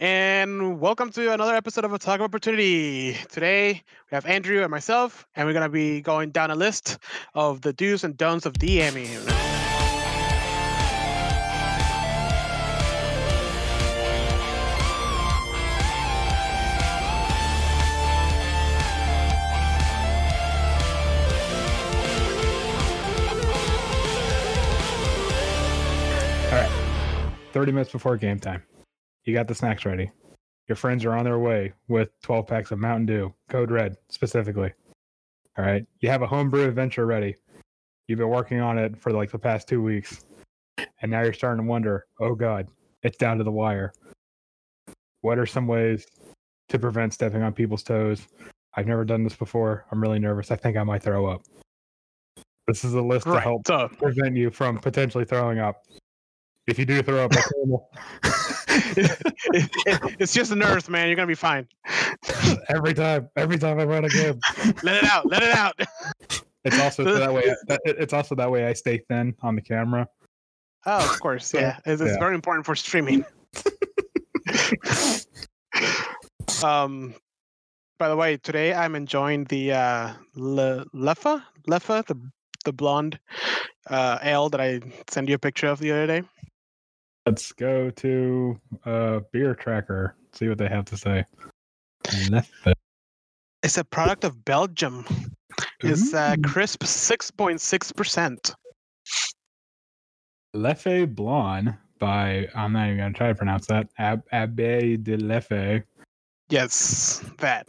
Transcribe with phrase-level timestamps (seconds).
[0.00, 3.12] and welcome to another episode of Attack of Opportunity.
[3.28, 6.98] Today we have Andrew and myself, and we're to be going down a list
[7.34, 9.10] of the do's and don'ts of DMing.
[26.46, 26.70] All right.
[27.52, 28.62] 30 minutes before game time.
[29.24, 30.10] You got the snacks ready.
[30.68, 34.72] Your friends are on their way with 12 packs of Mountain Dew, Code Red specifically.
[35.58, 35.84] All right.
[36.00, 37.36] You have a homebrew adventure ready.
[38.06, 40.24] You've been working on it for like the past two weeks.
[41.02, 42.68] And now you're starting to wonder oh, God,
[43.02, 43.92] it's down to the wire.
[45.22, 46.06] What are some ways
[46.68, 48.26] to prevent stepping on people's toes?
[48.74, 49.84] I've never done this before.
[49.90, 50.50] I'm really nervous.
[50.50, 51.42] I think I might throw up.
[52.66, 55.82] This is a list to help So, prevent you from potentially throwing up.
[56.68, 57.32] If you do throw up,
[58.94, 59.22] that's
[59.86, 60.10] normal.
[60.18, 61.08] it's just nerves, man.
[61.08, 61.66] You're going to be fine.
[62.68, 64.38] every time, every time I run a game.
[64.82, 65.26] Let it out.
[65.26, 65.78] Let it out.
[66.64, 67.54] It's also that way.
[67.84, 70.06] It's also that way I stay thin on the camera.
[70.86, 71.52] Oh, of course.
[71.52, 71.78] Yeah.
[71.84, 72.18] It's, it's Yeah.
[72.18, 73.24] very important for streaming.
[76.64, 77.14] um,
[77.98, 82.16] by the way, today I'm enjoying the uh, Le- Leffa, Leffa, the
[82.66, 83.18] the blonde
[83.88, 86.22] uh, ale that I sent you a picture of the other day.
[87.30, 90.16] Let's go to uh, Beer Tracker.
[90.32, 91.24] See what they have to say.
[93.62, 95.04] It's a product of Belgium.
[95.78, 98.52] It's uh, crisp, six point six percent.
[100.56, 103.86] Leffe Blonde by I'm not even gonna try to pronounce that.
[103.98, 105.84] Ab- Abbe de Leffe
[106.48, 107.68] Yes, that.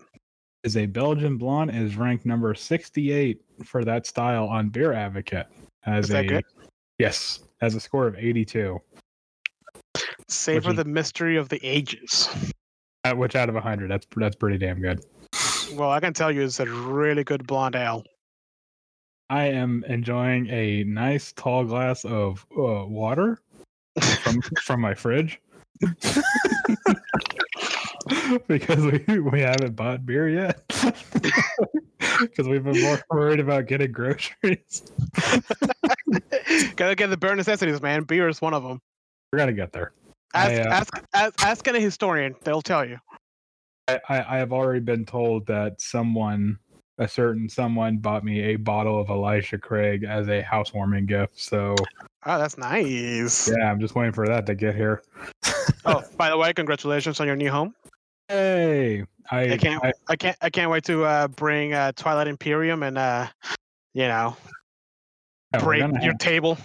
[0.64, 5.46] is a Belgian blonde is ranked number 68 for that style on Beer Advocate.
[5.86, 6.46] As Is that a good?
[6.98, 8.82] yes, as a score of 82.
[10.32, 12.30] Savor is- the mystery of the ages.
[13.16, 15.04] Which out of 100, that's that's pretty damn good.
[15.74, 18.04] Well, I can tell you, it's a really good blonde ale.
[19.30, 23.40] I am enjoying a nice tall glass of uh, water
[24.22, 25.40] from from my fridge
[28.48, 30.62] because we we haven't bought beer yet
[32.20, 34.84] because we've been more worried about getting groceries.
[36.76, 38.04] Gotta get the bare necessities, man.
[38.04, 38.80] Beer is one of them.
[39.32, 39.94] We're gonna get there.
[40.34, 42.98] Ask, I, uh, ask, ask, ask any historian; they'll tell you.
[43.88, 46.58] I, I I have already been told that someone,
[46.98, 51.40] a certain someone, bought me a bottle of Elijah Craig as a housewarming gift.
[51.40, 51.76] So
[52.26, 53.50] Oh, that's nice.
[53.50, 55.02] yeah, I'm just waiting for that to get here.
[55.86, 57.74] Oh, by the way, congratulations on your new home.
[58.28, 62.28] Hey, I, I can't, I I, can't, I can't wait to uh, bring uh, Twilight
[62.28, 63.28] Imperium and uh,
[63.94, 64.38] you know,
[65.54, 66.58] yeah, break your have- table.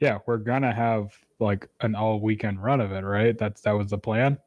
[0.00, 3.36] yeah, we're gonna have like an all weekend run of it, right?
[3.36, 4.38] That's that was the plan.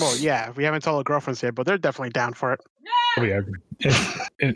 [0.00, 2.60] Well, yeah, we haven't told our girlfriends yet, but they're definitely down for it.
[3.18, 3.40] Oh, yeah.
[3.80, 4.54] It's, it,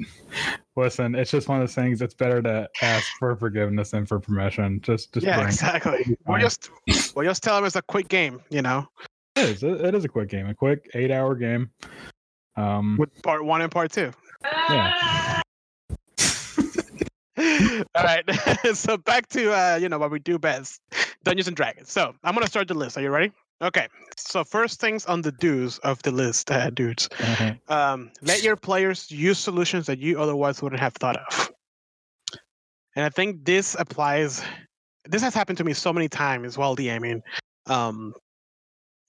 [0.77, 2.01] listen, it's just one of those things.
[2.01, 4.81] It's better to ask for forgiveness than for permission.
[4.83, 5.49] Just, just yeah, bring.
[5.49, 6.17] exactly.
[6.27, 6.71] We'll just,
[7.17, 8.87] we'll just tell them it's a quick game, you know,
[9.37, 9.63] It is.
[9.65, 11.71] It, it is a quick game, a quick eight-hour game.
[12.57, 14.13] Um, with part one and part two.
[14.69, 15.41] yeah.
[17.95, 18.25] All right.
[18.75, 20.81] so back to uh, you know what we do best,
[21.25, 21.91] Dungeons and Dragons.
[21.91, 22.97] So I'm gonna start the list.
[22.97, 23.33] Are you ready?
[23.63, 23.89] Okay.
[24.17, 27.09] So first things on the do's of the list, uh, dudes.
[27.19, 27.55] Uh-huh.
[27.69, 31.51] Um, let your players use solutions that you otherwise wouldn't have thought of.
[32.97, 34.43] And I think this applies.
[35.05, 37.23] This has happened to me so many times while DMing.
[37.67, 38.15] Um,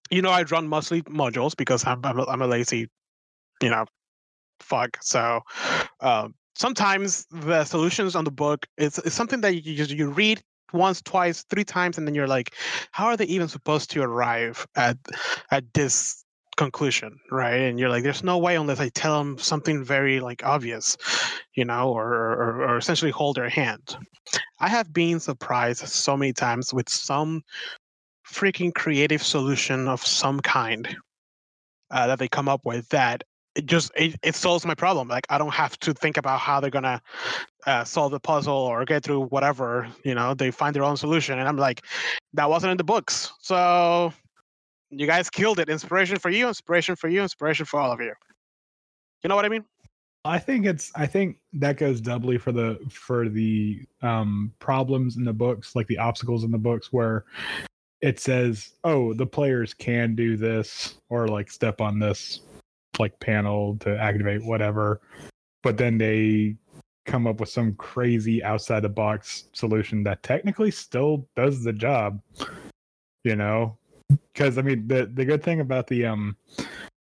[0.09, 2.89] you know, I run mostly modules because I'm I'm a, I'm a lazy,
[3.61, 3.85] you know,
[4.59, 4.97] fuck.
[5.01, 5.41] So,
[5.99, 10.41] um, sometimes the solutions on the book is, is something that you just you read
[10.71, 12.55] once, twice, three times, and then you're like,
[12.91, 14.97] how are they even supposed to arrive at
[15.51, 16.23] at this
[16.55, 17.55] conclusion, right?
[17.55, 20.97] And you're like, there's no way unless I tell them something very like obvious,
[21.55, 23.95] you know, or or, or essentially hold their hand.
[24.59, 27.43] I have been surprised so many times with some
[28.27, 30.95] freaking creative solution of some kind
[31.91, 33.23] uh, that they come up with that
[33.55, 36.59] it just it, it solves my problem like i don't have to think about how
[36.59, 37.01] they're gonna
[37.65, 41.39] uh, solve the puzzle or get through whatever you know they find their own solution
[41.39, 41.83] and i'm like
[42.33, 43.31] that wasn't in the books.
[43.39, 44.13] So
[44.89, 45.69] you guys killed it.
[45.69, 48.13] Inspiration for you inspiration for you inspiration for all of you.
[49.23, 49.63] You know what i mean?
[50.25, 50.89] I think it's.
[50.95, 55.87] I think that goes doubly for the for the um problems in the books, like
[55.87, 57.25] the obstacles in the books, where
[58.01, 62.39] it says, "Oh, the players can do this," or like step on this
[62.99, 65.01] like panel to activate whatever,
[65.61, 66.55] but then they
[67.05, 72.21] come up with some crazy outside the box solution that technically still does the job.
[73.23, 73.77] You know,
[74.33, 76.35] because I mean the the good thing about the um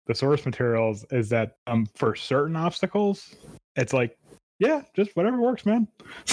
[0.06, 3.36] the source materials is that um for certain obstacles,
[3.76, 4.18] it's like
[4.58, 5.86] yeah, just whatever works, man.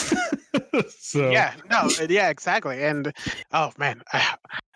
[0.90, 2.84] so Yeah, no, yeah, exactly.
[2.84, 3.14] And
[3.52, 4.02] oh man,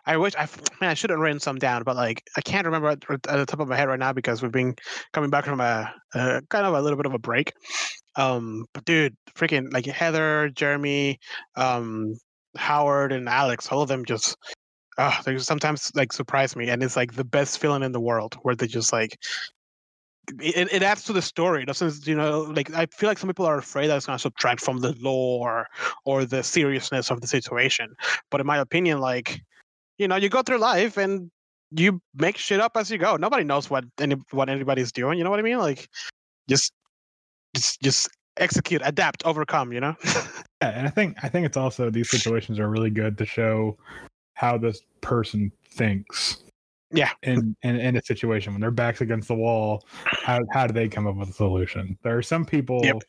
[0.10, 0.48] I wish I
[0.82, 3.46] man I should have written some down, but like I can't remember at, at the
[3.46, 4.76] top of my head right now because we've been
[5.14, 7.54] coming back from a, a kind of a little bit of a break.
[8.16, 11.20] Um, but dude, freaking like Heather, Jeremy,
[11.56, 12.16] um,
[12.58, 14.36] Howard, and Alex, all of them just.
[14.98, 18.36] Uh, they sometimes like surprise me, and it's like the best feeling in the world,
[18.42, 19.18] where they just like
[20.42, 21.64] it, it adds to the story.
[21.64, 24.18] It doesn't, you know, like I feel like some people are afraid that it's going
[24.18, 25.68] to subtract from the lore
[26.06, 27.96] or the seriousness of the situation.
[28.30, 29.42] But in my opinion, like,
[30.00, 31.30] you know, you go through life and
[31.72, 33.16] you make shit up as you go.
[33.18, 35.20] Nobody knows what any what anybody's doing.
[35.20, 35.60] You know what I mean?
[35.60, 35.88] Like,
[36.50, 36.74] just,
[37.56, 39.72] just, just execute, adapt, overcome.
[39.72, 39.96] You know?
[40.62, 43.78] Yeah, and I think I think it's also these situations are really good to show
[44.34, 46.44] how this person thinks.
[46.92, 47.12] Yeah.
[47.24, 50.90] In, in in a situation when their backs against the wall, how how do they
[50.90, 51.98] come up with a solution?
[52.04, 53.04] There are some people Yep.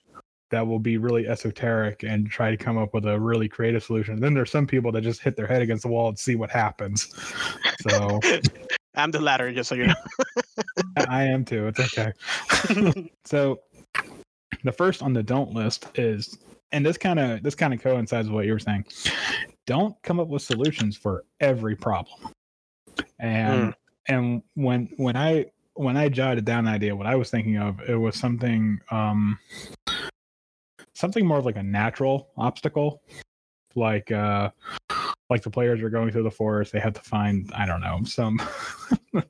[0.51, 4.15] That will be really esoteric and try to come up with a really creative solution.
[4.15, 6.37] And Then there's some people that just hit their head against the wall and see
[6.37, 7.13] what happens.
[7.89, 8.21] So
[8.95, 9.95] I'm the latter, just so you know.
[11.09, 11.69] I am too.
[11.69, 12.13] It's okay.
[13.25, 13.61] so
[14.65, 16.39] the first on the don't list is
[16.73, 18.85] and this kind of this kind of coincides with what you were saying
[19.67, 22.33] don't come up with solutions for every problem
[23.19, 23.75] and
[24.09, 27.81] and when when i when i jotted down an idea what i was thinking of
[27.89, 29.39] it was something um
[31.01, 33.03] something more of like a natural obstacle.
[33.75, 34.51] Like uh
[35.31, 38.01] like the players are going through the forest they have to find i don't know
[38.05, 38.43] some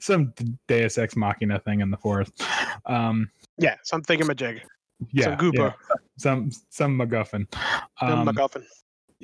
[0.00, 0.32] some
[0.66, 2.42] deus ex machina thing in the forest.
[2.86, 4.62] Um yeah, some thingamajig,
[5.12, 7.46] yeah some gooper, yeah, some some macguffin.
[8.00, 8.64] Some um, MacGuffin.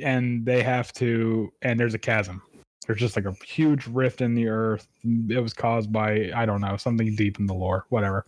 [0.03, 2.43] and they have to and there's a chasm.
[2.87, 4.87] There's just like a huge rift in the earth.
[5.05, 8.27] It was caused by i don't know something deep in the lore whatever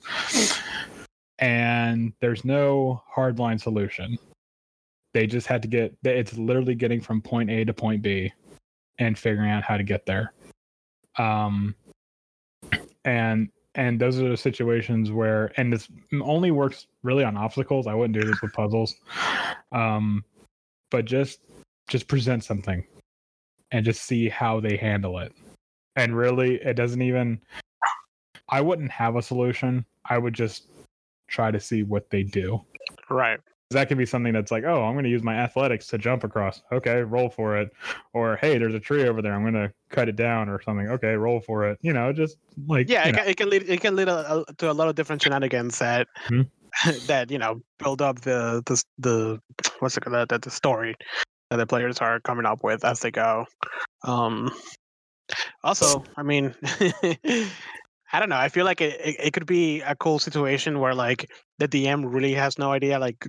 [1.40, 4.18] and there's no hardline solution.
[5.12, 8.32] They just had to get it's literally getting from point a to point b
[8.98, 10.32] and figuring out how to get there.
[11.18, 11.74] Um
[13.04, 15.88] and and those are the situations where and this
[16.22, 17.86] only works really on obstacles.
[17.86, 18.94] I wouldn't do this with puzzles.
[19.72, 20.24] Um
[20.90, 21.40] but just
[21.88, 22.86] just present something
[23.72, 25.32] and just see how they handle it.
[25.96, 27.40] And really it doesn't even
[28.52, 29.84] i wouldn't have a solution.
[30.08, 30.66] I would just
[31.30, 32.60] try to see what they do.
[33.08, 33.40] Right.
[33.70, 36.24] that could be something that's like oh i'm going to use my athletics to jump
[36.24, 36.62] across.
[36.72, 37.70] Okay roll for it.
[38.12, 39.32] Or hey there's a tree over there.
[39.32, 40.88] I'm going to cut it down or something.
[40.88, 41.78] Okay roll for it.
[41.80, 42.36] You know just
[42.66, 44.88] like Yeah, it can, it can lead it can lead a, a- to a lot
[44.88, 46.42] of different shenanigans that Hmm.
[47.06, 49.40] that you know build up the the the
[49.80, 50.94] what's it called the, the story
[51.50, 53.44] that the players are coming up with as they go.
[54.04, 54.52] Um,
[55.64, 56.54] also, I mean,
[58.12, 58.36] I don't know.
[58.36, 62.04] I feel like it, it, it could be a cool situation where like the DM
[62.06, 63.26] really has no idea like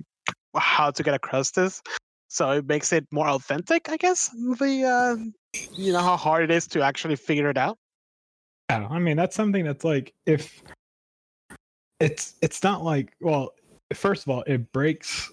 [0.56, 1.82] how to get across this.
[2.28, 4.30] So it makes it more authentic, I guess.
[4.30, 7.78] The uh, you know how hard it is to actually figure it out.
[8.70, 10.62] Yeah, I mean that's something that's like if
[12.00, 13.52] it's it's not like well,
[13.92, 15.30] first of all, it breaks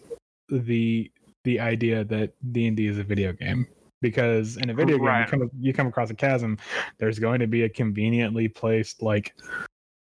[0.50, 1.10] the
[1.46, 3.66] the idea that D and D is a video game
[4.02, 5.22] because in a video game Right.
[5.26, 6.58] you come you come across a chasm,
[6.98, 9.34] there's going to be a conveniently placed like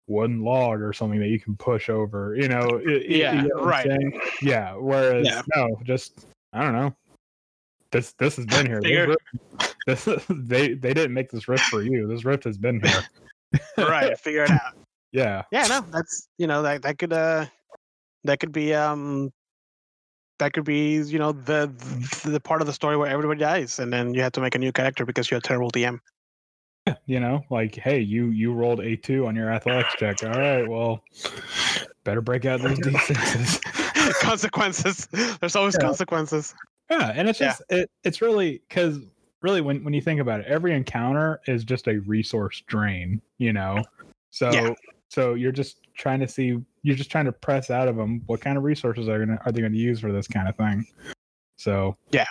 [0.09, 2.35] wooden log or something that you can push over.
[2.37, 3.87] You know, it- it- Yeah, you know right.
[3.87, 4.21] saying?
[4.43, 4.75] Yeah.
[4.75, 5.43] Whereas Yeah.
[5.55, 6.95] no, just I don't know.
[7.91, 8.81] This this has been here.
[8.83, 12.07] Figure- rift- this, they they didn't make this rift for you.
[12.09, 13.03] This rift has been here.
[13.79, 14.75] right, figure it out.
[15.13, 15.43] Yeah.
[15.53, 17.45] yeah no that's you know that that could uh
[18.25, 19.31] that could be um
[20.43, 22.33] that could be you know the mm-hmm.
[22.33, 24.59] the part of the story where everybody dies and then you have to make a
[24.59, 26.01] new character because you're a terrible dm
[27.07, 30.25] you know like hey you you rolled a two on your athletics check.
[30.25, 31.05] All right well
[32.03, 35.07] better break out those d6s consequences.
[35.41, 35.87] There's always Yeah.
[35.87, 36.55] consequences.
[36.91, 37.47] Yeah and it's Yeah.
[37.49, 38.99] just it it's really because
[39.43, 43.53] really when when you think about it every encounter is just a resource drain you
[43.53, 43.85] know?
[44.31, 44.75] So Yeah.
[45.09, 48.41] so you're just trying to see you're just trying to press out of them what
[48.41, 50.85] kind of resources are gonna are they going to use for this kind of thing.
[51.57, 52.27] So yeah,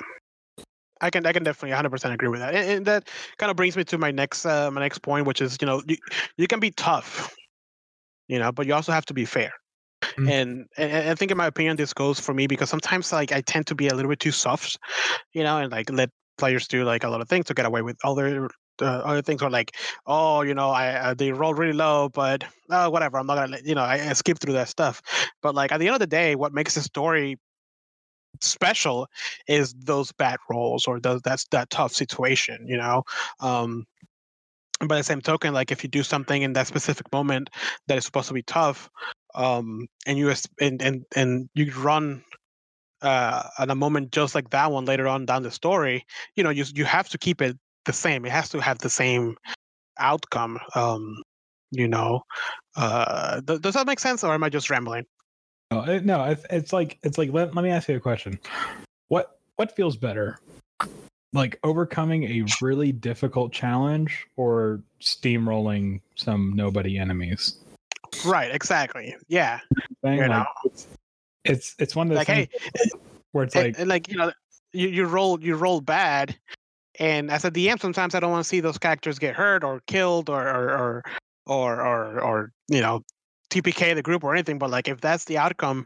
[0.99, 2.53] i can i can definitely 100% agree with that.
[2.53, 5.41] And, and that kind of brings me to my next uh, my next point which
[5.41, 5.97] is you know you,
[6.37, 7.33] you can be tough
[8.27, 9.51] you know but you also have to be fair.
[10.17, 10.29] Mm.
[10.31, 13.31] and, and and I think in my opinion this goes for me because sometimes like
[13.31, 14.79] I tend to be a little bit too soft,
[15.31, 17.83] you know, and like let players do like a lot of things to get away
[17.83, 18.49] with other
[18.81, 19.75] uh, other things are like
[20.07, 23.59] oh you know I uh, they roll really low but uh, whatever I'm not gonna
[23.63, 25.01] you know I, I skip through that stuff.
[25.41, 27.37] But like at the end of the day what makes the story
[28.41, 29.07] special
[29.47, 33.03] is those bad rolls or those that's that tough situation you know?
[33.39, 33.85] Um
[34.87, 37.49] by the same token like if you do something in that specific moment
[37.87, 38.89] that is supposed to be tough
[39.35, 42.23] um and you and and, and you run
[43.01, 46.49] uh at a moment just like that one later on down the story you know
[46.49, 49.35] you you have to keep it the same it has to have the same
[49.97, 51.15] outcome um
[51.71, 52.21] you know
[52.75, 55.05] uh th- does that make sense or am i just rambling?
[55.71, 58.37] No, it, no it's, it's like it's like let, let me ask you a question.
[59.07, 60.37] What what feels better?
[61.33, 67.55] Like overcoming a really difficult challenge or steamrolling some nobody enemies?
[68.25, 69.61] Right exactly yeah.
[70.01, 70.45] Thing, you like, know?
[70.65, 70.87] it's,
[71.45, 72.91] it's it's one of the like hey things
[73.31, 74.31] where it's and, like like you know
[74.73, 76.35] you, you roll you roll bad
[77.01, 79.81] and as a dm sometimes i don't want to see those characters get hurt or
[79.87, 81.03] killed or or
[81.47, 83.01] or or or, you know
[83.49, 85.85] tpk the group or anything but like if that's the outcome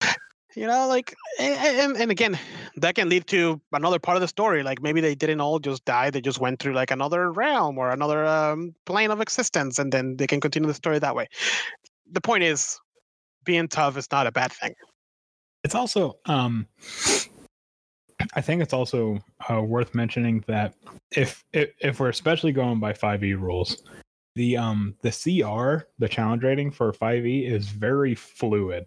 [0.56, 2.38] you know like and, and again
[2.76, 5.84] that can lead to another part of the story like maybe they didn't all just
[5.84, 9.92] die they just went through like another realm or another um, plane of existence and
[9.92, 11.28] then they can continue the story that way.
[12.10, 12.78] The point is
[13.44, 14.74] being tough is not a bad thing.
[15.64, 16.66] It's also um
[18.34, 19.18] i think it's also
[19.50, 20.74] uh, worth mentioning that
[21.16, 23.82] if, if if we're especially going by 5e rules
[24.34, 28.86] the um the cr the challenge rating for 5e is very fluid.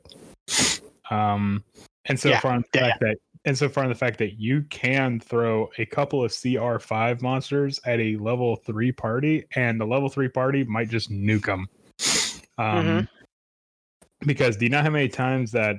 [1.12, 1.64] Um
[2.06, 4.18] and so Yeah, far in the yeah, fact that and so far in the fact
[4.18, 9.80] that you can throw a couple of cr5 monsters at a level 3 party and
[9.80, 11.68] the level 3 party might just nuke them
[12.58, 13.08] um Mhm.
[14.26, 15.78] because do you know how many times that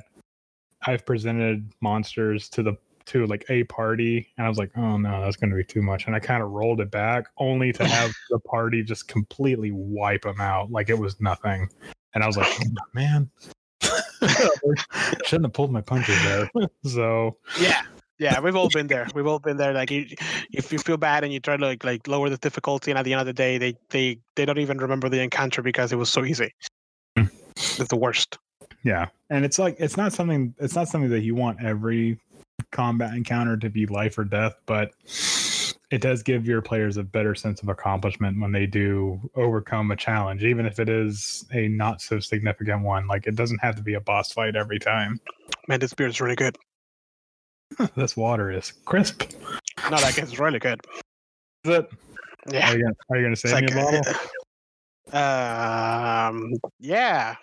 [0.87, 2.75] I've presented monsters to the
[3.07, 5.83] to like a party and I was like, oh no, that's going to be too
[5.83, 9.71] much, and I kind of rolled it back only to have the party just completely
[9.73, 11.69] wipe them out like it was nothing,
[12.15, 13.31] and I was like, oh, man,
[15.25, 16.51] shouldn't have pulled my punches there.
[16.85, 17.83] so yeah
[18.19, 20.07] yeah we've all been there we've all been there like you
[20.51, 23.05] if you feel bad and you try to like like lower the difficulty and at
[23.05, 25.97] the end of the day they they they don't even remember the encounter because it
[25.97, 26.51] was so easy
[27.19, 27.27] Hmm.
[27.57, 28.39] it's the worst
[28.87, 32.21] yeah, and it's like it's not something it's not something that you want every
[32.73, 34.93] combat encounter to be life or death, but
[35.91, 39.97] it does give your players a better sense of accomplishment when they do overcome a
[39.97, 43.07] challenge, even if it is a not so significant one.
[43.07, 45.21] Like it doesn't have to be a boss fight every time.
[45.69, 46.57] man this beer is really good
[47.97, 49.25] this water is crisp.
[49.91, 50.81] no that gets really good
[51.65, 51.91] Is it?
[52.53, 53.75] yeah Are you gonna, are you gonna It's save a
[55.13, 56.31] bottle?
[56.31, 57.37] um yeah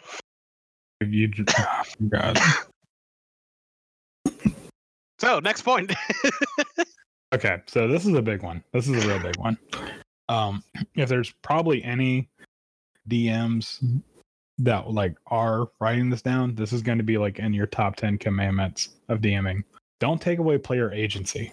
[1.01, 2.39] you, oh, God.
[5.23, 5.93] So next point
[7.33, 8.63] Okay, so this is a big one.
[8.73, 9.57] This is a real big one.
[10.29, 10.63] Um,
[10.93, 12.29] if there's probably any
[13.09, 14.01] DMs
[14.59, 17.95] that like are writing this down, this is going to be like in your top
[17.95, 19.63] ten commandments of DMing.
[19.99, 21.51] Don't take away player agency.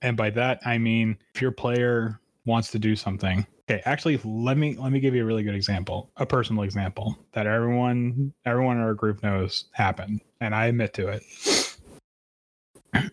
[0.00, 3.46] And by that I mean if your player wants to do something.
[3.70, 7.18] Okay, actually let me let me give you a really good example, a personal example
[7.32, 11.69] that everyone everyone in our group knows happened, and I admit to it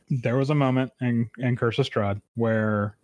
[0.09, 2.97] there was a moment in, in Curse of Strahd where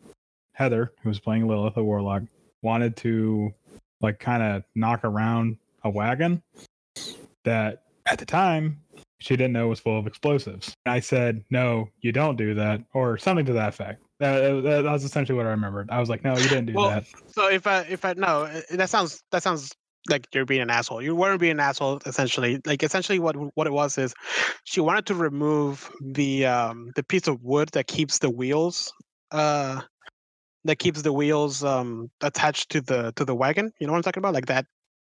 [0.54, 2.24] Heather, who was playing Lilith, a warlock,
[2.62, 3.54] wanted to
[4.02, 6.42] like kind of knock around a wagon
[7.44, 8.80] that at the time
[9.20, 10.76] she didn't know was full of explosives.
[10.86, 14.04] I said, "No, you don't do that," or something to that effect.
[14.20, 15.90] That, that, that was essentially what I remembered.
[15.90, 18.50] I was like, "No, you didn't do Well, that." So if I if I no,
[18.72, 19.72] that sounds that sounds
[20.10, 21.02] like you're being an asshole.
[21.02, 22.60] You weren't being an asshole essentially.
[22.66, 24.14] Like essentially what what it was is
[24.66, 28.92] she wanted to remove the um the piece of wood that keeps the wheels
[29.32, 29.82] uh
[30.66, 33.72] that keeps the wheels um attached to the to the wagon.
[33.80, 34.34] You know what I'm talking about?
[34.34, 34.66] Like that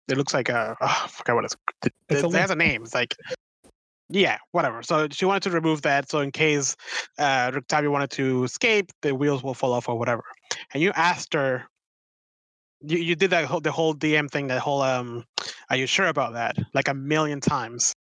[0.07, 1.55] it looks like a oh, I forgot what it's
[1.85, 2.83] it, It's a it has a name.
[2.83, 3.15] It's like
[4.13, 4.83] yeah, whatever.
[4.83, 6.75] So she wanted to remove that so in case
[7.17, 10.23] uh Rictavia wanted to escape, the wheels will fall off or whatever.
[10.73, 11.70] And you asked her
[12.81, 15.25] you, you did that whole the whole DM thing, that whole um
[15.69, 16.57] are you sure about that?
[16.73, 17.93] Like a million times.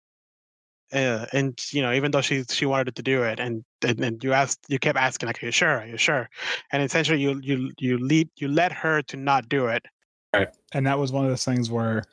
[0.93, 4.25] Uh, and you know, even though she she wanted to do it, and, and and
[4.25, 5.79] you asked, you kept asking, like, "Are you sure?
[5.79, 6.29] Are you sure?"
[6.73, 9.87] And essentially, you you you lead you led her to not do it.
[10.33, 10.49] Right.
[10.73, 12.05] and that was one of those things where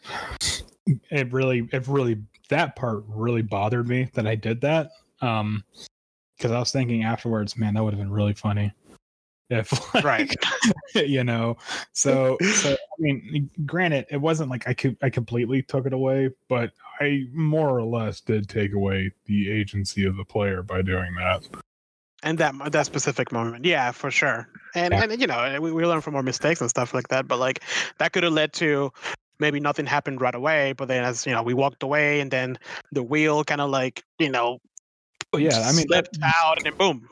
[1.12, 2.18] it really it really
[2.50, 4.90] that part really bothered me that i did that
[5.22, 5.64] um
[6.36, 8.72] because i was thinking afterwards man that would have been really funny
[9.50, 10.36] if like, Right.
[10.96, 11.58] you know
[11.94, 16.30] so so i mean granted it wasn't like i could i completely took it away
[16.50, 21.14] but i more or less did take away the agency of the player by doing
[21.16, 21.48] that
[22.24, 24.50] And that that specific moment, yeah, for sure.
[24.74, 25.04] And Yeah.
[25.04, 27.28] and you know, we, we learn from our mistakes and stuff like that.
[27.28, 27.62] But like
[28.00, 28.92] that could have led to
[29.40, 32.58] maybe nothing happened right away, but then as you know, we walked away, and then
[32.92, 34.58] the wheel kind of like you know
[35.32, 37.08] But yeah, I mean, that, slipped out and then boom.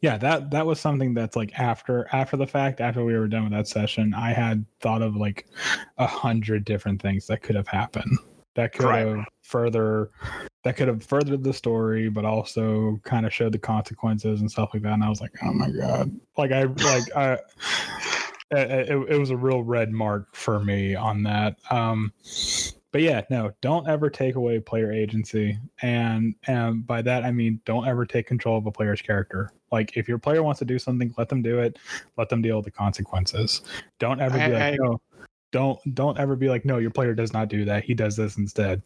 [0.00, 3.44] Yeah, that that was something that's like after after the fact, after we were done
[3.44, 5.46] with that session, I had thought of like
[5.98, 8.18] a hundred different things that could have happened.
[8.54, 9.06] That could Right.
[9.06, 10.10] have further
[10.64, 14.70] that could have furthered the story, but also kind of showed the consequences and stuff
[14.74, 14.92] like that.
[14.94, 17.38] And I was like, oh my god, like I like I.
[18.50, 21.56] It, it, it was a real red mark for me on that.
[21.70, 22.14] Um,
[22.92, 27.60] but yeah, no, don't ever take away player agency, and and by that I mean
[27.64, 29.50] don't ever take control of a player's character.
[29.70, 31.78] Like if your player wants to do something, let them do it.
[32.16, 33.62] Let them deal with the consequences.
[33.98, 35.00] Don't ever be like I- no.
[35.50, 36.76] Don't don't ever be like no.
[36.76, 37.82] Your player does not do that.
[37.82, 38.82] He does this instead,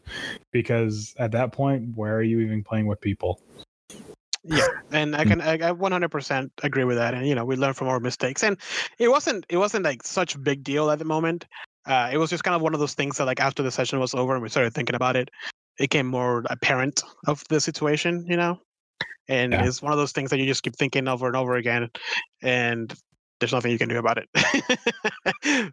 [0.52, 3.40] because at that point, where are you even playing with people?
[4.44, 5.16] Yeah, and.
[5.16, 7.14] I can I, I 100% agree with that.
[7.14, 8.56] And you know, we learn from our mistakes, and
[9.00, 11.46] it wasn't it wasn't like such a big deal at the moment.
[11.86, 13.98] Uh, it was just kind of one of those things that like after the session
[13.98, 15.30] was over and we started thinking about it,
[15.78, 18.58] it became more apparent of the situation, you know.
[19.28, 19.66] And Yeah.
[19.66, 21.88] it's one of those things that you just keep thinking over and over again,
[22.42, 22.92] and
[23.40, 24.28] there's nothing you can do about it.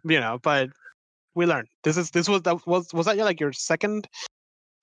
[0.04, 0.70] you know, but
[1.34, 1.68] we learned.
[1.84, 4.08] This is this was that was was that your like your second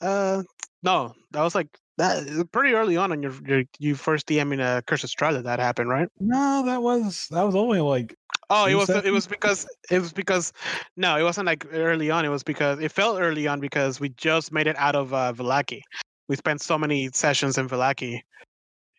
[0.02, 0.44] uh
[0.84, 1.68] no, that was like
[1.98, 5.34] that pretty early on in your, your you first DM in a Curse of Strahd
[5.34, 6.10] that that happened, right?
[6.20, 8.16] No, that was that was only like
[8.50, 10.54] Oh, it was it was because it was because
[10.96, 12.24] no, it wasn't like early on.
[12.24, 15.34] It was because it felt early on because we just made it out of uh,
[15.34, 15.82] Vallaki.
[16.30, 18.22] We spent so many sessions in Vallaki.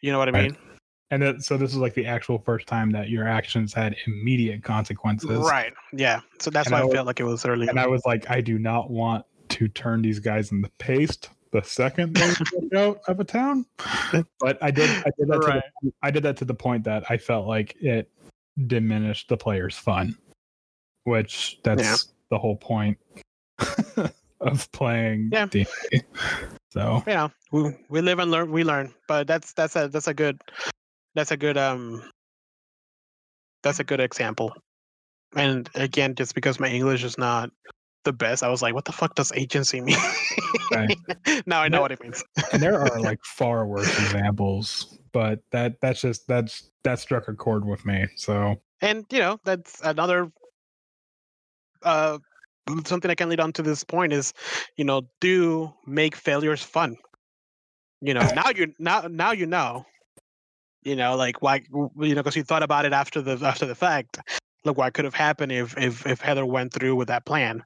[0.02, 0.43] You know what I Right.
[0.43, 0.57] mean?
[1.11, 4.62] and it, so this is like the actual first time that your actions had immediate
[4.62, 5.38] consequences.
[5.38, 5.73] Right.
[5.95, 6.21] Yeah.
[6.38, 7.69] So that's And why I I felt like it was early.
[7.69, 7.85] And on.
[7.85, 11.62] I was like, I do not want to turn these guys in the paste the
[11.62, 12.37] second they
[12.78, 13.67] out of a town.
[14.40, 15.62] But I did I did that Right.
[15.62, 18.11] to the, I did that to the point that I felt like it
[18.67, 20.17] diminished the player's fun.
[21.05, 21.97] Which that's Yeah.
[22.31, 22.99] the whole point
[24.40, 25.47] of playing Yeah.
[25.47, 26.02] D&D.
[26.71, 28.50] So you know, we we live and learn.
[28.52, 28.93] We learn.
[29.07, 30.40] But that's that's a that's a good
[31.14, 32.02] that's a good um
[33.62, 34.55] that's a good example.
[35.35, 37.50] And again, just because my English is not
[38.09, 39.97] the best, I was like, what the fuck does agency mean?
[40.71, 40.99] Right.
[41.47, 41.82] now I know No.
[41.82, 42.23] what it means.
[42.52, 47.35] and there are like far worse examples, but that that's just that's that struck a
[47.35, 48.06] chord with me.
[48.17, 50.30] So and you know that's another
[51.85, 52.19] uh
[52.85, 54.35] something i can lead on to this point is
[54.76, 56.97] you know do make failures fun
[58.02, 59.87] you know now you now now you know
[60.82, 63.75] you know like why you know because you thought about it after the after the
[63.75, 64.19] fact
[64.65, 67.63] look what could have happened if if if heather went through with that plan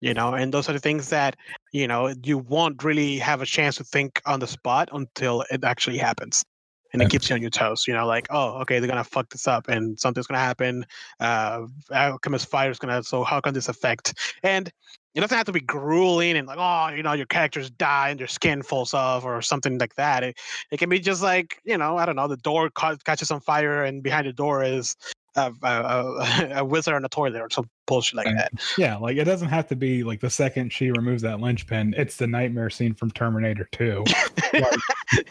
[0.00, 1.36] you know and those are the things that
[1.72, 5.64] you know you won't really have a chance to think on the spot until it
[5.64, 6.44] actually happens
[6.92, 9.28] and it keeps you on your toes you know like oh okay they're gonna fuck
[9.30, 10.84] this up and something's gonna happen
[11.20, 14.14] uh alchemist fire is gonna so how can this affect?
[14.42, 14.70] And
[15.14, 18.20] it doesn't have to be grueling and like oh you know your characters die and
[18.20, 20.38] their skin falls off or something like that it,
[20.70, 23.40] it can be just like you know i don't know the door ca- catches on
[23.40, 24.94] fire and behind the door is
[25.36, 29.16] a, a, a, a wizard on a toilet or some bullshit like that yeah, like
[29.16, 32.68] it doesn't have to be like the second she removes that linchpin, it's the nightmare
[32.70, 34.04] scene from Terminator 2.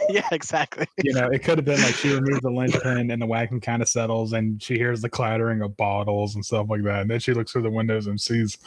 [0.10, 3.26] yeah exactly you know, it could have been like she removes the linchpin and the
[3.26, 7.02] wagon kind of settles and she hears the clattering of bottles and stuff like that.
[7.02, 8.58] And then she looks through the windows and sees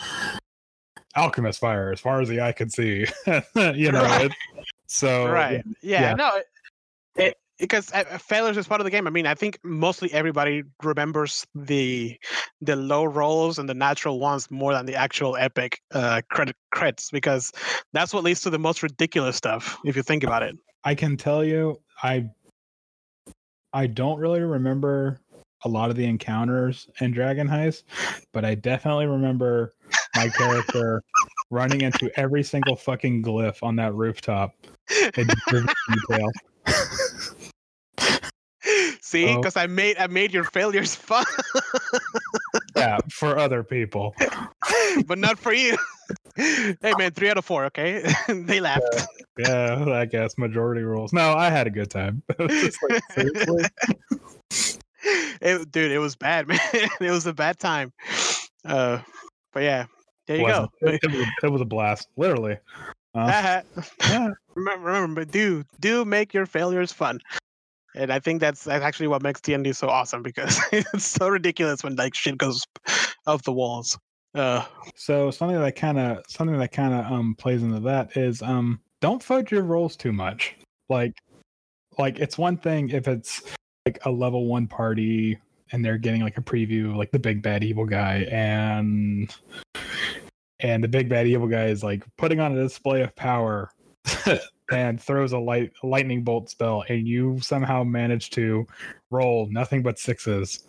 [1.16, 3.06] alchemist fire as far as the eye could see.
[3.26, 4.26] you know, Right.
[4.26, 4.32] it,
[4.86, 6.14] so right yeah, yeah.
[6.14, 6.40] no
[7.16, 10.12] it because uh, uh, failures is part of the game i mean i think mostly
[10.12, 12.16] everybody remembers the
[12.60, 17.10] the low rolls and the natural ones more than the actual epic uh credit crits
[17.10, 17.52] because
[17.92, 21.16] that's what leads to the most ridiculous stuff if you think about it I can
[21.16, 22.30] tell you, I
[23.72, 25.20] I don't really remember
[25.64, 27.82] a lot of the encounters in Dragon Heist,
[28.32, 29.74] but I definitely remember
[30.16, 31.02] my character
[31.50, 34.54] running into every single fucking glyph on that rooftop
[35.16, 36.30] in detail.
[39.08, 39.36] see Oh.
[39.36, 41.24] because i made i made your failures fun
[42.76, 44.14] Yeah, for other people.
[45.06, 45.76] but not for you
[46.36, 48.84] hey man three out of four okay they laughed
[49.38, 51.12] Yeah, I guess majority rules.
[51.12, 52.22] No, I had a good time.
[52.38, 53.72] It like,
[55.40, 56.58] it, dude, it was bad, man.
[56.72, 57.92] it was a bad time.
[58.64, 58.98] Uh,
[59.52, 59.86] but yeah,
[60.26, 60.70] there you Wasn't.
[60.82, 60.88] go.
[60.88, 62.58] It, it was, it was a blast, literally.
[63.14, 63.62] Uh,
[64.08, 67.20] yeah, remember, remember, but do do make your failures fun.
[67.98, 71.82] And I think that's that's actually what makes D&D so awesome because it's so ridiculous
[71.82, 72.64] when like shit goes
[73.26, 73.98] off the walls.
[74.34, 78.40] Uh, So something that kind of something that kind of um plays into that is
[78.40, 80.56] um don't fudge your rolls too much.
[80.88, 81.14] Like
[81.98, 83.42] like it's one thing if it's
[83.84, 85.38] like a level 1 party
[85.72, 89.34] and they're getting like a preview of, like the big bad evil guy and
[90.60, 93.70] and the big bad evil guy is like putting on a display of power
[94.70, 98.66] and throws a light lightning bolt spell, and you somehow manage to
[99.10, 100.64] roll nothing but sixes.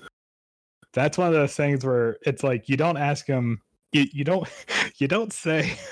[0.93, 4.47] That's one of those things where it's like you don't ask him, you, you don't
[4.97, 5.77] you don't say.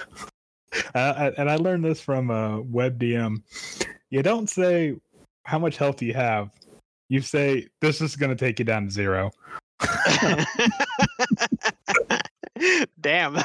[0.93, 3.41] Uh, and I learned this from uh, web DM.
[4.09, 4.97] You don't say
[5.43, 6.49] how much health do you have.
[7.09, 9.31] You say this is going to take you down to zero.
[13.01, 13.37] Damn.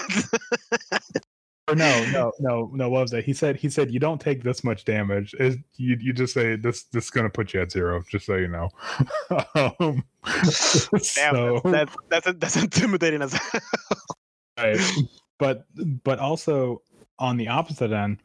[1.72, 2.88] Or no, no, no, no.
[2.90, 3.24] What was that?
[3.24, 3.56] He said.
[3.56, 5.34] He said you don't take this much damage.
[5.38, 8.02] You you just say this this is gonna put you at zero.
[8.08, 8.68] Just so you know.
[9.54, 13.38] um, Damn, so, that's that's that's intimidating as
[14.58, 14.78] right.
[15.38, 15.64] But
[16.04, 16.82] but also
[17.18, 18.18] on the opposite end,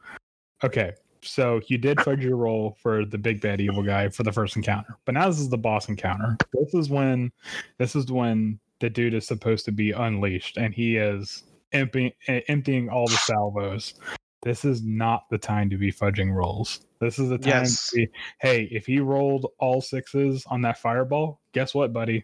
[0.63, 0.93] okay.
[1.23, 4.55] So you did fudge your roll for the big bad evil guy for the first
[4.55, 6.37] encounter, but now this is the boss encounter.
[6.53, 7.31] This is when
[7.77, 12.89] this is when the dude is supposed to be unleashed, and he is emptying emptying
[12.89, 13.95] all the salvos.
[14.43, 16.81] This is not the time to be fudging rolls.
[17.01, 17.89] This is the time yes.
[17.89, 22.23] to be, hey, if he rolled all sixes on that fireball, guess what, buddy?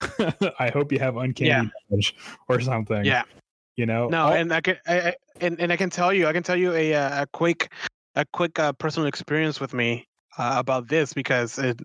[0.58, 1.64] I hope you have uncanny yeah.
[1.90, 2.16] damage
[2.48, 3.04] or something.
[3.04, 3.22] Yeah.
[3.76, 4.08] You know?
[4.08, 6.42] No, I'll, and I can I, I, and, and I can tell you, I can
[6.42, 7.72] tell you a uh, a quick
[8.14, 10.06] a quick uh, personal experience with me
[10.38, 11.80] uh, about this because it,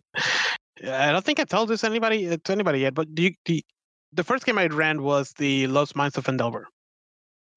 [0.83, 2.93] I don't think I told this anybody uh, to anybody yet.
[2.93, 3.61] But do you, do you,
[4.13, 6.65] the first game I ran was the Lost Mines of Phandelver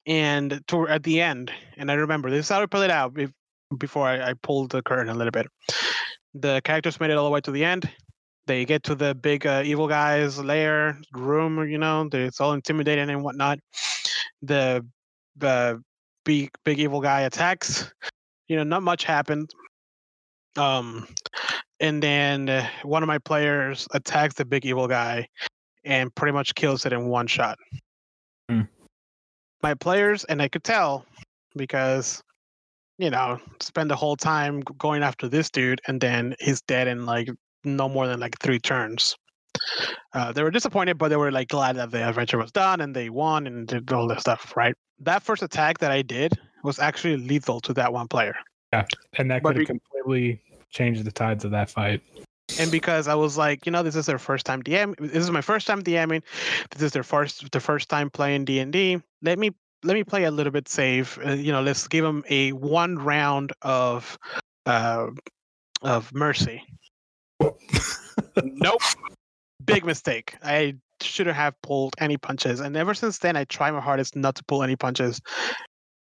[0.09, 3.17] and to, at the end, and I remember this is how I it out
[3.77, 5.47] before I, I pulled the curtain a little bit.
[6.33, 7.91] The characters made it all the way to the end.
[8.47, 13.11] They get to the big uh, evil guy's lair room, you know, it's all intimidating
[13.11, 13.59] and whatnot.
[14.41, 14.85] The
[15.37, 15.83] the
[16.25, 17.93] big big evil guy attacks.
[18.49, 19.51] You know, not much happened.
[20.57, 21.07] Um,
[21.81, 25.29] and then uh, one of my players attacks the big evil guy
[25.85, 27.59] and pretty much kills it in one shot.
[28.49, 28.63] Hmm
[29.63, 31.05] my players, and I could tell
[31.57, 32.23] because
[32.99, 37.07] you know spend the whole time going after this dude, and then he's dead in
[37.07, 37.29] like
[37.65, 39.17] no more than like three turns.
[40.15, 42.95] Uh, they were disappointed, but they were like glad that the adventure was done and
[42.95, 44.57] they won and did all this stuff.
[44.57, 44.75] Right?
[45.01, 46.33] That first attack that I did
[46.65, 48.35] was actually lethal to that one player.
[48.73, 50.41] Yeah, and that could have completely
[50.71, 52.03] changed the tides of that fight
[52.59, 54.95] and because I was like, you know, this is their first time DM.
[54.99, 56.23] This is my first time DMing.
[56.71, 59.01] This is their first the first time playing D and D.
[59.23, 59.51] Let me
[59.85, 61.19] let me play a little bit safe.
[61.25, 64.19] Uh, you know, let's give them a one round of
[64.67, 65.09] uh,
[65.83, 66.63] of mercy.
[68.43, 68.83] nope,
[69.65, 70.37] big mistake.
[70.43, 74.35] I shouldn't have pulled any punches, and ever since then, I try my hardest not
[74.37, 75.21] to pull any punches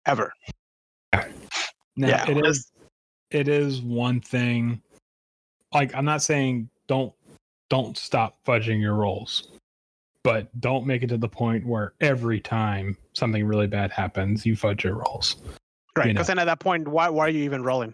[0.05, 0.33] ever.
[1.13, 2.71] Now, yeah, it is.
[3.29, 4.81] It is one thing
[5.73, 7.13] like I'm not saying don't
[7.69, 9.47] don't stop fudging your rolls,
[10.23, 14.55] but don't make it to the point where every time something really bad happens, you
[14.55, 15.37] fudge your rolls.
[15.95, 17.93] Right, because then at that point, why why are you even rolling?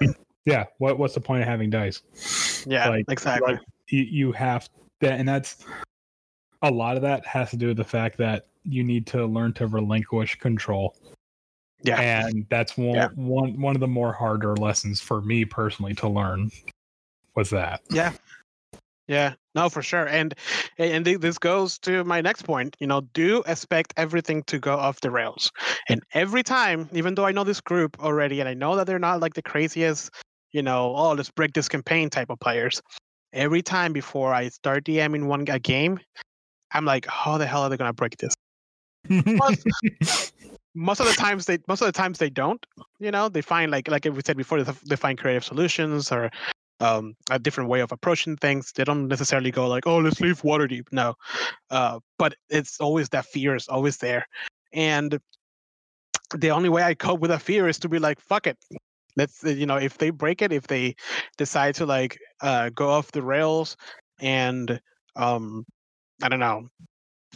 [0.44, 2.02] yeah, what what's the point of having dice?
[2.66, 3.54] Yeah, like, exactly.
[3.54, 4.68] Like you, you have
[5.00, 5.64] that, and that's
[6.62, 9.52] a lot of that has to do with the fact that you need to learn
[9.54, 10.96] to relinquish control.
[11.82, 13.08] Yeah, and that's one yeah.
[13.16, 16.50] one one of the more harder lessons for me personally to learn
[17.34, 17.80] was that.
[17.90, 18.12] Yeah.
[19.08, 20.32] Yeah, no, for sure, and
[20.78, 22.76] and this goes to my next point.
[22.78, 25.50] You know, do expect everything to go off the rails,
[25.88, 29.00] and every time, even though I know this group already, and I know that they're
[29.00, 30.10] not like the craziest,
[30.52, 32.80] you know, oh, let's break this campaign type of players.
[33.32, 35.98] Every time before I start DMing one a game,
[36.72, 38.34] I'm like, how the hell are they gonna break this?
[39.08, 39.66] most,
[40.74, 42.64] most of the times they most of the times they don't.
[43.00, 46.30] You know, they find like like we said before, they find creative solutions or
[46.80, 48.72] um, a different way of approaching things.
[48.72, 51.14] They don't necessarily go like, "Oh, let's leave Waterdeep." No,
[51.70, 54.26] uh, but it's always that fear is always there,
[54.72, 55.18] and
[56.34, 58.58] the only way I cope with that fear is to be like, "Fuck it."
[59.16, 60.96] Let's uh, you know if they break it, if they
[61.36, 63.76] decide to like uh, go off the rails,
[64.20, 64.80] and
[65.16, 65.64] um,
[66.22, 66.68] I don't know,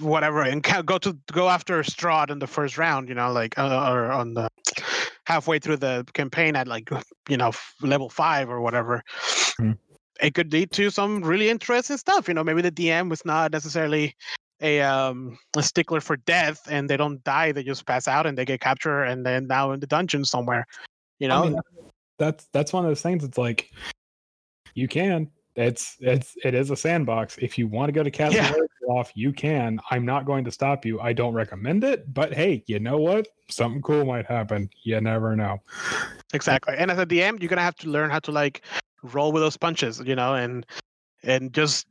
[0.00, 3.90] whatever, and go to go after Strahd in the first round, you know, like uh,
[3.90, 4.48] or on the
[5.26, 6.88] halfway through the campaign at like
[7.28, 9.02] you know level five or whatever
[9.61, 9.72] mm-hmm.
[10.20, 13.52] it could lead to some really interesting stuff you know maybe the dm was not
[13.52, 14.14] necessarily
[14.62, 18.38] a um a stickler for death and they don't die they just pass out and
[18.38, 20.64] they get captured and then now in the dungeon somewhere
[21.18, 21.61] you know I mean,
[22.18, 23.70] that's that's one of those things it's like
[24.74, 27.38] you can it's it's it is a sandbox.
[27.38, 28.55] If you want to go to Castle yeah.
[28.88, 29.81] off, you can.
[29.90, 31.01] I'm not going to stop you.
[31.01, 33.29] I don't recommend it, but hey, you know what?
[33.49, 34.69] Something cool might happen.
[34.85, 35.62] You never know.
[36.35, 36.75] Exactly.
[36.77, 38.62] And as a DM, you're gonna have to learn how to like
[39.03, 40.66] roll with those punches, you know, and
[41.23, 41.87] and just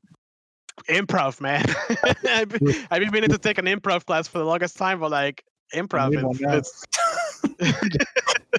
[0.89, 1.65] improv, man.
[2.29, 5.11] I've, been, I've been meaning to take an improv class for the longest time, but
[5.11, 6.11] like improv,
[6.53, 6.85] it's,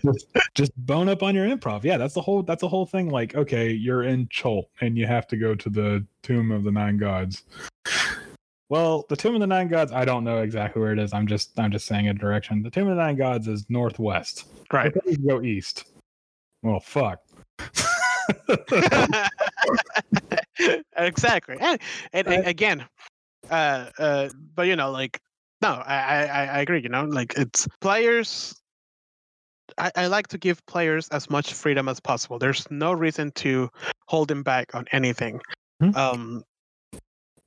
[0.04, 1.84] just, just bone up on your improv.
[1.84, 3.10] Yeah, that's the whole that's the whole thing.
[3.10, 6.72] Like, okay, you're in Chult and you have to go to the Tomb of the
[6.72, 7.44] Nine Gods.
[8.68, 11.12] Well, the Tomb of the Nine Gods, I don't know exactly where it is.
[11.12, 12.62] I'm just I'm just saying a direction.
[12.62, 14.46] The Tomb of the Nine Gods is northwest.
[14.72, 14.92] Right.
[15.26, 15.84] Go east.
[16.62, 17.20] Well, fuck.
[20.96, 21.56] exactly.
[21.60, 21.80] And,
[22.12, 22.84] and, and again,
[23.50, 25.20] uh, uh, but you know, like,
[25.62, 26.82] no, I, I I agree.
[26.82, 28.54] You know, like it's players.
[29.78, 32.38] I, I like to give players as much freedom as possible.
[32.38, 33.68] There's no reason to
[34.06, 35.40] hold them back on anything.
[35.80, 35.96] Hmm.
[35.96, 36.44] Um,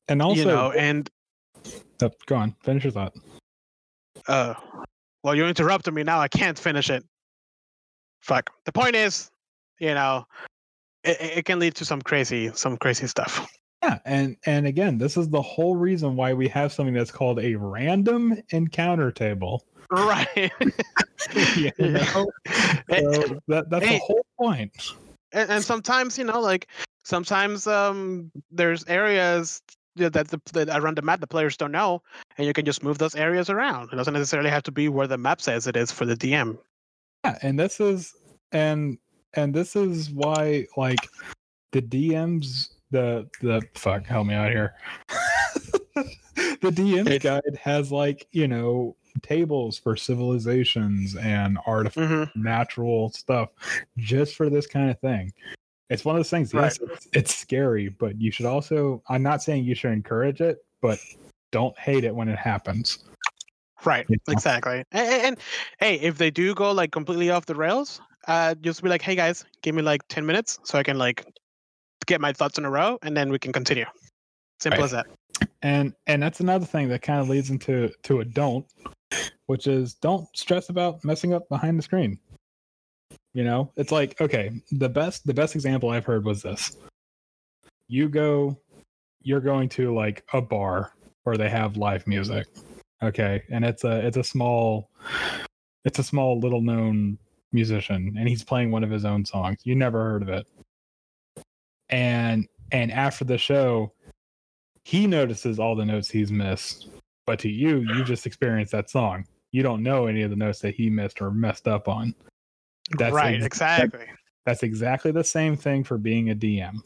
[0.08, 1.10] and also, you know, and
[2.01, 3.13] Oh, go on, finish your thought.
[4.27, 4.53] uh,
[5.23, 6.03] well, you interrupted me.
[6.03, 7.03] Now I can't finish it.
[8.21, 8.51] Fuck.
[8.65, 9.29] The point is,
[9.79, 10.25] you know,
[11.03, 13.47] it it can lead to some crazy, some crazy stuff.
[13.84, 17.39] Yeah, and and again, this is the whole reason why we have something that's called
[17.39, 19.65] a random encounter table.
[19.91, 20.52] Right.
[21.80, 22.30] know?
[22.89, 23.95] So that, that's Hey.
[23.95, 24.93] the whole point.
[25.34, 26.67] and, and sometimes you know like
[27.04, 29.62] sometimes um there's areas
[29.95, 32.02] that that, the, that around the map the players don't know
[32.38, 35.08] and you can just move those areas around it doesn't necessarily have to be where
[35.08, 36.58] the map says it is for the dm
[37.25, 38.15] Yeah, and this is
[38.52, 38.97] and
[39.34, 41.08] and this is why like
[41.71, 44.73] the DMs the the fuck help me out here.
[45.95, 52.41] the DM's guide has like, you know, tables for civilizations and artifacts mm-hmm.
[52.43, 53.50] natural stuff
[53.98, 55.32] just for this kind of thing.
[55.89, 56.54] It's one of those things.
[56.54, 59.02] Yes, it's, it's scary, but you should also.
[59.10, 61.00] I'm not saying you should encourage it, but
[61.52, 63.00] don't hate it when it happens.
[63.86, 64.34] right You know?
[64.34, 65.39] exactly and, and, and,
[65.80, 69.15] hey if they do go like completely off the rails uh just be like hey
[69.15, 71.26] guys give me like 10 minutes so i can like
[72.06, 73.86] get my thoughts in a row and then we can continue
[74.60, 74.86] simple Right.
[74.86, 75.08] as that
[75.62, 78.65] And and that's another thing that kind of leads into to a don't,
[79.48, 82.17] which is don't stress about messing up behind the screen.
[83.34, 86.78] You know, it's like okay, the best the best example I've heard was this.
[87.88, 88.58] You go,
[89.22, 90.93] you're going to like a bar
[91.24, 92.48] where they have live music,
[93.04, 94.89] okay, and it's a it's a small,
[95.84, 97.17] it's a small little known
[97.52, 99.60] musician, and he's playing one of his own songs.
[99.63, 100.48] You never heard of it,
[101.89, 103.91] and and after the show,
[104.89, 106.88] he notices all the notes he's missed,
[107.28, 109.23] but to you, you just experienced that song.
[109.52, 112.15] You don't know any of the notes that he missed or messed up on.
[112.97, 114.08] That's right ex- exactly
[114.47, 116.78] That's exactly the same thing for being a DM,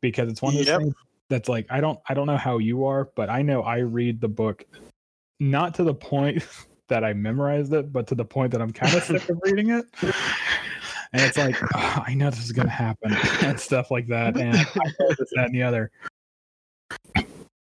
[0.00, 0.80] because it's one of those Yep.
[0.80, 0.94] things
[1.30, 4.20] that's like I don't I don't know how you are, but I know I read
[4.20, 4.64] the book
[5.38, 6.42] not to the point
[6.88, 9.70] that I memorized it, but to the point that I'm kind of sick of reading
[9.70, 9.84] it.
[11.12, 13.12] And it's like, "Oh, I know this is going to happen
[13.42, 14.36] and stuff like that.
[14.36, 14.64] And I
[14.98, 15.92] know this, that, and the other.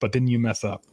[0.03, 0.85] But then you mess up.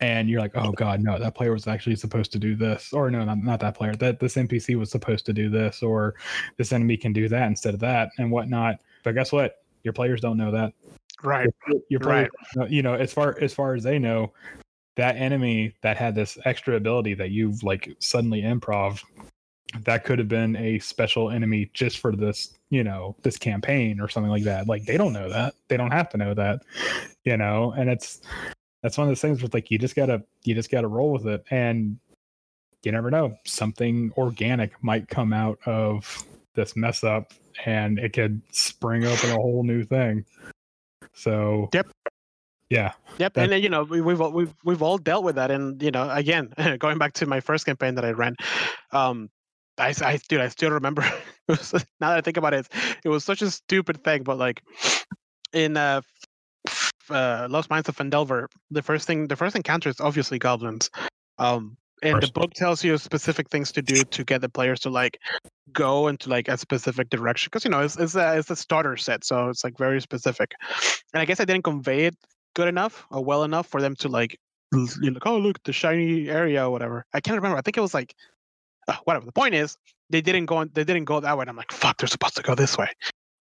[0.00, 2.92] And you're like, oh God, no, that player was actually supposed to do this.
[2.92, 3.96] Or no, not, not that player.
[3.96, 6.14] That this NPC was supposed to do this, or
[6.58, 8.76] this enemy can do that instead of that and whatnot.
[9.02, 9.64] But guess what?
[9.82, 10.74] Your players don't know that
[11.22, 12.30] right your- your Right.
[12.52, 14.32] players, you know, as far as far as they know,
[14.96, 19.02] that enemy that had this extra ability that you've like suddenly improv,
[19.84, 24.08] that could have been a special enemy just for this, you know, this campaign or
[24.08, 24.66] something like that.
[24.66, 25.54] Like they don't know that.
[25.68, 26.62] They don't have to know that,
[27.24, 28.20] you know, and it's
[28.82, 31.26] that's one of those things where like you just gotta you just gotta roll with
[31.26, 31.98] it and
[32.84, 37.32] you never know something organic might come out of this mess up
[37.66, 40.24] and it could spring open a whole new thing
[41.12, 41.88] so Yep.
[42.70, 45.34] yeah Yep, That- and then you know we, we've all, we've we've all dealt with
[45.34, 48.36] that, and you know again going back to my first campaign that I ran,
[48.92, 49.28] um,
[49.78, 51.02] I, I dude I still remember.
[51.48, 52.68] it was, now that I think about it,
[53.04, 54.62] it was such a stupid thing, but like
[55.52, 56.00] in uh,
[57.10, 60.90] uh Lost Mines of Phandelver, the first thing the first encounter is obviously goblins,
[61.38, 64.90] um, and the book tells you specific things to do to get the players to
[64.90, 65.18] like
[65.72, 68.96] go into like a specific direction because you know it's it's a it's a starter
[68.96, 70.52] set, so it's like very specific,
[71.12, 72.16] and I guess I didn't convey it
[72.54, 74.38] good enough or well enough for them to like
[74.72, 77.06] you know, oh look the shiny area or whatever.
[77.14, 77.56] I can't remember.
[77.56, 78.14] I think it was like
[78.88, 79.26] uh, whatever.
[79.26, 79.76] The point is
[80.10, 81.42] they didn't go they didn't go that way.
[81.42, 82.88] And I'm like fuck, they're supposed to go this way.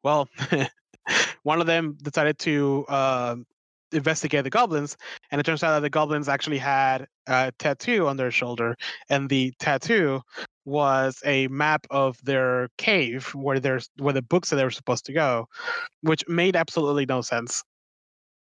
[0.03, 0.29] Well,
[1.43, 3.35] one of them decided to uh,
[3.91, 4.97] investigate the goblins,
[5.31, 8.75] and it turns out that the goblins actually had a tattoo on their shoulder,
[9.09, 10.21] and the tattoo
[10.65, 15.05] was a map of their cave where there's where the books that they were supposed
[15.05, 15.47] to go,
[16.01, 17.63] which made absolutely no sense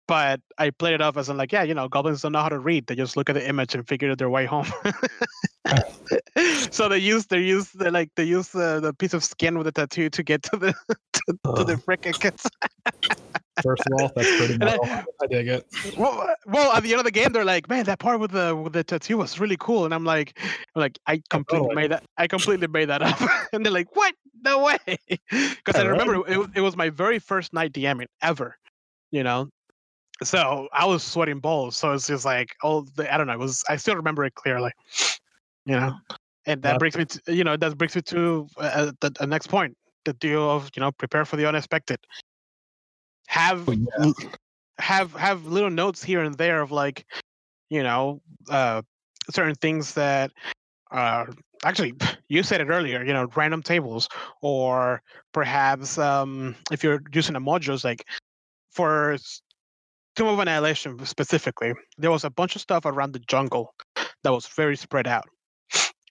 [0.07, 2.48] but I played it off as in like, yeah, you know, goblins don't know how
[2.48, 2.87] to read.
[2.87, 4.66] They just look at the image and figure out their way home.
[6.70, 9.64] so they use they use the like they use the, the piece of skin with
[9.64, 10.72] the tattoo to get to the
[11.12, 12.14] to, to the frickin'.
[13.62, 14.77] First of all, that's pretty And I-
[15.22, 15.64] I dig it.
[15.96, 18.55] well, well, at the end of the game, they're like, "Man, that part with the
[18.55, 20.38] with the tattoo was really cool," and I'm like,
[20.74, 21.83] I'm like, I completely totally.
[21.83, 22.05] made that.
[22.18, 23.18] I completely made that up,
[23.53, 24.14] and they're like, "What?
[24.44, 24.79] No way!"
[25.31, 25.90] Because I Yeah, right?
[26.00, 28.57] remember it, it was my very first night DMing ever,
[29.11, 29.48] you know.
[30.22, 31.77] So I was sweating balls.
[31.77, 33.33] So it's just like, oh, the, I don't know.
[33.33, 33.64] It was.
[33.68, 34.70] I still remember it clearly,
[35.66, 35.94] you know.
[36.46, 39.46] And that brings me, to, you know, that brings me to uh, the, the next
[39.46, 41.98] point: the deal of you know, prepare for the unexpected.
[43.29, 44.12] Have Oh, yeah.
[44.79, 47.07] have have little notes here and there of like
[47.70, 48.83] you know uh
[49.31, 50.31] certain things that
[50.90, 51.24] uh
[51.64, 51.94] actually
[52.29, 54.09] you said it earlier you know random tables
[54.42, 55.00] or
[55.33, 58.05] perhaps um if you're using a modules like
[58.70, 59.16] for
[60.16, 63.74] tomb of annihilation specifically there was a bunch of stuff around the jungle
[64.22, 65.29] that was very spread out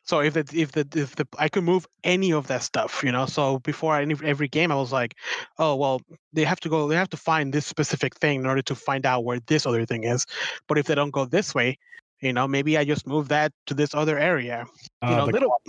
[0.06, 3.12] so if the if the if the I could move any of that stuff, you
[3.12, 3.26] know.
[3.26, 5.16] So before any every game, I was like,
[5.60, 6.02] oh well,
[6.34, 6.88] they have to go.
[6.88, 9.86] They have to find this specific thing in order to find out where this other
[9.86, 10.26] thing is.
[10.68, 11.78] But if they don't go this way,
[12.20, 14.66] you know, maybe I just move that to this other area.
[15.04, 15.62] You Uh, know, the, little.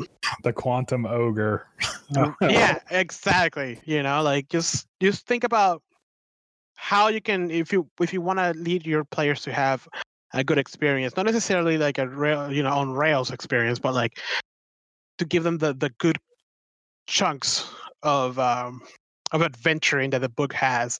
[0.42, 1.66] the quantum ogre.
[2.40, 3.80] yeah, exactly.
[3.84, 5.82] You know, like just just think about
[6.76, 9.86] how you can if you if you want to lead your players to have
[10.34, 14.18] a good experience, not necessarily like a rail, you know, on rails experience, but like
[15.18, 16.18] to give them the the good
[17.06, 17.70] chunks
[18.02, 18.82] of um
[19.32, 20.98] of adventuring that the book has.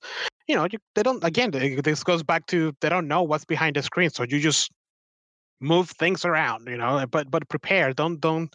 [0.48, 1.22] You know, you, they don't.
[1.24, 4.70] Again, this goes back to they don't know what's behind the screen, so you just
[5.60, 6.68] move things around.
[6.68, 7.92] You know, but but prepare.
[7.92, 8.54] Don't don't.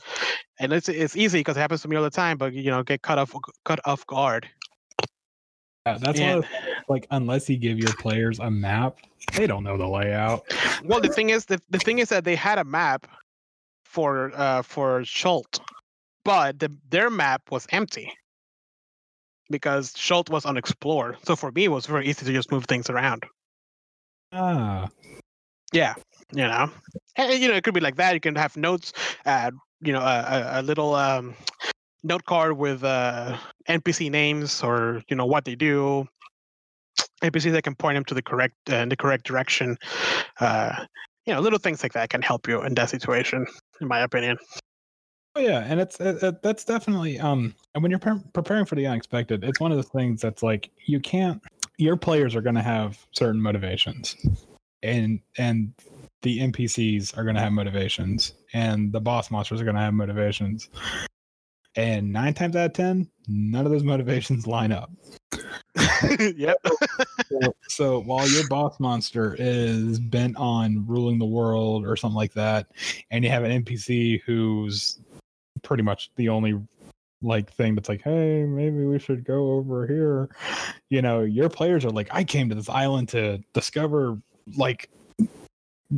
[0.60, 2.38] And it's it's easy because it happens to me all the time.
[2.38, 3.34] But you know, get cut off
[3.66, 4.48] cut off guard.
[5.86, 6.36] Yeah, that's Yeah.
[6.36, 6.44] one
[6.88, 8.98] like unless you give your players a map,
[9.36, 10.44] they don't know the layout.
[10.84, 13.08] Well, the thing is, the, the thing is that they had a map
[13.86, 15.60] for uh for Chult,
[16.24, 18.12] but the, their map was empty
[19.50, 21.18] because Chult was unexplored.
[21.24, 23.24] So for me, it was very easy to just move things around.
[24.32, 24.90] Ah,
[25.74, 25.96] Yeah,
[26.34, 26.70] you know,
[27.16, 28.14] and, you know, it could be like that.
[28.14, 28.94] You can have notes,
[29.26, 31.36] uh, you know, a, a, a little um,
[32.04, 36.08] note card with uh, NPC names or you know what they do.
[37.24, 39.78] NPCs that can point them to the correct uh, in the correct direction.
[40.40, 40.86] Uh,
[41.26, 43.46] you know, little things like that can help you in that situation,
[43.82, 44.38] in my opinion.
[45.36, 47.54] Oh yeah, and it's it, it, that's definitely um.
[47.76, 50.72] And when you're pre- preparing for the unexpected, it's one of the things that's like
[50.86, 51.42] you can't.
[51.78, 54.16] Your players are going to have certain motivations,
[54.82, 55.74] and and
[56.24, 59.94] the NPCs are going to have motivations, and the boss monsters are going to have
[59.94, 60.70] motivations.
[61.80, 64.92] And nine times out of ten, none of those motivations line up.
[66.36, 66.58] yep.
[67.30, 72.34] So, so while your boss monster is bent on ruling the world or something like
[72.34, 72.68] that,
[73.12, 75.00] and you have an NPC who's
[75.62, 76.60] pretty much the only
[77.22, 80.28] like thing that's like, hey, maybe we should go over here.
[80.90, 84.22] You know, your players are like, I came to this island to discover
[84.58, 84.90] like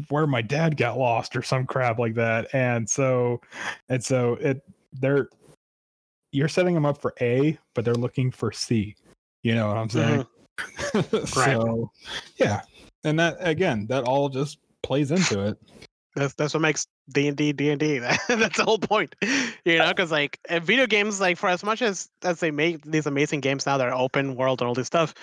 [0.10, 2.54] where my dad got lost or some crap like that.
[2.54, 3.41] And so
[3.89, 4.63] and so it
[4.94, 5.30] they're
[6.32, 8.96] you're setting them up for A, but they're looking for C.
[9.44, 10.26] You know what I'm saying?
[11.26, 11.89] so
[12.36, 12.62] yeah
[13.04, 15.58] and that again that all just plays into it
[16.15, 17.98] That's that's what makes D and D D and D.
[18.28, 19.15] That's the whole point,
[19.65, 19.88] you know.
[19.88, 23.39] Because like uh, video games, like for as much as as they make these amazing
[23.39, 25.13] games now that are open world and all this stuff,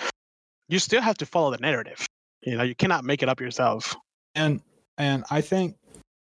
[0.68, 2.06] you still have to follow the narrative.
[2.42, 3.94] You know, you cannot make it up yourself.
[4.34, 4.60] and
[4.98, 5.76] and i think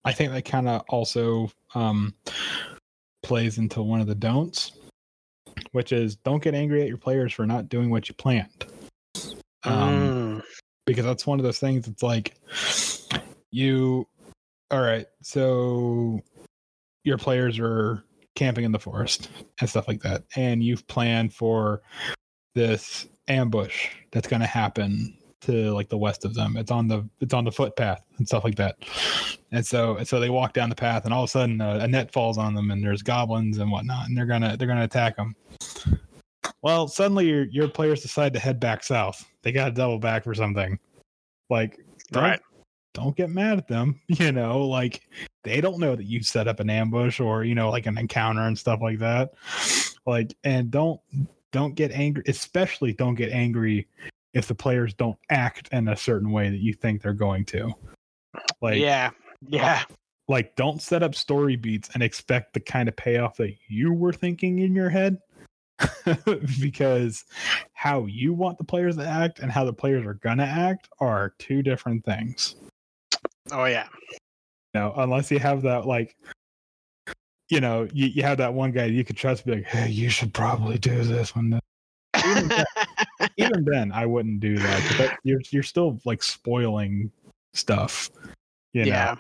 [0.06, 2.14] i think that kind of also um
[3.32, 4.74] plays into one of the don'ts
[5.72, 8.66] which is don't get angry at your players for not doing what you planned
[9.64, 10.44] um Mm.
[10.86, 12.36] because that's one of those things it's like
[13.50, 14.06] you
[14.70, 16.20] all right so
[17.06, 18.04] your players are
[18.36, 19.30] camping in the forest
[19.62, 21.82] and stuff like that and you've planned for
[22.54, 26.56] this ambush that's going to happen to like the west of them.
[26.58, 28.78] It's on the it's on the footpath and stuff like that.
[29.52, 31.80] And so and so they walk down the path and all of a sudden uh,
[31.82, 34.84] a net falls on them and there's goblins and whatnot and they're gonna they're gonna
[34.84, 35.36] attack them
[36.62, 39.26] well suddenly your, your players decide to head back south.
[39.42, 40.80] They gotta double back for something.
[41.50, 41.78] Like
[42.12, 42.40] don't, Right.
[42.94, 45.02] don't get mad at them you know like
[45.44, 48.44] they don't know that you set up an ambush or you know like an encounter
[48.44, 49.34] and stuff like that.
[50.06, 51.02] Like and don't
[51.52, 53.88] don't get angry especially don't get angry
[54.34, 57.74] if the players don't act in a certain way that you think they're going to.
[58.62, 59.12] Like yeah,
[59.48, 59.84] yeah,
[60.28, 64.14] like don't set up story beats and expect the kind of payoff that you were
[64.14, 65.18] thinking in your head.
[66.62, 67.26] Because
[67.74, 71.34] how you want the players to act and how the players are gonna act are
[71.40, 72.56] two different things.
[73.52, 73.88] Oh yeah.
[74.74, 76.16] you know unless you have that like
[77.50, 80.10] you know you, you have that one guy you could trust be like hey you
[80.10, 81.60] should probably do this one
[83.42, 84.96] even if, that, even then, I wouldn't do that.
[84.98, 87.12] that you're you're still like spoiling
[87.54, 88.10] stuff.
[88.74, 88.88] You know?
[88.88, 89.16] yeah.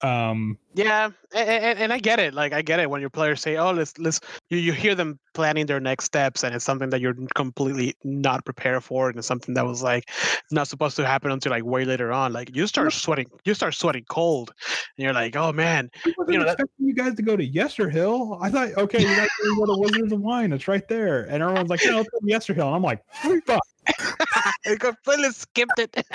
[0.00, 0.58] Um.
[0.74, 2.34] Yeah, and, and I get it.
[2.34, 5.18] Like I get it when your players say, "Oh, let's let's," you, you hear them
[5.32, 9.26] planning their next steps, and it's something that you're completely not prepared for, and it's
[9.26, 10.10] something that was like
[10.50, 12.34] not supposed to happen until like way later on.
[12.34, 14.52] Like you start sweating, you start sweating cold,
[14.98, 18.38] and you're like, "Oh man, You know, that- you guys to go to Yester Hill.
[18.42, 20.52] I thought, okay, you guys are going to Wizards of Wine.
[20.52, 21.22] It's right there.
[21.24, 22.66] And everyone's like, no, let's go to Yester Hill.
[22.66, 23.02] And I'm like,
[23.46, 23.62] fuck.
[24.66, 26.04] I completely skipped it."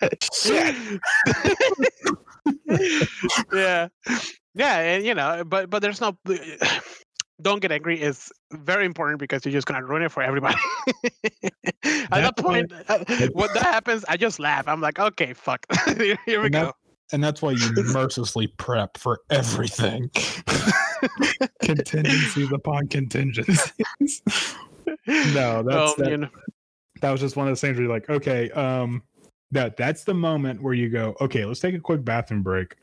[3.52, 3.88] yeah,
[4.54, 6.16] yeah, and you know, but but there's no.
[7.42, 10.56] Don't get angry is very important because you're just gonna ruin it for everybody.
[11.84, 12.98] At that That's point, uh,
[13.32, 14.68] when that happens, I just laugh.
[14.68, 15.64] I'm like, okay, fuck.
[15.96, 16.72] Here we that- go.
[17.12, 20.10] And that's why you mercilessly prep for everything.
[21.62, 23.72] Contingencies upon contingencies.
[25.06, 26.28] no, that's Um, that, you know,
[27.00, 29.02] that was just one of those things where you're like, okay, um,
[29.52, 32.76] that that's the moment where you go, okay, let's take a quick bathroom break.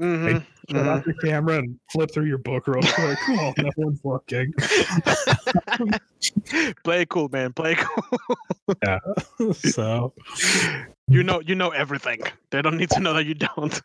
[0.00, 3.18] mhm, Shut off your camera and flip through your book real quick.
[3.30, 4.52] oh, no one's looking.
[6.84, 7.52] play cool, man.
[7.52, 8.18] Play cool.
[8.84, 8.98] yeah.
[9.52, 10.12] so
[11.08, 12.22] You know, you know everything.
[12.50, 13.80] They don't need to know that you don't.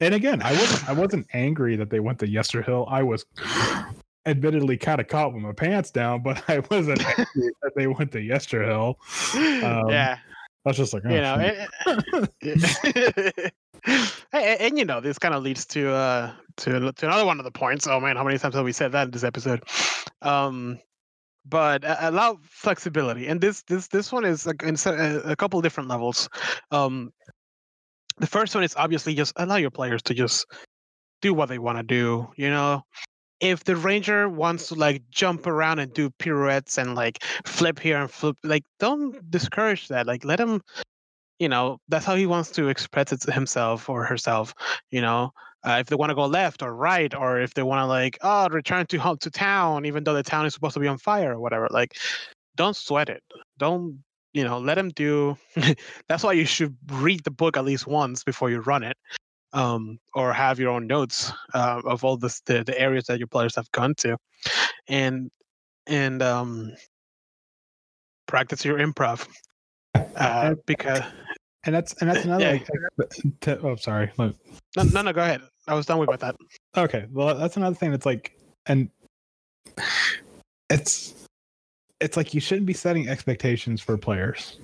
[0.00, 2.86] and again, I wasn't I wasn't angry that they went to Yester Hill.
[2.88, 3.24] I was
[4.26, 8.12] admittedly kind of caught with my pants down, but I wasn't angry that they went
[8.12, 8.98] to Yester Hill.
[9.34, 10.18] Um, yeah,
[10.64, 11.68] Was just like, oh, you know, it-
[14.32, 17.44] and, and you know, this kind of leads to uh to to another one of
[17.44, 17.86] the points.
[17.86, 19.62] Oh man, how many times have we said that in this episode?
[20.22, 20.78] Um,
[21.46, 25.60] but uh, allow flexibility, and this this this one is like in a, a couple
[25.60, 26.28] different levels.
[26.70, 27.12] Um,
[28.16, 30.46] the first one is obviously just allow your players to just
[31.20, 32.28] do what they want to do.
[32.36, 32.82] You know,
[33.40, 37.98] if the ranger wants to like jump around and do pirouettes and like flip here
[37.98, 40.06] and flip, like don't discourage that.
[40.06, 40.62] Like let him,
[41.38, 44.54] you know, that's how he wants to express it to himself or herself.
[44.90, 45.32] You know,
[45.64, 48.18] uh, if they want to go left or right, or if they want to like
[48.22, 50.98] oh return to home to town, even though the town is supposed to be on
[50.98, 51.68] fire or whatever.
[51.70, 51.96] Like,
[52.56, 53.22] don't sweat it.
[53.58, 53.98] Don't
[54.32, 54.58] you know?
[54.58, 55.36] Let him do.
[56.08, 58.96] that's why you should read the book at least once before you run it
[59.54, 63.28] um, or have your own notes uh, of all this, the the areas that your
[63.28, 64.18] players have gone to,
[64.88, 65.30] and
[65.86, 66.72] and um,
[68.26, 69.26] practice your improv
[70.16, 71.02] uh, because
[71.64, 72.60] and that's and that's another
[72.98, 73.08] Yeah.
[73.46, 74.32] like, oh sorry no
[74.76, 75.40] no no go ahead.
[75.66, 76.36] I was done with that
[76.76, 78.36] okay well that's another thing that's like
[78.66, 78.90] and
[80.70, 81.14] it's
[82.00, 84.58] it's like you shouldn't be setting expectations for players.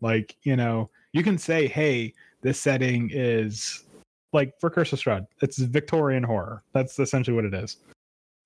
[0.00, 2.12] Like you know you can say hey
[2.42, 3.84] this setting is
[4.32, 6.62] like for curse of strahd it's victorian horror.
[6.72, 7.78] That's essentially what it is.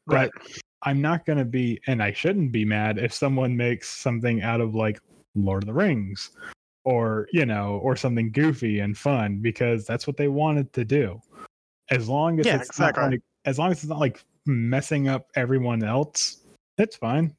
[0.06, 0.30] Right.
[0.34, 0.46] But
[0.82, 4.60] i'm not going to be and i shouldn't be mad if someone makes something out
[4.60, 5.00] of like
[5.34, 6.32] lord of the rings
[6.86, 11.20] or you know or something goofy and fun because that's what they wanted to do.
[11.90, 15.26] As long as Yeah, it's not like as long as it's not like messing up
[15.34, 16.44] everyone else
[16.78, 17.34] it's fine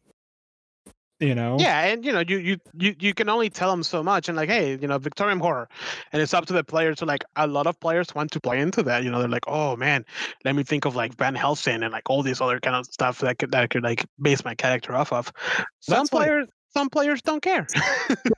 [1.20, 4.03] you know yeah and you know you, you you you can only tell them so
[4.03, 5.68] much and like hey you know victorian horror
[6.11, 8.59] and it's up to the players to like a lot of players want to play
[8.59, 10.05] into that you know they're like oh man
[10.45, 13.20] let me think of like van helsing and like all these other kind of stuff
[13.20, 15.32] that could that I could like base my character off of
[15.80, 17.65] some That's players some players don't care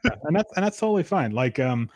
[0.04, 1.32] Yeah, and that's and that's totally fine.
[1.32, 1.90] Like um,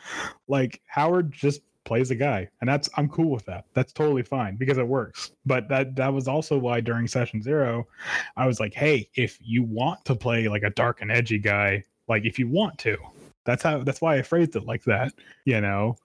[0.48, 3.66] like Howard just plays a guy, and that's I'm cool with that.
[3.74, 5.32] That's totally fine because it works.
[5.46, 7.88] But that that was also why during session zero,
[8.36, 11.84] I was like, hey, if you want to play like a dark and edgy guy,
[12.08, 12.98] like if you want to,
[13.46, 15.14] that's how that's why I phrased it like that.
[15.46, 15.98] You know,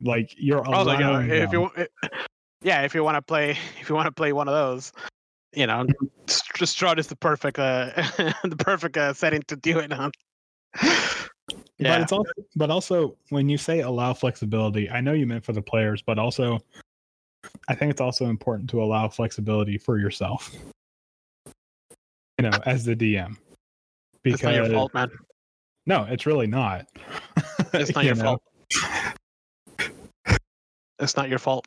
[0.00, 1.70] like you're Also, allowing if you
[2.62, 3.50] yeah, if you want to play,
[3.80, 4.92] if you want to play one of those,
[5.54, 5.86] you know,
[6.26, 7.90] Str- Strahd is the perfect, uh,
[8.44, 10.10] the perfect uh, setting to do it on.
[11.78, 15.52] But it's also but also when you say allow flexibility, I know you meant for
[15.52, 16.60] the players, but also
[17.68, 20.54] I think it's also important to allow flexibility for yourself.
[22.38, 23.36] You know, as the DM.
[24.24, 25.10] it's not your fault, man.
[25.86, 26.86] No, it's really not.
[27.72, 28.22] It's not You your know?
[28.24, 28.42] fault.
[31.00, 31.66] It's not your fault.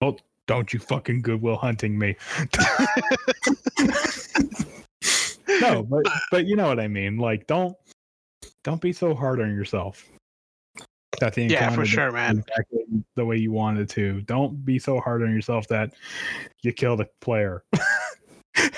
[0.00, 2.14] Well, don't you fucking goodwill hunting me.
[5.60, 7.16] no, but but you know what I mean.
[7.16, 7.76] Like don't
[8.66, 10.04] don't be so hard on yourself.
[11.20, 12.38] That the Yeah, for sure, man.
[12.38, 12.80] Exactly
[13.14, 14.22] the way you wanted to.
[14.22, 15.94] Don't be so hard on yourself that
[16.62, 17.64] you kill the player.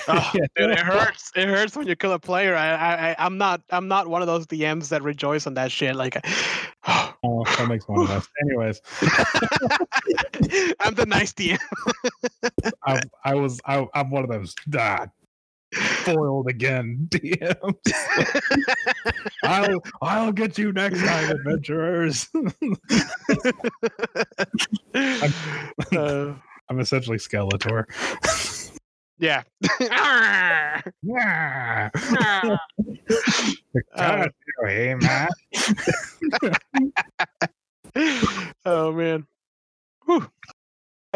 [0.09, 1.31] Oh, dude, it hurts.
[1.37, 2.57] It hurts when you kill a player.
[2.57, 5.95] I, I, I'm not, I'm not one of those DMs that rejoice on that shit.
[5.95, 6.17] Like,
[7.23, 8.29] Oh, that makes one of us.
[8.43, 8.81] Anyways,
[10.81, 11.59] I'm the nice DM.
[12.87, 14.57] I, I was I, I'm one of those.
[14.77, 15.07] Ah,
[15.75, 17.09] foiled again.
[17.11, 17.75] DMs.
[19.45, 22.29] I'll I'll get you next time, adventurers.
[24.95, 26.35] Uh,
[26.69, 27.85] I'm essentially Skeletor.
[29.19, 29.43] yeah.
[31.03, 31.89] Yeah.
[33.97, 34.31] God,
[34.67, 35.31] hey, Matt.
[38.67, 39.27] oh man.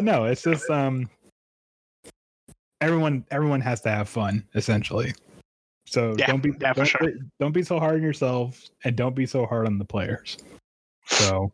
[0.00, 1.08] No, it's just um
[2.82, 5.14] everyone everyone has to have fun essentially.
[5.86, 7.00] So Yeah, don't be yeah, don't, sure.
[7.00, 10.36] be don't be so hard on yourself and don't be so hard on the players.
[11.06, 11.52] So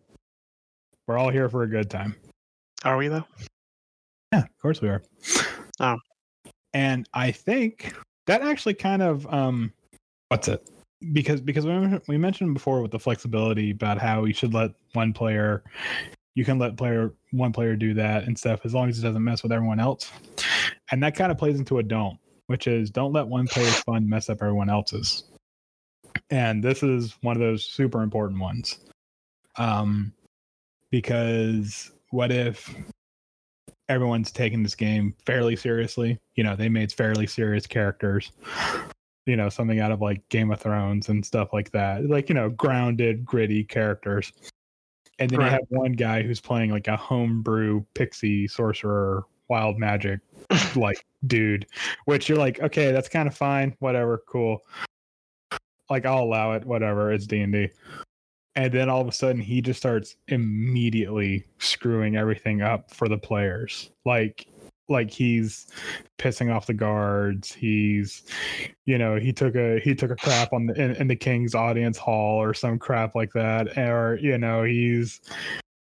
[1.07, 2.15] we're all here for a good time.
[2.85, 3.25] Are we though?
[4.33, 5.03] Yeah, of course we are.
[5.81, 5.97] Oh.
[6.75, 7.95] And I think
[8.27, 9.73] that actually kind of um
[10.29, 10.69] what's it?
[11.13, 15.13] Because because we we mentioned before with the flexibility about how you should let one
[15.13, 15.63] player
[16.39, 19.25] you can let player one player do that and stuff as long as it doesn't
[19.25, 20.09] mess with everyone else.
[20.93, 22.17] And that kind of plays into a don't,
[22.47, 25.25] which is don't let one player's fun mess up everyone else's.
[26.31, 28.79] And this is one of those super important ones.
[29.57, 30.13] Um
[30.93, 32.73] because what if
[33.89, 36.21] everyone's taking this game fairly seriously.
[36.37, 38.31] You know, they made fairly serious characters.
[39.27, 42.09] You know, something out of like Game of Thrones and stuff like that.
[42.09, 44.33] Like, you know, grounded, gritty characters.
[45.19, 45.47] And then Right.
[45.47, 50.21] you have one guy who's playing like a homebrew pixie sorcerer, wild magic,
[50.77, 51.67] like dude,
[52.05, 54.61] which you're like, okay, that's kind of fine, whatever, cool.
[55.91, 57.13] Like I'll allow it, whatever.
[57.13, 57.71] It's D and D
[58.59, 63.17] and then all of a sudden he just starts immediately screwing everything up for the
[63.17, 64.49] players like
[64.89, 65.67] like he's
[66.19, 68.23] pissing off the guards he's
[68.87, 71.55] you know he took a he took a crap on the in, in the king's
[71.55, 75.21] audience hall or some crap like that or you know he's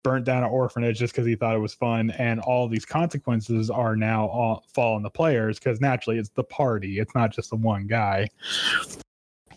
[0.02, 3.68] burnt down an orphanage just because he thought it was fun and all these consequences
[3.68, 7.50] are now all fall on the players because naturally it's the party it's not just
[7.50, 8.26] the one guy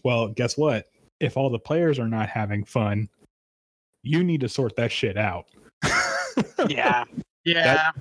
[0.04, 0.88] well guess what
[1.24, 3.08] if all the players are not having fun,
[4.04, 5.46] you need to sort that shit out.
[6.70, 7.04] Yeah.
[7.44, 7.64] Yeah.
[7.64, 7.96] that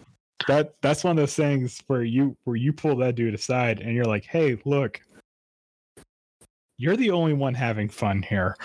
[0.47, 4.05] that's one of those things where you where you pull that dude aside and you're
[4.05, 5.01] like, "Hey, look,
[6.78, 8.57] you're the only one having fun here."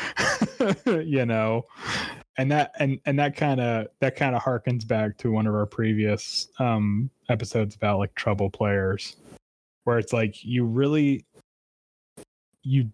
[0.86, 1.66] you know.
[2.40, 5.56] And that and and that kind of that kind of harkens back to one of
[5.56, 9.16] our previous um episodes about like trouble players
[9.86, 11.26] where it's like you really
[12.62, 12.92] you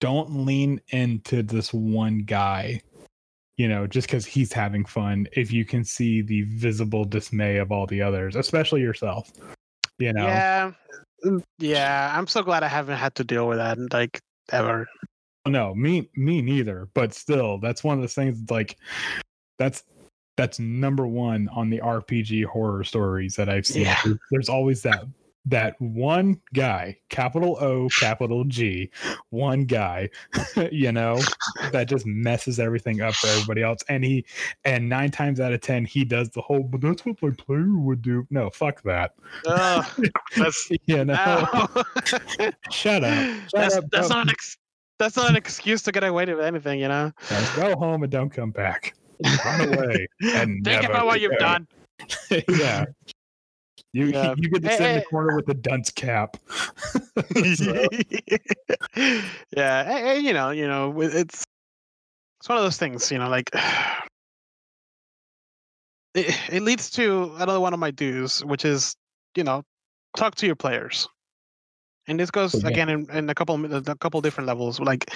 [0.00, 2.80] don't lean into this one guy
[3.60, 7.70] you know just because he's having fun if you can see the visible dismay of
[7.70, 9.30] all the others especially yourself
[9.98, 10.72] you know Yeah.
[11.26, 12.10] Mm, Yeah.
[12.16, 14.18] I'm so glad I haven't had to deal with that like
[14.50, 14.88] ever.
[15.46, 18.78] no me me neither but still that's one of those things like
[19.58, 19.84] that's
[20.38, 24.00] that's number one on the rpg horror stories that i've seen Yeah.
[24.30, 25.04] There's always that
[25.46, 28.90] that one guy capital o capital g
[29.30, 30.08] one guy
[30.70, 31.18] you know
[31.72, 34.24] that just messes everything up for everybody else and he
[34.64, 37.78] and nine times out of ten he does the whole but that's what my player
[37.78, 39.14] would do no fuck that
[39.46, 41.84] Ugh, that's you know Ow.
[42.70, 44.58] shut up that's up, that's not an ex-
[44.98, 47.10] that's not an excuse to get away with anything, you know.
[47.56, 48.94] go home and don't come back
[49.46, 51.66] run away and Think about what you've done.
[52.48, 52.84] yeah.
[53.92, 54.34] You Yeah.
[54.38, 56.36] you get to Hey, sit in the corner with the dunce cap.
[59.56, 61.44] yeah, hey, hey, you know, you know, it's
[62.40, 63.50] it's one of those things, you know, like
[66.14, 68.94] it, it leads to another one of my do's, which is,
[69.36, 69.62] you know,
[70.16, 71.08] talk to your players.
[72.08, 72.68] And this goes oh, Okay.
[72.68, 74.80] again in, in a couple a couple different levels.
[74.80, 75.12] Like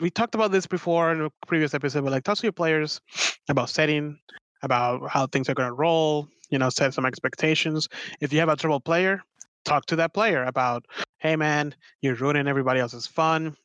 [0.00, 3.00] we talked about this before in a previous episode, but like talk to your players
[3.48, 4.18] about setting,
[4.62, 6.28] about how things are going to roll.
[6.50, 7.88] You know, set some expectations.
[8.20, 9.22] If you have a trouble player,
[9.64, 10.86] talk to that player about,
[11.18, 13.56] hey man, you're ruining everybody else's fun.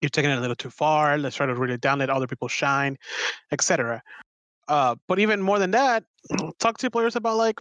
[0.00, 1.18] You're taking it a little too far.
[1.18, 2.96] Let's try to really down, let other people shine,
[3.52, 4.02] etc.
[4.68, 6.04] Uh, but even more than that,
[6.58, 7.60] talk to players about like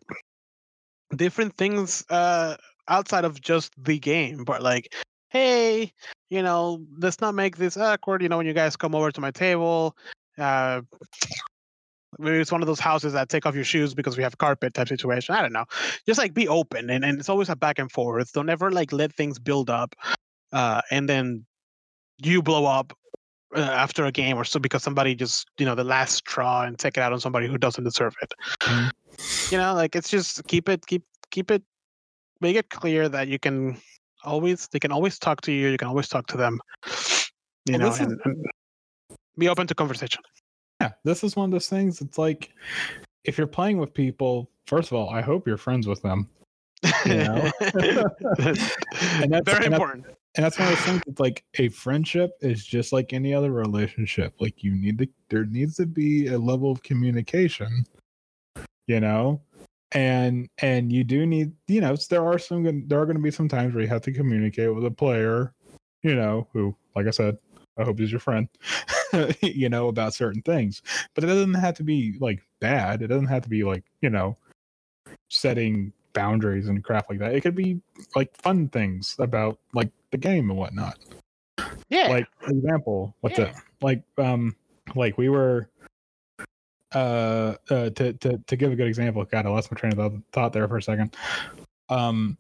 [1.16, 2.56] different things uh,
[2.88, 4.44] outside of just the game.
[4.44, 4.96] But like,
[5.30, 5.94] hey,
[6.30, 8.22] you know, let's not make this awkward.
[8.22, 9.96] You know, when you guys come over to my table,
[10.38, 10.82] uh,
[12.20, 14.74] maybe it's one of those houses that take off your shoes because we have carpet
[14.74, 15.36] type situation.
[15.36, 15.66] I don't know.
[16.06, 18.32] Just like be open, and, and it's always a back and forth.
[18.34, 19.96] Don't ever like let things build up,
[20.52, 21.46] uh, and then
[22.18, 22.94] you blow up
[23.56, 26.78] uh, after a game or so because somebody just you know the last straw and
[26.78, 28.34] take it out on somebody who doesn't deserve it.
[28.62, 28.92] Mhm.
[29.52, 31.64] You know, like it's just keep it keep keep it
[32.40, 33.78] make it clear that you can
[34.24, 35.70] always they can always talk to you.
[35.70, 36.60] You can always talk to them.
[37.66, 38.46] You Well, know, and, and
[39.38, 40.22] be open to conversation.
[40.82, 42.02] Yeah, this is one of those things.
[42.02, 42.52] It's like
[43.24, 46.28] if you're playing with people, first of all, I hope you're friends with them.
[47.06, 47.52] You know?
[47.62, 47.78] and
[48.42, 50.06] that's- very and that's- important.
[50.36, 53.52] and that's one of those things it's like a friendship is just like any other
[53.52, 57.86] relationship like you need to there needs to be a level of communication
[58.88, 59.42] you know
[59.92, 63.30] and and you do need you know there are some there are going to be
[63.30, 65.54] some times where you have to communicate with a player
[66.02, 67.38] you know who like i said
[67.78, 68.48] i hope is your friend
[69.42, 70.82] you know about certain things
[71.14, 74.10] but it doesn't have to be like bad it doesn't have to be like you
[74.10, 74.38] know
[75.30, 77.80] setting boundaries and crap like that it could be
[78.16, 80.98] like fun things about like the game and whatnot
[81.90, 82.10] Yeah.
[82.10, 83.46] like for example what's Yeah.
[83.46, 84.56] it like um
[84.96, 85.70] like we were
[86.94, 90.22] uh, uh to, to to give a good example god i lost my train of
[90.34, 91.16] thought there for a second
[91.88, 92.38] um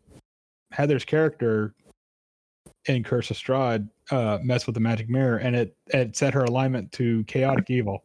[0.71, 1.73] heather's character
[2.87, 6.43] in curse of strahd uh messed with the magic mirror and it it set her
[6.45, 8.03] alignment to chaotic evil.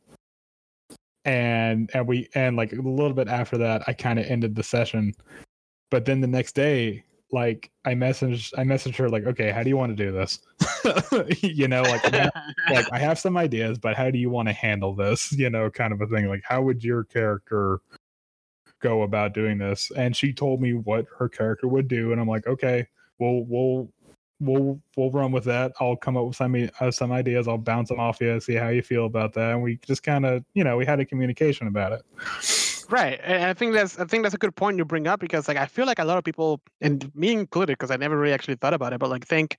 [1.24, 4.62] And and we and like a little bit after that i kind of ended the
[4.62, 5.14] session.
[5.90, 9.68] But then the next day like i messaged i messaged her like okay how do
[9.68, 10.38] you want to do this?
[11.42, 12.32] You know like I have-
[12.70, 15.32] like i have some ideas but how do you want to handle this?
[15.38, 17.80] You know kind of a thing like how would your character
[18.80, 19.90] go about doing this?
[19.96, 22.86] And she told me what her character would do and i'm like okay
[23.18, 23.88] we'll we'll
[24.38, 27.88] we'll we'll run with that i'll come up with some uh, some ideas i'll bounce
[27.88, 30.62] them off you see how you feel about that and we just kind of you
[30.62, 32.02] know we had a communication about it
[32.88, 35.48] Right, and I think that's I think that's a good point you bring up because
[35.48, 38.32] like I feel like a lot of people, and me included, because I never really
[38.32, 39.56] actually thought about it, but like think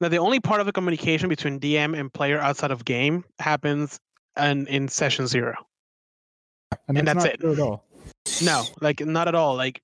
[0.00, 4.00] that the only part of the communication between DM and player outside of game happens
[4.36, 5.54] and in session zero.
[6.88, 7.40] and, And that's not it.
[7.40, 7.84] true at all
[8.42, 9.54] No, like not at all.
[9.54, 9.80] Like,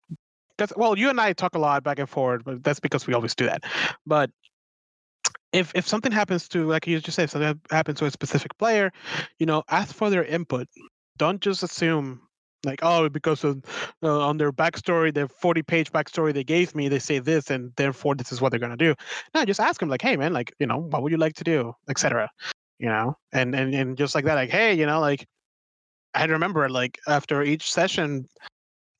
[0.57, 3.15] because well, you and I talk a lot back and forth, but that's because we
[3.15, 3.65] always do that.
[4.07, 4.31] But
[5.53, 8.93] if if something happens to like you just said, something happens to a specific player,
[9.39, 10.69] you know, ask for their input.
[11.19, 12.21] Don't just assume
[12.65, 13.63] like oh because of
[14.03, 17.73] uh, on their backstory, their forty page backstory they gave me, they say this, and
[17.77, 18.95] therefore this is what they're gonna do.
[19.35, 21.45] No, just ask them like, hey man, like you know, what would you like to
[21.45, 22.29] do, etc.
[22.79, 25.27] You know, and and and just like that, like hey, you know, like
[26.15, 28.27] I remember like after each session,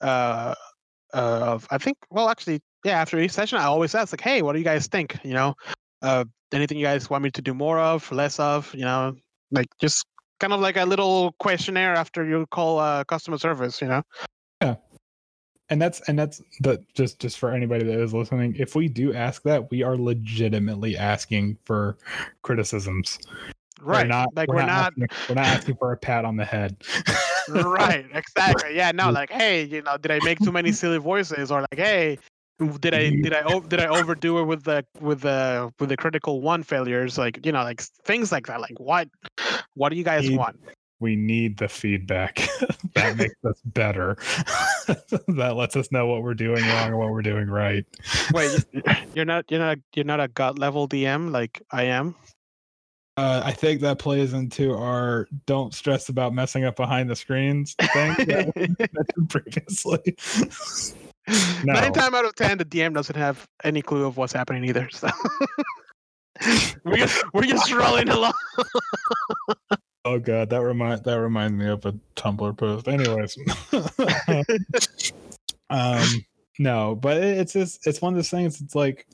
[0.01, 0.55] uh,
[1.17, 4.53] of I think well actually yeah after each session I always ask like hey what
[4.53, 5.19] do you guys think?
[5.25, 5.55] You know
[6.03, 8.73] uh anything you guys want me to do more of less of?
[8.75, 9.17] You know
[9.51, 10.05] like just
[10.41, 14.03] kind of like a little questionnaire after you call uh customer service you know?
[14.61, 14.77] Yeah.
[15.71, 19.14] And that's and that's the just just for anybody that is listening if we do
[19.14, 21.97] ask that we are legitimately asking for
[22.43, 23.19] criticisms.
[23.81, 24.07] Right.
[24.07, 26.77] not like we're, not, asking, we're not asking for a pat on the head
[27.49, 28.76] right exactly.
[28.76, 31.51] Yeah no like hey you know did I make too many silly voices?
[31.51, 32.18] Or like hey
[32.80, 36.40] did I did I did I overdo it with the with the with the critical
[36.40, 37.18] one failures?
[37.18, 38.61] Like you know like things like that.
[38.61, 39.09] Like what
[39.74, 40.59] what do you guys want?
[41.01, 42.49] we need the feedback.
[42.94, 44.16] That makes us better.
[45.28, 47.84] That lets us know what we're doing wrong or what we're doing right.
[48.32, 48.64] Wait,
[49.14, 52.14] you're not you're not you're not a gut level DM like I am.
[53.17, 57.75] Uh, i think that plays into our don't stress about messing up behind the screens
[57.93, 60.17] thing that we mentioned previously
[61.64, 61.73] No.
[61.73, 64.89] Nine time out of ten, the DM doesn't have any clue of what's happening either.
[64.93, 65.09] So
[66.85, 68.33] we're just, we're just rolling along.
[70.05, 72.87] Oh god, that remind that reminds me of a Tumblr post.
[72.87, 73.37] Anyways,
[75.71, 76.07] um,
[76.61, 78.61] no, but it's just it's one of those things.
[78.61, 79.09] It's like,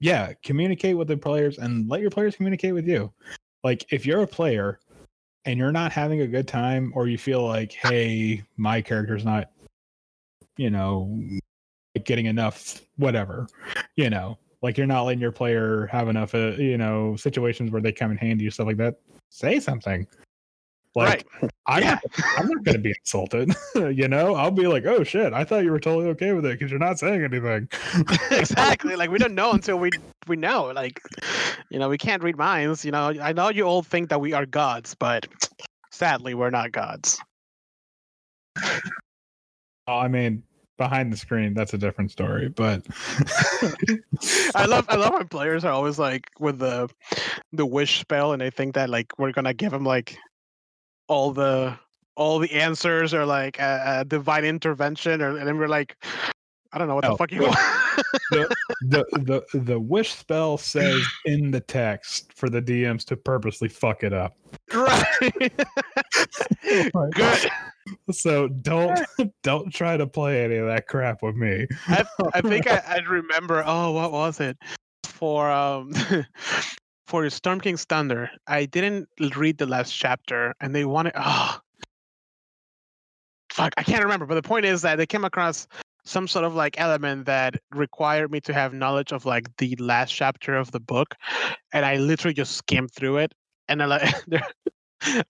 [0.00, 3.12] yeah, communicate with the players and let your players communicate with you.
[3.62, 4.80] Like, if you're a player
[5.44, 9.50] and you're not having a good time, or you feel like, hey, my character's not,
[10.56, 11.22] you know,
[12.04, 13.46] getting enough, whatever,
[13.96, 17.82] you know, like you're not letting your player have enough, uh, you know, situations where
[17.82, 18.96] they come in handy, or stuff like that
[19.30, 20.06] say something.
[20.96, 21.50] Like right.
[21.66, 21.90] I'm, Yeah.
[21.90, 23.54] not, I'm not going to be insulted.
[23.74, 26.58] you know, I'll be like, oh shit, I thought you were totally okay with it
[26.58, 27.68] because you're not saying anything.
[28.32, 28.96] exactly.
[28.96, 29.90] Like we don't know until we
[30.26, 30.72] we know.
[30.74, 31.00] Like
[31.70, 32.84] you know, we can't read minds.
[32.84, 35.26] You know, I know you all think that we are gods, but
[35.92, 37.20] sadly, we're not gods.
[39.86, 40.42] Oh, I mean,
[40.76, 42.48] behind the screen, that's a different story.
[42.48, 42.84] But
[44.56, 46.88] I love I love when players are always like with the
[47.52, 50.18] the wish spell and they think that like we're gonna give them like
[51.10, 51.76] all the
[52.14, 55.96] all the answers are like a, a divine intervention or and then we're like
[56.72, 57.56] I don't know what the fuck you want.
[58.30, 64.04] the the the wish spell says in the text for the DMs to purposely fuck
[64.04, 64.36] it up.
[64.72, 65.52] right.
[67.12, 67.50] Good.
[68.12, 69.00] So don't
[69.42, 71.66] don't try to play any of that crap with me.
[71.88, 72.04] I,
[72.34, 73.64] I think I, I remember.
[73.66, 74.56] Oh, what was it
[75.02, 75.50] for?
[75.50, 75.92] Um,
[77.10, 78.30] for Storm King's Thunder.
[78.46, 81.12] I didn't read the last chapter, and they wanted.
[81.16, 81.58] Oh,
[83.52, 83.72] fuck!
[83.76, 84.26] I can't remember.
[84.26, 85.66] But the point is that they came across
[86.04, 90.12] some sort of like element that required me to have knowledge of like the last
[90.12, 91.16] chapter of the book,
[91.72, 93.34] and I literally just skimmed through it,
[93.68, 94.14] and I like.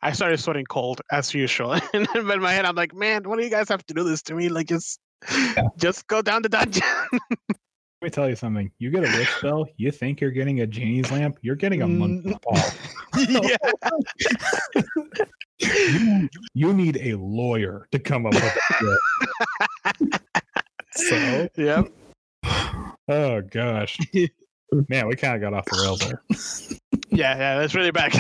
[0.02, 3.44] I started sweating cold as usual, and in my head, I'm like, "Man, why do
[3.44, 4.48] you guys have to do this to me?
[4.48, 4.98] Like, just,
[5.30, 5.68] Yeah.
[5.76, 6.82] just go down the dungeon."
[8.02, 8.70] Let me tell you something.
[8.78, 11.86] You get a wish spell, you think you're getting a genie's lamp, you're getting a
[11.86, 12.40] monkey Mm.
[12.40, 12.72] paw.
[13.42, 13.56] yeah,
[15.58, 20.22] You, you need a lawyer to come up with it.
[20.92, 21.92] so, yep.
[23.08, 23.98] oh gosh.
[24.88, 26.22] Man, we kind of got off the rails there.
[27.10, 28.14] Yeah, yeah, that's really bad.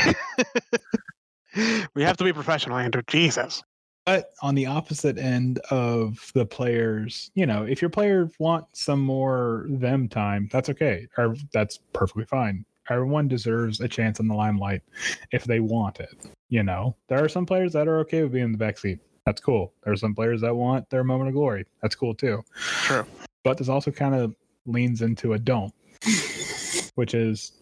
[1.94, 3.00] we have to be professional, Andrew.
[3.06, 3.62] Jesus.
[4.06, 9.00] But on the opposite end of the players, you know, if your player wants some
[9.00, 11.06] more them time, that's okay.
[11.16, 12.64] Or that's perfectly fine.
[12.88, 14.82] Everyone deserves a chance in the limelight
[15.30, 16.14] if they want it.
[16.48, 18.98] You know, there are some players that are okay with being in the backseat.
[19.26, 19.72] That's cool.
[19.84, 21.66] There are some players that want their moment of glory.
[21.82, 22.42] That's cool too.
[22.82, 23.06] True.
[23.44, 24.34] But this also kind of
[24.66, 25.72] leans into a don't,
[26.96, 27.52] which is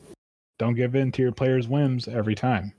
[0.58, 2.72] don't give in to your players' whims every time.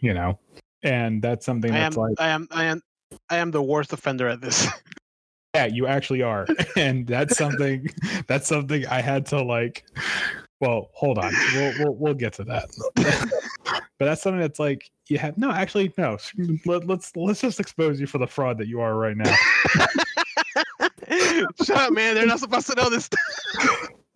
[0.00, 0.38] You know,
[0.86, 2.82] and that's something I am, that's like I am, I am,
[3.28, 4.66] I am the worst offender at this.
[5.54, 7.88] yeah you actually are and that's something
[8.26, 9.86] that's something i had to like
[10.60, 15.16] well hold on we'll we'll, we'll get to that but that's something that's like you
[15.16, 16.18] have no actually no
[16.66, 19.34] Let, let's let's just expose you for the fraud that you are right now
[21.64, 22.14] Shut up, man.
[22.14, 23.08] They're not supposed to know this.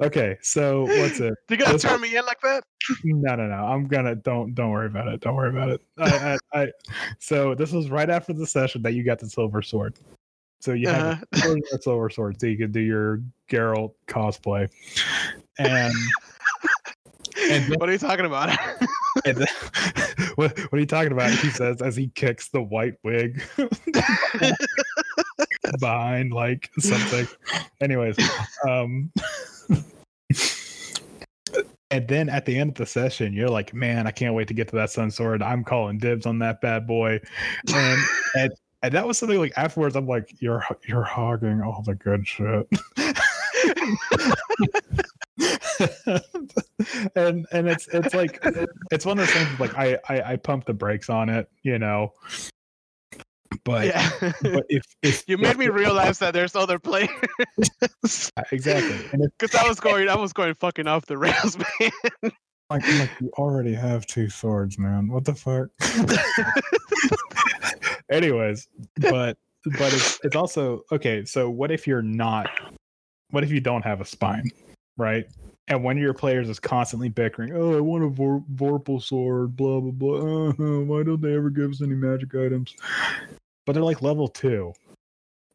[0.00, 2.64] Okay so what's it You're gonna turn me in like that?
[3.04, 6.38] no no no i'm gonna don't don't worry about it don't worry about it I,
[6.54, 6.68] I, I
[7.18, 9.98] so this was right after the session that you got the silver sword
[10.60, 11.00] so you had
[11.34, 11.56] Uh-huh.
[11.74, 13.20] a silver sword so you could do your
[13.50, 14.68] Geralt cosplay
[15.58, 15.92] and
[17.50, 18.50] And then- what are you talking about?
[19.24, 19.46] And then,
[20.34, 21.30] what, what are you talking about?
[21.30, 23.42] He says as he kicks the white wig
[25.78, 27.26] behind like something.
[27.80, 28.16] Anyways,
[28.68, 29.10] um
[31.90, 34.54] and then at the end of the session, you're like, man, I can't wait to
[34.54, 35.42] get to that sun sword.
[35.42, 37.20] I'm calling dibs on that bad boy.
[37.74, 38.00] And
[38.36, 38.52] and
[38.82, 42.68] and that was something like afterwards, I'm like, you're you're hogging all the good shit.
[47.16, 48.38] and and it's it's like
[48.90, 51.78] it's one of those things like I, I I pump the brakes on it, you
[51.78, 52.14] know.
[53.64, 54.10] But yeah.
[54.42, 57.10] but if if you made me realize that there's other players.
[58.52, 61.90] exactly, Because I was going, I was going fucking off the rails, man.
[62.70, 65.08] like, like you already have two swords, man.
[65.08, 65.68] What the fuck?
[68.10, 69.36] Anyways, but
[69.78, 71.24] but it's it's also okay.
[71.24, 72.48] So what if you're not?
[73.30, 74.50] What if you don't have a spine,
[74.96, 75.26] right?
[75.68, 79.54] And one of your players is constantly bickering, "Oh, I want a Vor- Vorpal sword,
[79.54, 80.48] blah blah blah.
[80.48, 82.74] Uh, why don't they ever give us any magic items?"
[83.66, 84.72] But they're like level two.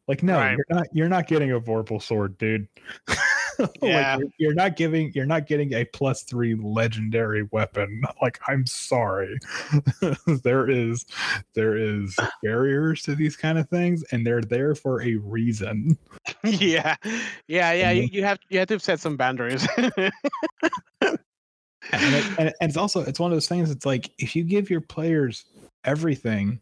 [0.08, 0.56] Like, no, Right.
[0.56, 0.86] you're not.
[0.92, 2.68] You're not getting a Vorpal sword, dude.
[3.58, 4.18] Like, Yeah.
[4.18, 5.10] you're, you're not giving.
[5.14, 8.02] You're not getting a plus three legendary weapon.
[8.22, 9.38] Like, I'm sorry.
[10.44, 11.06] there is,
[11.54, 15.96] there is barriers to these kind of things, and they're there for a reason.
[16.44, 16.96] yeah,
[17.48, 17.90] yeah, yeah.
[17.92, 19.66] You, you have you have to set some boundaries.
[21.92, 24.68] and, it, and it's also it's one of those things it's like if you give
[24.68, 25.44] your players
[25.84, 26.60] everything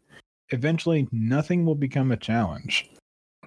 [0.49, 2.89] eventually nothing will become a challenge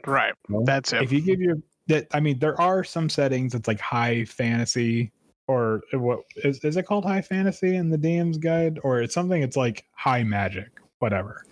[0.07, 0.33] right.
[0.49, 0.63] know?
[0.65, 1.03] That's it.
[1.03, 1.57] if you give your
[1.89, 5.11] that i mean there are some settings it's like high fantasy
[5.47, 9.43] or what is, is it called high fantasy in the dm's guide or it's something
[9.43, 10.69] it's like high magic
[10.99, 11.45] whatever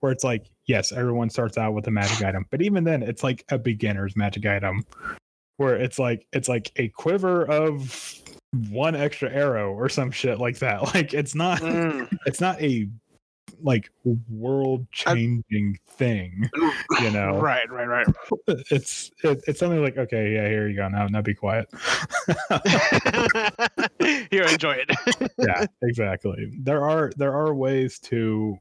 [0.00, 3.22] where it's like yes everyone starts out with a magic item but even then it's
[3.22, 4.82] like a beginner's magic item
[5.58, 8.14] where it's like it's like a quiver of
[8.70, 12.08] one extra arrow or some shit like that like it's not Mm.
[12.26, 12.88] it's not a
[13.62, 13.90] like
[14.30, 16.48] world changing thing
[17.00, 18.06] you know Right, right, right.
[18.70, 21.68] it's it, it's something like okay yeah here you go now now be quiet
[24.30, 25.30] Here, enjoy it.
[25.38, 28.58] yeah exactly there are there are ways to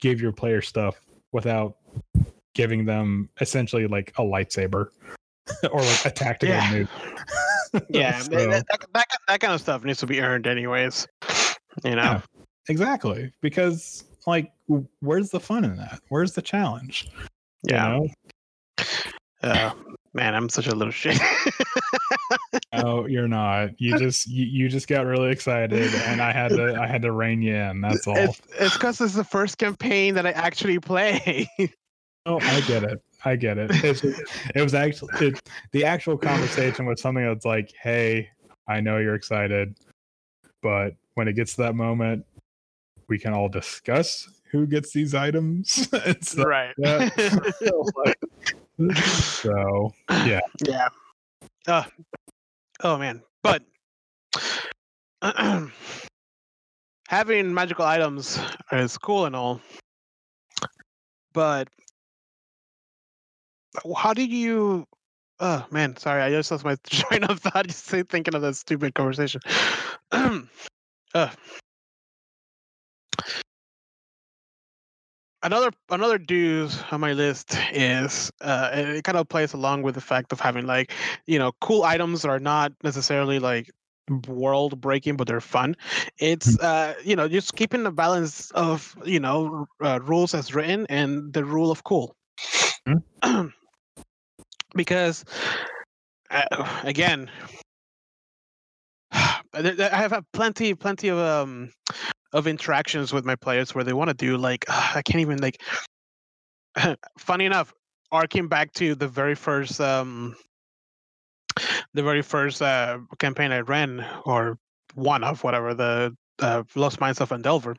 [0.00, 1.00] give your player stuff
[1.32, 1.76] without
[2.54, 4.86] giving them essentially like a lightsaber
[5.70, 6.72] or like a tactical Yeah.
[6.72, 6.90] move
[7.88, 11.06] yeah, So- that, that, that, that kind of stuff needs to be earned, anyways.
[11.84, 12.20] You know.
[12.68, 14.52] Exactly because like
[15.00, 17.08] where's the fun in that where's the challenge
[17.64, 17.88] You Yeah.
[17.88, 18.08] know?
[19.42, 19.70] Uh,
[20.12, 21.18] man, I'm such a little shit.
[22.72, 23.80] Oh, you're not.
[23.80, 27.12] You just you, you just got really excited, and I had to I had to
[27.12, 27.80] rein you in.
[27.80, 28.16] That's all.
[28.16, 31.48] it's it's because it's the first campaign that I actually play.
[32.26, 33.02] Oh, I get it.
[33.24, 33.70] I get it.
[33.82, 35.40] It's it was actually it,
[35.72, 38.28] the actual conversation was something that's like, "Hey,
[38.68, 39.74] I know you're excited,
[40.60, 42.26] but when it gets to that moment,
[43.10, 46.74] we can all discuss who gets these items." and right.
[46.78, 47.12] like.
[47.18, 50.88] So, like, so yeah, yeah.
[51.66, 51.84] Uh,
[52.82, 53.62] oh man, but
[57.08, 58.40] having magical items
[58.72, 59.60] is cool and all,
[61.34, 61.68] but
[63.96, 64.86] how did you?
[65.38, 67.66] Oh man, sorry, I just lost my train of thought.
[67.66, 69.40] Just thinking of that stupid conversation.
[70.12, 71.30] uh,
[75.42, 80.00] another another do's on my list is uh it kind of plays along with the
[80.00, 80.92] fact of having like
[81.26, 83.70] you know cool items that are not necessarily like
[84.26, 85.76] world breaking but they're fun.
[86.18, 86.64] It's Mm.
[86.64, 91.32] uh you know just keeping the balance of you know uh, rules as written and
[91.32, 92.14] the rule of cool.
[94.74, 95.24] Because
[96.30, 97.30] uh, again
[99.12, 101.72] I have had plenty, plenty of um
[102.32, 105.60] of interactions with my players where they want to do like I can't even like.
[107.18, 107.72] funny enough,
[108.12, 110.36] arcing back to the very first um
[111.94, 114.58] the very first uh campaign I ran or
[114.94, 117.76] one of whatever the uh, Lost Mines of Phandelver.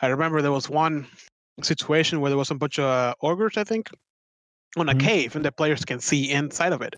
[0.00, 1.06] I remember there was one
[1.62, 3.90] situation where there was a bunch of uh, ogres, I think,
[4.76, 5.00] on a Mhm.
[5.00, 6.94] cave, and the players can see inside of it.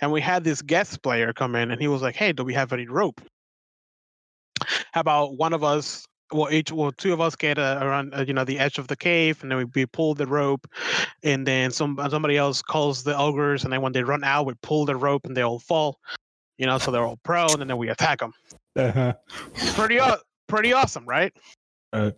[0.00, 2.54] And we had this guest player come in, and he was like, "Hey, do we
[2.54, 3.20] have any rope?
[4.92, 8.24] How about one of us?" Well, each, well, two of us get uh, around, uh,
[8.26, 10.66] you know, the edge of the cave, and then we, we pull the rope,
[11.22, 14.54] and then some somebody else calls the ogres, and then when they run out, we
[14.62, 15.98] pull the rope, and they all fall,
[16.56, 18.32] you know, so they're all prone, and then we attack them
[18.76, 19.12] uh-huh.
[19.74, 19.98] pretty
[20.48, 21.32] pretty awesome, right?
[21.92, 22.14] Right.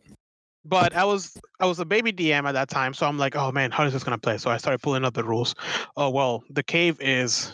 [0.65, 3.53] But I was I was a baby DM at that time, so I'm like, oh
[3.53, 4.39] man, how is this gonna play?
[4.39, 5.55] So I started pulling up the rules.
[5.97, 7.53] Oh well, the cave is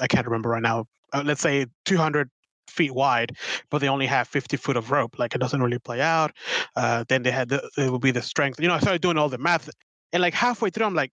[0.00, 0.86] I can't remember right now.
[1.12, 2.28] Uh, let's say 200
[2.74, 3.32] feet wide,
[3.70, 5.18] but they only have 50 foot of rope.
[5.18, 6.32] Like it doesn't really play out.
[6.76, 8.60] Uh, then they had the, it would be the strength.
[8.60, 9.70] You know, I started doing all the math,
[10.12, 11.12] and like halfway through, I'm like,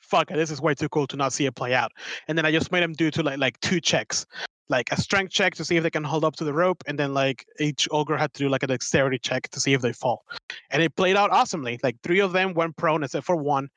[0.00, 1.92] fuck, this is way too cool to not see it play out.
[2.28, 4.24] And then I just made them do to like like two checks
[4.70, 6.98] like a strength check to see if they can hold up to the rope, and
[6.98, 9.92] then like each ogre had to do like a dexterity check to see if they
[9.92, 10.24] fall.
[10.70, 11.80] And it played out awesomely.
[11.82, 13.68] Like three of them went prone except for one,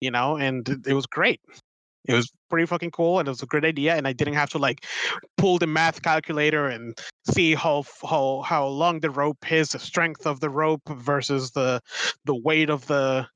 [0.00, 1.40] you know, and it- it was great.
[2.10, 3.96] It was pretty fucking cool, and it was a great idea.
[3.96, 4.84] And I didn't have to like
[5.36, 6.98] pull the math calculator and
[7.30, 11.80] see how how how long the rope is, the strength of the rope versus the
[12.24, 13.26] the weight of the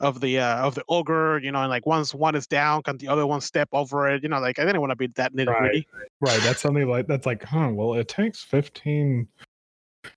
[0.00, 2.98] of the uh, of the ogre, you know, and like once one is down, can
[2.98, 4.22] the other one step over it?
[4.22, 5.88] You know, like I didn't want to be that nitty gritty.
[6.20, 6.40] Right.
[6.42, 9.28] That's something like that's like, huh, well, it takes 15,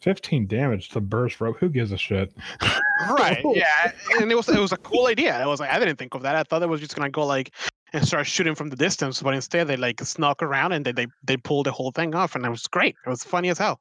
[0.02, 1.58] 15 damage to burst rope.
[1.60, 2.34] Who gives a shit?
[3.10, 5.98] right yeah and it was it was a cool idea i was like i didn't
[5.98, 7.52] think of that i thought it was just gonna go like
[7.94, 11.08] and start shooting from the distance but instead they like snuck around and they they,
[11.24, 12.96] they pulled the whole thing off and it was great.
[13.06, 13.80] It was funny as hell.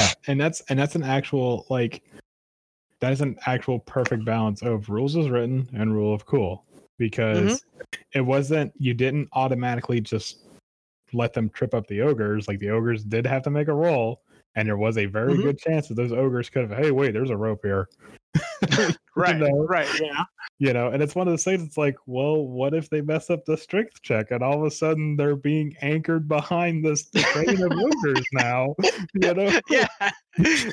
[0.00, 2.02] Yeah, and that's and that's an actual like
[3.00, 6.64] that is an actual perfect balance of rules as written and rule of cool
[6.98, 8.00] because mm-hmm.
[8.14, 10.38] it wasn't you didn't automatically just
[11.12, 14.22] let them trip up the ogres like the ogres did have to make a roll
[14.54, 15.42] and there was a very Mhm.
[15.42, 17.88] good chance that those ogres could have hey wait there's a rope here.
[19.14, 19.66] Right know?
[19.68, 20.24] right yeah.
[20.58, 23.28] You know and it's one of those things it's like well what if they mess
[23.28, 27.60] up the strength check and all of a sudden they're being anchored behind this train
[27.62, 28.74] of ogres now?
[29.14, 29.60] You know?
[29.68, 29.86] Yeah.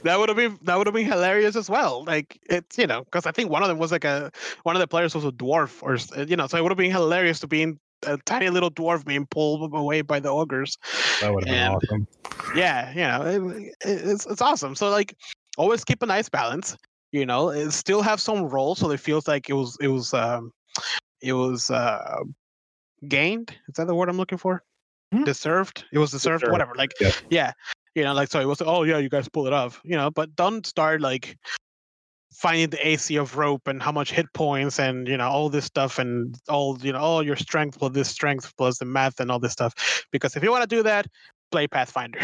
[0.06, 3.04] That would have been that would have been hilarious as well like it's you know
[3.04, 4.32] because i think one of them was like a
[4.64, 6.92] one of the players was a dwarf or you know so it would have been
[6.92, 10.78] hilarious to be in a tiny little dwarf being pulled away by the ogres.
[11.22, 12.08] That would have been awesome.
[12.56, 14.76] yeah you know it, it- it's it's awesome.
[14.76, 15.16] So like
[15.58, 16.78] always keep a nice balance
[17.12, 20.14] you know it still have some role so it feels like it was it was
[20.14, 20.52] um
[21.22, 22.20] it was uh
[23.08, 23.50] gained.
[23.68, 24.64] Is that the word i'm looking for?
[25.12, 25.24] Hmm.
[25.24, 25.86] deserved?
[25.92, 27.12] It was deserved Deserved, whatever like yeah.
[27.30, 27.52] yeah
[27.96, 30.12] you know like so it was oh yeah you guys pull it off you know
[30.12, 31.36] but don't start like
[32.32, 35.66] finding the AC of rope and how much hit points and you know all this
[35.66, 39.32] stuff and all you know all your strength plus this strength plus the math and
[39.32, 41.08] all this stuff because if you want to do that
[41.52, 42.20] play Pathfinder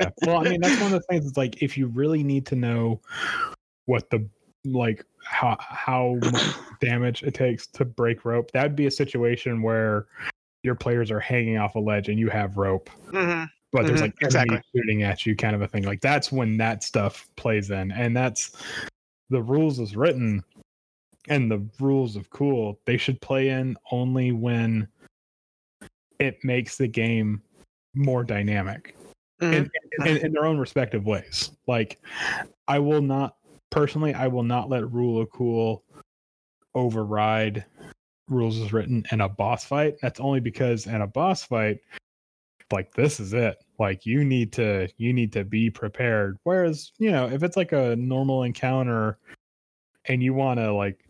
[0.00, 0.08] yeah.
[0.22, 1.26] Well, I mean, that's one of the things.
[1.26, 3.00] It's like if you really need to know
[3.86, 4.26] what the
[4.64, 6.48] like how how much
[6.80, 10.06] damage it takes to break rope, that would be a situation where
[10.62, 13.48] your players are hanging off a ledge and you have rope, Mhm.
[13.72, 14.60] but there's Mhm, like exactly.
[14.74, 15.82] shooting at you, kind of a thing.
[15.82, 18.56] Like that's when that stuff plays in, and that's
[19.30, 20.44] the rules is written,
[21.28, 22.78] and the rules of cool.
[22.84, 24.88] They should play in only when
[26.18, 27.42] it makes the game
[27.94, 28.96] more dynamic
[29.40, 29.70] Mhm.
[29.98, 31.50] in, in, in their own respective ways.
[31.66, 32.00] Like,
[32.68, 33.36] I will not
[33.70, 35.84] personally, I will not let rule of cool
[36.74, 37.64] override
[38.28, 39.96] rules as written in a boss fight.
[40.00, 41.80] That's only because in a boss fight,
[42.72, 43.62] like this is it.
[43.78, 46.38] Like you need to you need to be prepared.
[46.44, 49.18] Whereas you know if it's like a normal encounter
[50.06, 51.04] and you want to like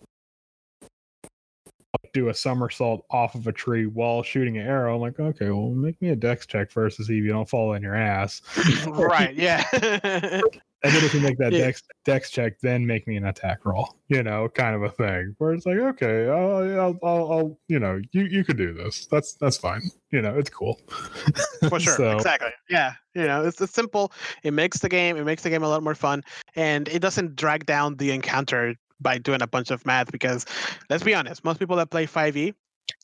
[2.13, 4.95] do a somersault off of a tree while shooting an arrow.
[4.95, 7.49] I'm like, okay, well, make me a dex check first to see if you don't
[7.49, 8.43] fall on your ass.
[8.87, 9.35] right.
[9.35, 9.65] Yeah.
[10.85, 11.67] And then if you make that Yeah.
[11.67, 13.97] dex dex check, then make me an attack roll.
[14.09, 17.79] You know, kind of a thing where it's like, okay, I'll, I'll, I'll, I'll you
[17.79, 19.07] know, you you could do this.
[19.07, 19.83] That's that's fine.
[20.11, 20.79] You know, it's cool.
[21.69, 21.97] For sure.
[21.97, 22.51] So, Exactly.
[22.69, 22.93] Yeah.
[23.15, 24.13] You know, it's, it's simple.
[24.43, 25.17] It makes the game.
[25.17, 26.23] It makes the game a lot more fun,
[26.55, 30.13] and it doesn't drag down the encounter by doing a bunch of math.
[30.13, 30.45] Because
[30.91, 32.55] let's be honest, most people that play 5e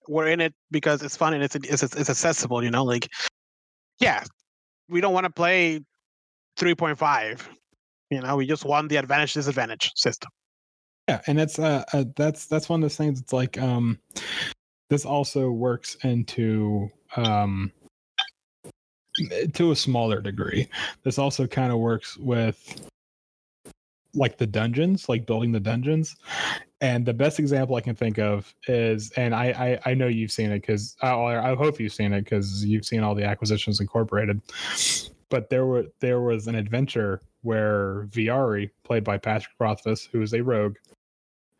[0.08, 2.62] were in it because it's fun and it's it's, it's accessible.
[2.62, 3.08] You know, like
[4.00, 4.24] yeah,
[4.88, 5.80] we don't want to play
[6.58, 7.40] 3.5.
[8.10, 10.30] You know, we just want the advantage disadvantage system.
[11.08, 13.20] yeah, and that's uh, uh that's that's one of those things.
[13.20, 13.98] It's like um,
[14.88, 17.72] this also works into um
[19.54, 20.68] to a smaller degree.
[21.04, 22.88] This also kind of works with
[24.14, 26.16] like the dungeons, like building the dungeons.
[26.80, 30.32] And the best example I can think of is, and I I, I know you've
[30.32, 33.80] seen it because I, I hope you've seen it because you've seen all the acquisitions
[33.80, 34.40] incorporated.
[35.28, 40.34] But there were there was an adventure where Viari, played by Patrick Rothfuss, who is
[40.34, 40.76] a rogue,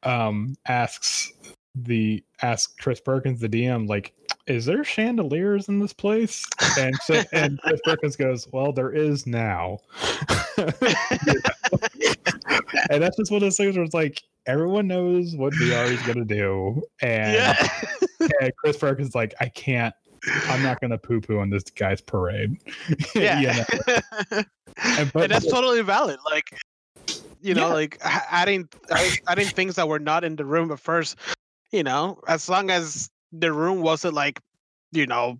[0.02, 1.32] um, asks
[1.74, 4.12] the asks Chris Perkins, the DM, like,
[4.46, 6.44] is there chandeliers in this place?
[6.78, 9.78] And so and Chris Perkins goes, Well, there is now.
[10.58, 10.72] and
[13.02, 16.24] that's just one of those things where it's like everyone knows what Viari is gonna
[16.24, 16.82] do.
[17.00, 17.68] And, yeah.
[18.40, 19.94] and Chris Perkins is like, I can't
[20.48, 22.56] I'm not gonna poo poo on this guy's parade.
[23.14, 23.64] yeah.
[24.96, 26.18] And, but- and that's totally valid.
[26.24, 26.58] Like,
[27.42, 27.74] you know, Yeah.
[27.74, 31.16] like adding adding- adding things that were not in the room at first.
[31.72, 34.40] You know, as long as the room wasn't like,
[34.92, 35.38] you know,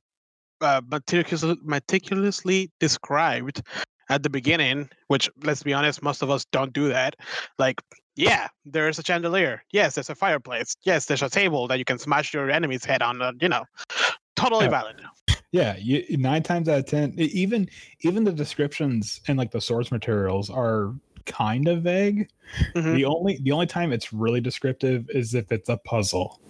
[0.61, 3.62] uh, meticulously, meticulously described
[4.11, 4.89] at the beginning.
[5.09, 7.14] Which, let's be honest, most of us don't do that.
[7.59, 7.81] Like,
[8.16, 9.62] yeah, there is a chandelier.
[9.72, 10.74] Yes, there's a fireplace.
[10.85, 13.22] Yes, there's a table that you can smash your enemy's head on.
[13.22, 13.64] uh, You know,
[14.41, 14.70] totally Yeah.
[14.70, 14.97] valid.
[15.53, 17.68] Yeah, you, nine times out of ten, even
[18.03, 20.95] even the descriptions and like the source materials are
[21.26, 22.28] kind of vague.
[22.74, 22.95] Mhm.
[22.95, 26.41] The only the only time it's really descriptive is if it's a puzzle.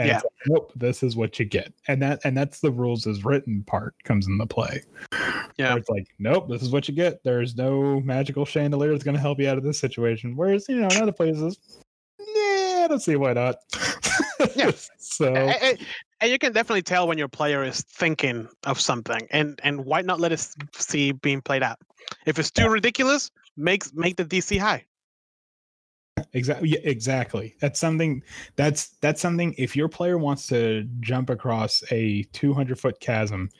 [0.00, 1.72] And it's like, nope, this is what you get.
[1.88, 4.82] And that and that's the rules as written part comes into play.
[5.56, 5.70] Yeah.
[5.70, 7.22] Where it's like, nope, this is what you get.
[7.24, 10.36] There's no magical chandelier that's gonna help you out of this situation.
[10.36, 11.58] Whereas, you know, in other places,
[12.20, 13.56] yeah, I don't see why not.
[14.58, 14.72] Yeah.
[14.98, 15.78] so A- a-
[16.20, 20.02] and you can definitely tell when your player is thinking of something and and why
[20.02, 21.78] not let it s- see being played out
[22.26, 24.84] if it's too ridiculous make make the dc high
[26.32, 26.70] Exactly.
[26.70, 27.54] Yeah, exactly.
[27.60, 28.22] That's something.
[28.56, 29.54] That's that's something.
[29.56, 33.50] If your player wants to jump across a 200 foot chasm,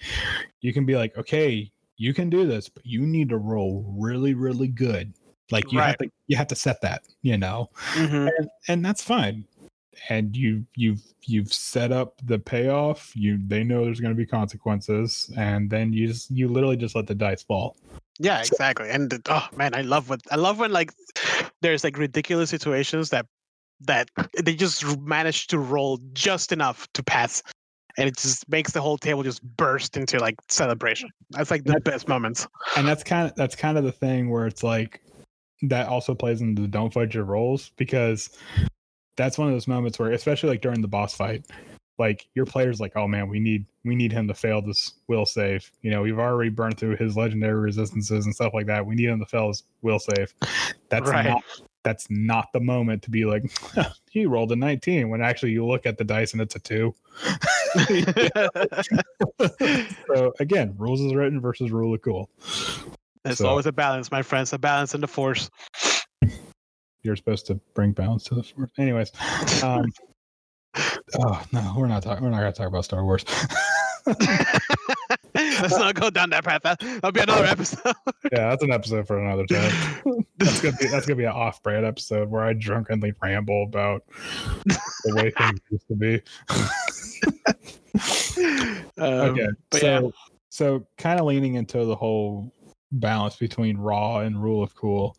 [0.60, 4.34] you can be like, okay, you can do this, but you need to roll really,
[4.34, 5.14] really good.
[5.50, 8.28] Like you have to, you have to set that, you know, mm-hmm.
[8.36, 9.46] and, and that's fine.
[10.08, 13.12] And you you've you've set up the payoff.
[13.14, 16.94] You they know there's going to be consequences, and then you just you literally just
[16.94, 17.76] let the dice fall.
[18.20, 20.90] yeah exactly and oh man i love what i love when like
[21.62, 23.26] there's like ridiculous situations that
[23.80, 24.10] that
[24.42, 27.42] they just manage to roll just enough to pass
[27.96, 31.74] and it just makes the whole table just burst into like celebration that's like the
[31.74, 35.00] That's- best moments and that's kind of that's kind of the thing where it's like
[35.62, 38.30] that also plays into the don't fudge your rolls because
[39.18, 41.44] that's one of those moments where especially like during the boss fight
[41.98, 45.26] like your player's like oh man we need we need him to fail this will
[45.26, 45.70] save.
[45.82, 48.86] You know we've already burned through his legendary resistances and stuff like that.
[48.86, 50.32] We need him to fail his will save.
[50.88, 51.24] That's Right.
[51.26, 51.42] not
[51.84, 53.42] that's not the moment to be like
[54.10, 56.94] he rolled a 19 when actually you look at the dice and it's a 2
[60.14, 62.28] so again rules is written versus rule of cool.
[63.24, 65.50] It's So- always a balance my friends a balance in the force
[67.08, 68.70] you're supposed to bring balance to the force.
[68.78, 69.10] Anyways,
[69.64, 69.86] um,
[71.18, 72.22] oh no, we're not talking.
[72.22, 73.24] We're not gonna talk about Star Wars.
[75.34, 76.62] Let's not go down that path.
[76.62, 77.94] That, that'll be another episode.
[78.32, 79.72] yeah, that's an episode for another time.
[80.36, 84.04] That's gonna be that's gonna be an off-brand episode where I drunkenly ramble about
[84.66, 86.22] the way things used to be.
[88.98, 90.10] Um, okay, so yeah.
[90.50, 92.52] so kind of leaning into the whole
[92.92, 95.16] balance between raw and rule of cool.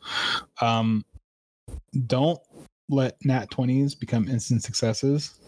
[0.61, 1.03] Um,
[2.07, 2.39] don't
[2.89, 5.39] let nat 20s become instant successes.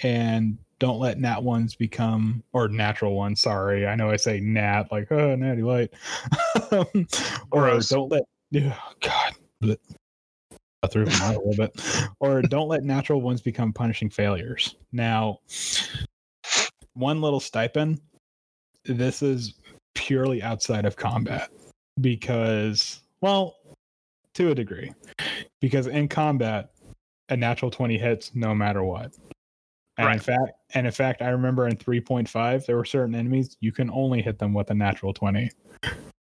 [0.00, 3.86] And don't let nat ones become or natural ones sorry.
[3.86, 5.92] I know i say nat like oh natty light.
[7.50, 9.34] Or don't let yeah god.
[10.82, 12.10] I threw them out a little bit.
[12.20, 14.76] Or don't let natural ones become punishing failures.
[14.92, 15.40] Now
[16.94, 18.00] one little stipend
[18.84, 19.54] this is
[19.94, 21.50] purely outside of combat
[22.00, 23.56] because well
[24.38, 24.92] to a degree
[25.60, 26.70] because in combat
[27.28, 29.12] a natural 20 hits no matter what
[29.98, 30.22] And in Right.
[30.22, 34.22] fact, and in fact, I remember in 3.5 there were certain enemies you can only
[34.22, 35.50] hit them with a natural 20.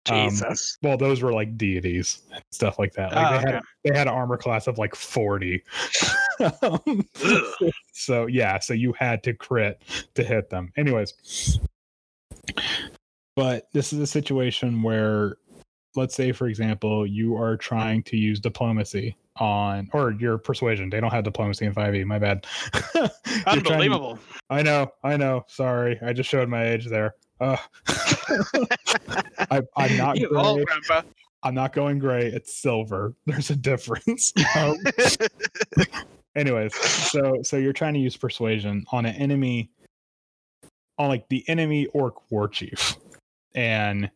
[0.08, 0.78] Um, Jesus.
[0.82, 3.12] Well, those were like deities and stuff like that.
[3.12, 3.60] Like Oh, they had okay.
[3.84, 5.62] they had an armor class of like 40.
[6.62, 7.06] Um,
[7.92, 9.82] so yeah, so you had to crit
[10.14, 10.72] to hit them.
[10.76, 11.58] Anyways,
[13.34, 15.36] but this is a situation where
[15.96, 20.88] let's say for example, you are trying to use diplomacy on or your persuasion.
[20.90, 22.46] They don't have diplomacy in 5e, my bad.
[22.94, 24.18] You're to- Unbelievable.
[24.50, 25.44] I know, I know.
[25.48, 25.98] Sorry.
[26.04, 27.14] I just showed my age there.
[27.40, 27.56] Uh,
[29.50, 30.40] I, I'm not you gray.
[30.40, 30.64] old.
[31.42, 32.26] I'm not going gray.
[32.26, 33.14] It's silver.
[33.26, 34.32] There's a difference.
[34.56, 34.76] Um,
[36.34, 39.70] anyways, so so you're trying to use persuasion on an enemy,
[40.98, 42.96] on like the enemy orc war chief,
[43.54, 44.10] and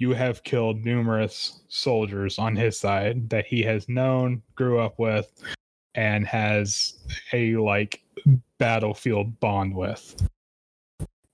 [0.00, 5.30] you have killed numerous soldiers on his side that he has known, grew up with,
[5.94, 6.94] and has
[7.34, 8.02] a like
[8.58, 10.26] battlefield bond with.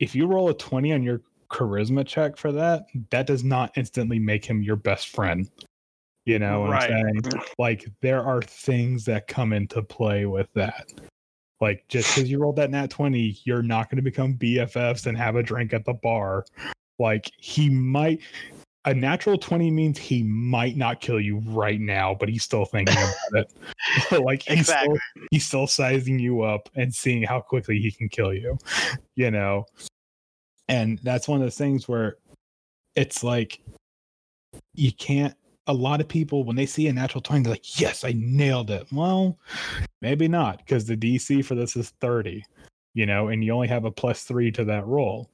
[0.01, 4.19] If you roll a 20 on your charisma check for that, that does not instantly
[4.19, 5.49] make him your best friend.
[6.25, 6.91] You know Right.
[6.91, 7.43] I'm saying?
[7.61, 10.91] Like there are things that come into play with that.
[11.61, 15.17] Like just because you rolled that nat 20, you're not going to become BFFs and
[15.17, 16.45] have a drink at the bar.
[16.99, 18.21] Like he might
[18.87, 22.97] a natural 20 means he might not kill you right now, but he's still thinking
[22.97, 23.15] about
[24.13, 24.23] it.
[24.23, 24.97] like he's Exactly.
[24.97, 28.57] still he's still sizing you up and seeing how quickly he can kill you.
[29.17, 29.67] You know?
[30.69, 32.17] And that's one of those things where
[32.95, 33.61] it's like
[34.75, 35.35] you can't
[35.67, 38.71] a lot of people when they see a natural 20 they're like yes i nailed
[38.71, 39.37] it well
[40.01, 42.43] maybe not because the dc for this is 30
[42.95, 45.29] you know and you only have a plus three to that roll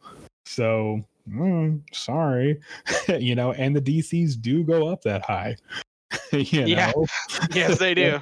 [0.47, 2.61] so mm, sorry.
[3.09, 5.57] You know and the dcs do go up that high
[6.33, 6.93] you Yeah.
[6.95, 7.07] know?
[7.55, 8.21] Yes, they do.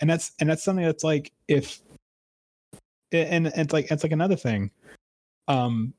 [0.00, 1.80] and that's and that's something that's like if
[3.12, 4.70] and, and it's like it's like another thing
[5.48, 5.92] um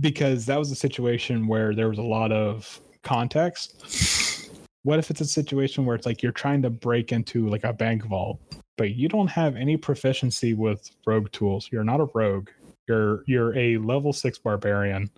[0.00, 4.46] because that was a situation where there was a lot of context.
[4.84, 7.72] What if it's a situation where it's like you're trying to break into like a
[7.72, 8.40] bank vault
[8.78, 11.68] but you don't have any proficiency with rogue tools.
[11.70, 12.48] You're not a rogue
[12.88, 15.10] you're you're a level 6 barbarian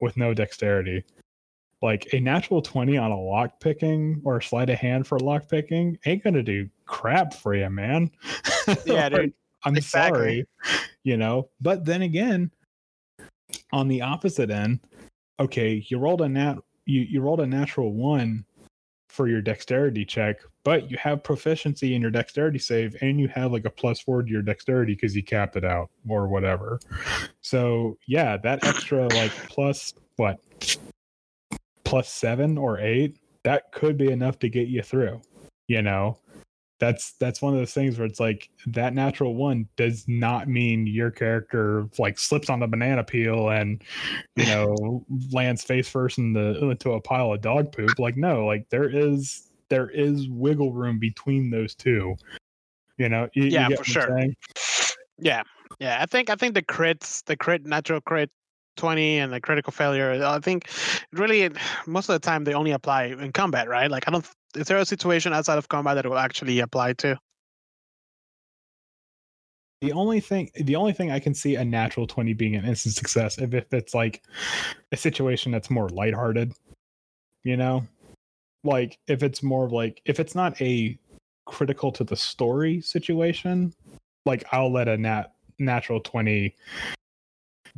[0.00, 1.04] with no dexterity
[1.82, 5.48] like a natural 20 on a lock picking or a sleight of hand for lock
[5.48, 8.10] picking ain't gonna do crap for you man
[8.86, 9.34] Yeah, Like, dude.
[9.64, 10.18] i'm Exactly.
[10.18, 10.46] sorry
[11.04, 12.50] you know but then again
[13.72, 14.80] on the opposite end
[15.38, 16.56] okay you rolled a nat
[16.86, 18.44] you, you rolled a natural one
[19.10, 23.52] for your dexterity check but you have proficiency in your dexterity save and you have
[23.52, 26.78] like a plus four to your dexterity because you capped it out or whatever.
[27.40, 30.38] So yeah that extra like plus what?
[31.84, 35.20] Plus seven or eight that could be enough to get you through
[35.66, 36.18] you know
[36.80, 40.86] that's that's one of those things where it's like that natural one does not mean
[40.86, 43.84] your character like slips on the banana peel and
[44.34, 48.46] you know lands face first in the into a pile of dog poop like no
[48.46, 52.16] like there is there is wiggle room between those two
[52.96, 54.26] you know You- you Yeah, get for sure.
[55.18, 55.42] Yeah,
[55.78, 55.98] yeah.
[56.00, 58.30] I think I think the crits, the crit, natural crit,
[58.76, 60.24] twenty, and the critical failure.
[60.24, 60.68] I think
[61.12, 61.50] really
[61.86, 63.90] most of the time they only apply in combat, right?
[63.90, 64.26] Like I don't.
[64.56, 67.18] Is there a situation outside of combat that will actually apply to?
[69.80, 72.94] the only thing the only thing i can see a natural 20 being an instant
[72.94, 74.22] success if, if it's like
[74.92, 76.52] a situation that's more lighthearted
[77.44, 77.86] you know
[78.64, 80.98] like if it's more of like if it's not a
[81.46, 83.72] critical to the story situation
[84.26, 86.54] like i'll let a nat natural 20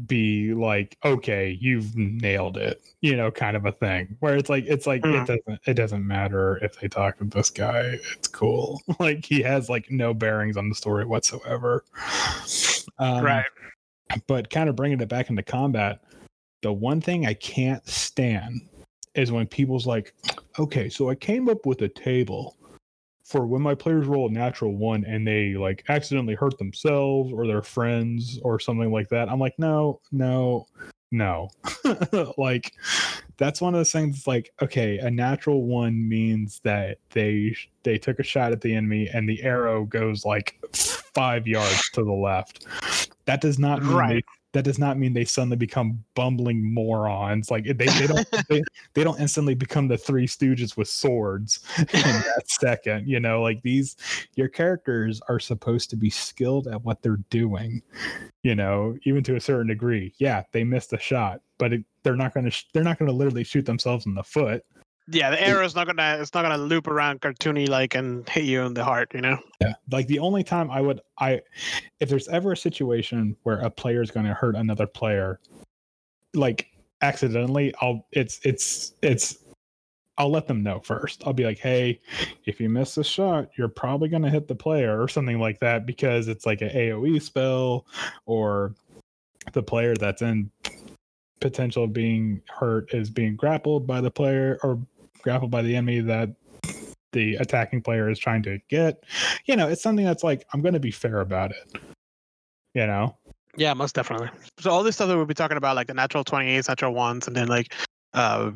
[0.07, 4.65] be like okay you've nailed it you know kind of a thing where it's like
[4.67, 5.23] it's like Mhm.
[5.23, 9.43] it doesn't it doesn't matter if they talk to this guy it's cool like he
[9.43, 11.85] has like no bearings on the story whatsoever
[12.99, 13.45] um, right.
[14.27, 16.01] but kind of bringing it back into combat
[16.63, 18.61] the one thing i can't stand
[19.15, 20.15] is when people's like
[20.59, 22.57] okay so i came up with a table
[23.33, 27.47] for when my players roll a natural one and they like accidentally hurt themselves or
[27.47, 30.67] their friends or something like that i'm like no no
[31.11, 31.49] no
[32.37, 32.75] like
[33.39, 38.19] that's one of those things like okay a natural one means that they they took
[38.19, 42.67] a shot at the enemy and the arrow goes like five yards to the left
[43.25, 44.25] that does not mean Right.
[44.53, 47.51] That does not mean they suddenly become bumbling morons.
[47.51, 48.63] Like they, they don't they,
[48.95, 53.43] they don't instantly become the three stooges with swords in that second you know?
[53.43, 53.97] Like these
[54.35, 57.83] your characters are supposed to be skilled at what they're doing
[58.43, 60.13] you know even to a certain degree.
[60.19, 63.09] Yeah they missed a shot but it, they're not going to sh- they're not going
[63.11, 64.65] to literally shoot themselves in the foot
[65.13, 68.45] Yeah, the arrow is not gonna it's not gonna loop around cartoony like and hit
[68.45, 69.39] you in the heart, you know.
[69.61, 71.41] Yeah, like the only time I would I,
[72.01, 75.39] if there's ever a situation where a player is going to hurt another player,
[76.35, 76.69] like
[77.03, 79.39] accidentally, I'll it's it's it's
[80.19, 81.23] I'll let them know first.
[81.27, 82.01] I'll be like, hey,
[82.45, 85.59] if you miss a shot, you're probably going to hit the player or something like
[85.61, 87.87] that because it's like an AoE spell
[88.27, 88.75] or
[89.53, 90.51] the player that's in
[91.41, 94.81] potential of being hurt is being grappled by the player or
[95.23, 96.31] grappled by the enemy that
[97.13, 99.05] the attacking player is trying to get.
[99.47, 101.81] You know, it's something that's like, I'm going to be fair about it.
[102.75, 103.17] You know?
[103.57, 104.31] Yeah, most definitely.
[104.59, 107.27] So all this stuff that we'll be talking about, like the natural 28s, natural ones,
[107.27, 107.75] and then like
[108.15, 108.53] uh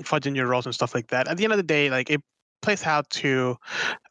[0.00, 1.28] fudging your rolls and stuff like that.
[1.28, 2.20] At the end of the day, like it
[2.60, 3.56] plays out to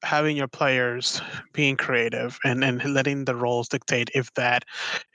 [0.03, 1.22] having your players
[1.53, 4.64] being creative and and letting the rolls dictate if that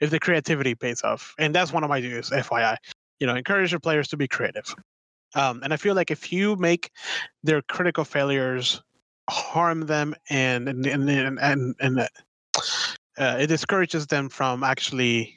[0.01, 1.33] if the creativity pays off.
[1.39, 2.77] And that's one of my do's, FYI.
[3.19, 4.75] You know, encourage your players to be creative.
[5.35, 6.91] Um, and I feel like if you make
[7.43, 8.81] their critical failures
[9.29, 12.07] harm them and and and and, and, and uh,
[13.39, 15.35] it discourages them from actually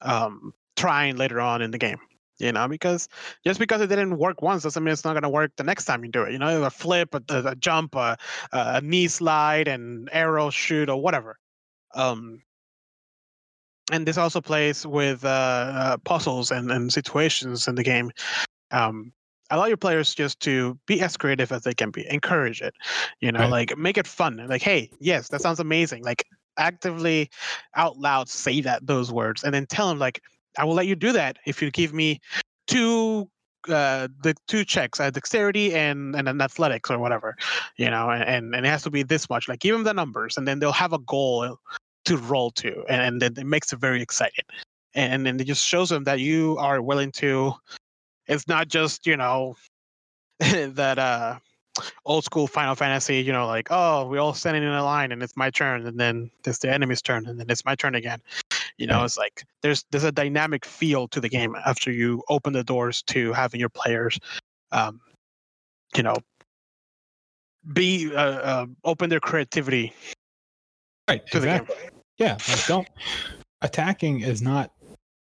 [0.00, 1.98] um, trying later on in the game
[2.40, 3.08] you know, because
[3.44, 5.84] just because it didn't work once doesn't mean it's not going to work the next
[5.84, 6.32] time you do it.
[6.32, 8.16] You know, a flip, a, a jump, a,
[8.52, 11.38] a knee slide, and arrow shoot, or whatever.
[11.94, 12.42] Um,
[13.92, 18.10] and this also plays with uh, uh, puzzles and, and situations in the game.
[18.70, 19.12] Um,
[19.50, 22.06] allow your players just to be as creative as they can be.
[22.10, 22.74] Encourage it.
[23.20, 23.50] You know, right.
[23.50, 24.44] like make it fun.
[24.48, 26.04] Like, hey, yes, that sounds amazing.
[26.04, 26.24] Like
[26.56, 27.30] actively
[27.74, 30.22] out loud say that those words and then tell them like
[30.58, 32.20] I will let you do that if you give me
[32.66, 33.28] two
[33.68, 37.36] uh the two checks uh, dexterity and and an athletics or whatever
[37.76, 40.36] you know and and it has to be this much like give them the numbers
[40.36, 41.56] and then they'll have a goal
[42.04, 44.44] to roll to and, and then it makes it very exciting
[44.94, 47.52] and then it just shows them that you are willing to
[48.30, 49.56] it's not just you know
[50.40, 51.38] that uh
[52.04, 55.22] old school Final Fantasy, you know, like, oh, we all standing in a line and
[55.22, 58.20] it's my turn, and then it's the enemy's turn, and then it's my turn again.
[58.78, 62.52] You know, it's like there's there's a dynamic feel to the game after you open
[62.52, 64.18] the doors to having your players,
[64.72, 65.00] um,
[65.94, 66.16] you know,
[67.72, 69.92] be uh, uh, open their creativity.
[71.08, 71.22] Right.
[71.32, 71.76] exactly.
[72.18, 72.38] Yeah.
[72.48, 72.88] Like don't
[73.62, 74.70] attacking is not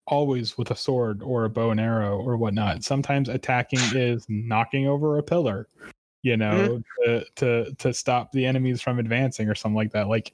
[0.06, 2.84] always with a sword or a bow and arrow or whatnot.
[2.84, 5.68] Sometimes attacking is knocking over a pillar,
[6.22, 7.04] you know, mm-hmm.
[7.04, 10.08] to, to to stop the enemies from advancing or something like that.
[10.08, 10.32] Like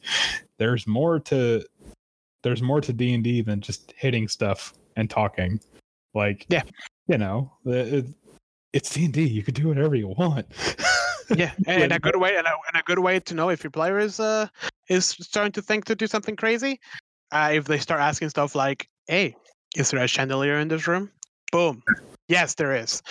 [0.58, 1.64] there's more to
[2.42, 5.60] there's more to D and D than just hitting stuff and talking.
[6.14, 6.62] Like, yeah,
[7.06, 8.06] you know, it,
[8.72, 9.26] it's D and D.
[9.26, 10.46] You can do whatever you want.
[11.36, 13.70] yeah, and, a good way and a, and a, good way to know if your
[13.70, 14.48] player is uh
[14.88, 16.80] is starting to think to do something crazy.
[17.32, 19.36] Uh, if they start asking stuff like, "Hey,
[19.76, 21.10] is there a chandelier in this room?"
[21.52, 21.82] Boom.
[22.28, 23.02] Yes, there is.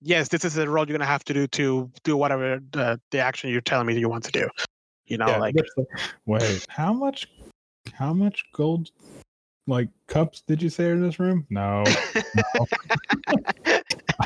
[0.00, 3.18] Yes, this is a roll you're gonna have to do to do whatever the, the
[3.18, 4.48] action you're telling me you want to do.
[5.06, 5.56] You know, yeah, like
[6.26, 7.26] wait, how much
[7.92, 8.90] how much gold
[9.66, 11.46] like cups did you say are in this room?
[11.50, 11.84] No.
[12.34, 12.66] no.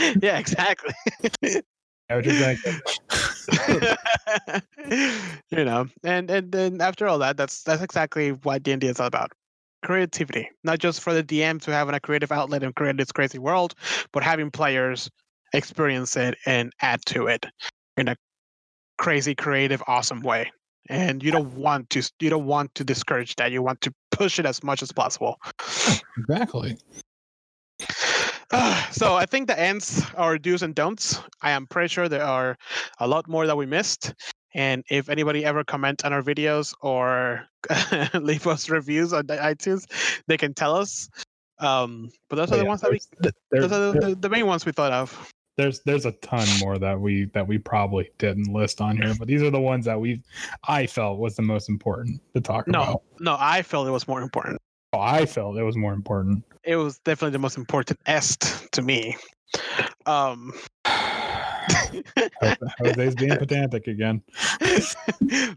[0.22, 0.94] yeah, exactly.
[5.50, 8.86] you know, and and then after all that, that's that's exactly what D and D
[8.88, 9.32] is all about.
[9.82, 13.38] Creativity, not just for the DM to have a creative outlet and create this crazy
[13.38, 13.74] world,
[14.12, 15.10] but having players
[15.52, 17.46] experience it and add to it
[17.96, 18.16] in a
[18.98, 20.50] crazy, creative, awesome way.
[20.88, 24.38] And you don't want to you don't want to discourage that you want to push
[24.38, 25.36] it as much as possible.
[26.18, 26.76] Exactly.
[28.90, 31.18] So i think the ends are do's and don'ts.
[31.40, 32.58] I am pretty sure there are
[33.00, 34.12] a lot more that we missed
[34.54, 37.46] and if anybody ever comment on our videos or
[38.14, 39.86] leave us reviews on itunes
[40.26, 41.08] they can tell us
[41.58, 43.00] um, but those oh, are the yeah, ones that we
[43.50, 46.98] those are the, the main ones we thought of there's there's a ton more that
[47.00, 50.22] we that we probably didn't list on here, but these are the ones that we
[50.66, 53.02] I felt was the most important to talk no, about.
[53.20, 54.58] No, I felt it was more important.
[54.92, 56.44] Oh, I felt it was more important.
[56.64, 59.16] It was definitely the most important est to me.
[60.06, 60.52] Um
[62.78, 64.22] Jose's being pedantic again.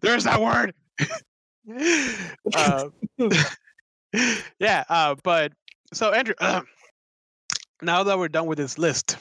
[0.02, 0.74] There's that word.
[2.56, 2.90] uh,
[4.60, 5.53] yeah, uh, but
[5.94, 6.62] so Andrew, uh,
[7.82, 9.18] now that we're done with this list,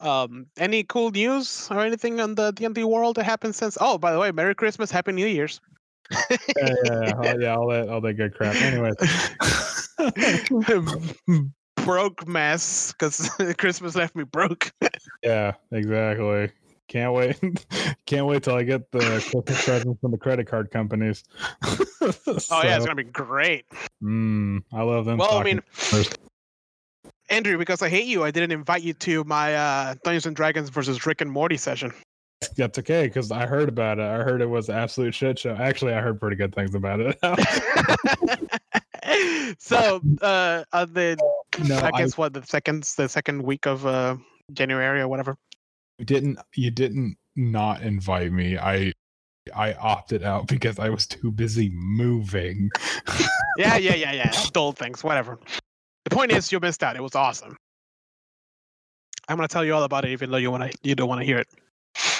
[0.00, 3.78] um, any cool news or anything on the D&D world that happened since?
[3.80, 5.60] Oh, by the way, Merry Christmas, Happy New Year's.
[6.12, 6.36] yeah,
[6.84, 8.54] yeah, oh, yeah, all that, all that good crap.
[8.56, 8.92] Anyway,
[11.86, 14.72] broke mess because Christmas left me broke.
[15.22, 16.50] yeah, exactly.
[16.88, 17.36] Can't wait.
[18.06, 18.98] Can't wait till I get the
[19.34, 21.24] Christmas presents from the credit card companies.
[21.64, 22.12] so,
[22.50, 23.66] oh yeah, it's gonna be great.
[24.02, 25.18] Mm, I love them.
[25.18, 25.62] Well, I mean,
[27.28, 30.68] Andrew, because I hate you, I didn't invite you to my uh, Dungeons and Dragons
[30.68, 31.92] versus Rick and Morty session.
[32.56, 34.04] That's okay because I heard about it.
[34.04, 35.56] I heard it was an absolute shit show.
[35.56, 37.18] Actually, I heard pretty good things about it.
[39.58, 41.16] So, uh, on the
[41.64, 44.16] no, I I guess what the second the second week of uh,
[44.52, 45.36] January or whatever.
[45.98, 46.38] you didn't.
[46.54, 48.58] You didn't not invite me.
[48.58, 48.92] I
[49.54, 52.70] I opted out because I was too busy moving.
[53.58, 54.32] Yeah, yeah, yeah, yeah.
[54.52, 55.38] Dull things, whatever.
[56.04, 56.94] The point is, you missed out.
[56.94, 57.56] It was awesome.
[59.28, 61.24] I'm gonna tell you all about it, even though you wanna you don't want to
[61.24, 61.48] hear it.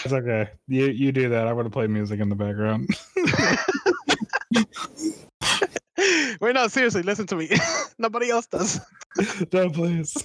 [0.02, 0.48] It's okay.
[0.66, 1.46] You you do that.
[1.46, 2.88] I would have played music in the background.
[6.40, 7.50] Wait, no, seriously, listen to me.
[7.98, 8.80] Nobody else does.
[9.52, 10.16] no, please.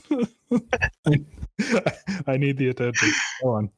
[2.28, 3.12] I need the attention.
[3.42, 3.72] Go on.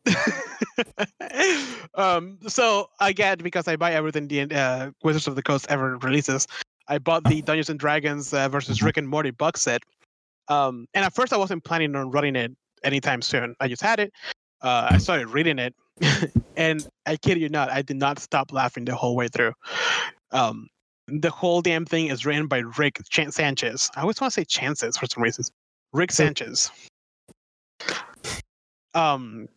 [1.95, 6.47] um, so again, because I buy everything the uh, Wizards of the Coast ever releases,
[6.87, 9.83] I bought the Dungeons and Dragons uh, versus Rick and Morty box set.
[10.47, 12.51] Um, and at first, I wasn't planning on running it
[12.83, 13.55] anytime soon.
[13.59, 14.11] I just had it.
[14.61, 15.75] Uh, I started reading it,
[16.57, 19.53] and I kid you not, I did not stop laughing the whole way through.
[20.31, 20.67] Um,
[21.07, 23.89] the whole damn thing is written by Rick Chan- Sanchez.
[23.95, 25.51] I always want to say Chances for some reasons.
[25.91, 26.71] Rick Sanchez.
[28.95, 29.47] Um,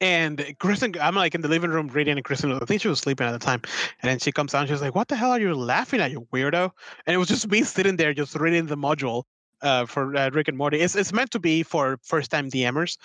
[0.00, 3.00] and Kristen, I'm like in the living room reading, and Kristen, I think she was
[3.00, 3.60] sleeping at the time.
[4.00, 6.26] And then she comes down, she's like, What the hell are you laughing at, you
[6.32, 6.70] weirdo?
[7.06, 9.24] And it was just me sitting there just reading the module
[9.62, 10.80] uh, for uh, Rick and Morty.
[10.80, 12.96] It's, it's meant to be for first time DMers,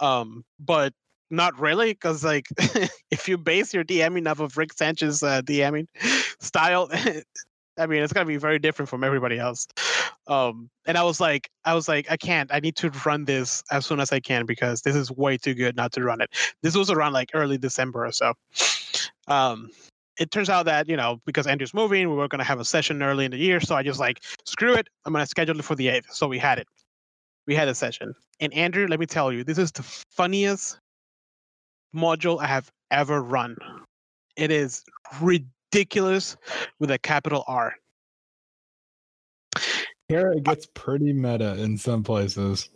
[0.00, 0.92] um, but
[1.36, 2.46] not really, because like
[3.10, 5.86] if you base your DMing off of Rick Sanchez uh, DMing
[6.40, 6.90] style,
[7.78, 9.66] I mean, it's gonna be very different from everybody else.
[10.26, 12.52] Um, and I was like, I was like, I can't.
[12.52, 15.54] I need to run this as soon as I can because this is way too
[15.54, 16.30] good not to run it.
[16.62, 18.34] This was around like early December or so.
[19.26, 19.70] Um,
[20.18, 23.02] it turns out that you know because Andrew's moving, we were gonna have a session
[23.02, 24.88] early in the year, so I just like screw it.
[25.04, 26.12] I'm gonna schedule it for the eighth.
[26.12, 26.68] So we had it.
[27.46, 30.78] We had a session, and Andrew, let me tell you, this is the funniest
[31.94, 33.56] module I have ever run.
[34.36, 34.84] It is
[35.20, 36.36] ridiculous
[36.80, 37.74] with a capital R.
[40.08, 42.68] Here it gets pretty meta in some places.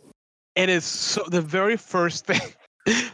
[0.55, 2.41] It is so the very first thing.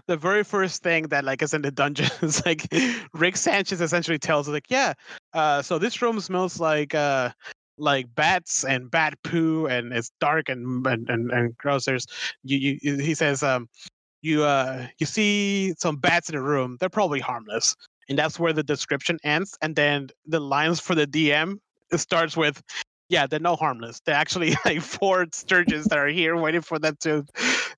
[0.08, 2.66] The very first thing that like is in the dungeon is like
[3.14, 4.94] Rick Sanchez essentially tells us like, yeah,
[5.34, 7.32] uh, so this room smells like uh
[7.78, 11.86] like bats and bat poo and it's dark and and and, and gross.
[11.86, 12.06] There's
[12.44, 13.68] you, you he says um
[14.26, 17.76] you uh you see some bats in a room, they're probably harmless.
[18.10, 19.58] And that's where the description ends.
[19.62, 21.60] And then the lines for the DM
[21.92, 22.62] it starts with
[23.08, 24.02] yeah, they're no harmless.
[24.04, 27.24] They're actually like four stirges that are here waiting for them to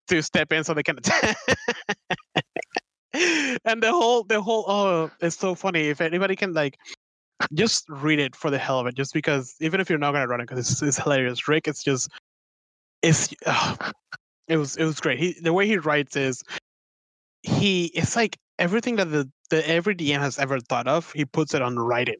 [0.07, 1.37] to step in so they can attack.
[3.65, 5.89] and the whole the whole oh it's so funny.
[5.89, 6.77] If anybody can like
[7.53, 10.27] just read it for the hell of it, just because even if you're not gonna
[10.27, 11.47] run it, because it's, it's hilarious.
[11.47, 12.09] Rick, it's just
[13.03, 13.75] it's oh,
[14.47, 15.19] it was it was great.
[15.19, 16.43] He the way he writes is
[17.43, 21.53] he it's like everything that the, the every DM has ever thought of, he puts
[21.53, 22.15] it on writing.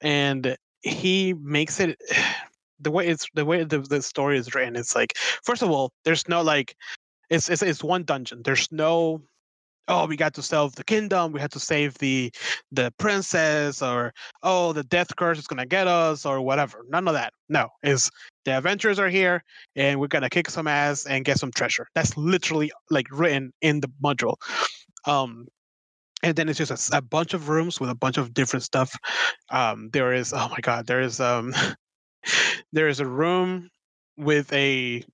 [0.00, 2.00] And he makes it
[2.80, 5.92] the way it's the way the, the story is written it's like first of all
[6.04, 6.74] there's no like
[7.30, 9.22] it's, it's it's one dungeon there's no
[9.86, 12.32] oh we got to save the kingdom we had to save the
[12.72, 14.12] the princess or
[14.42, 18.10] oh the death curse is gonna get us or whatever none of that no is
[18.44, 19.42] the adventurers are here
[19.76, 21.86] and we're gonna kick some ass and get some treasure.
[21.94, 24.36] That's literally like written in the module.
[25.06, 25.46] Um
[26.24, 28.94] and then it's just a bunch of rooms with a bunch of different stuff.
[29.50, 31.54] Um there is oh my god there is um
[32.72, 33.68] there is a room
[34.16, 35.04] with a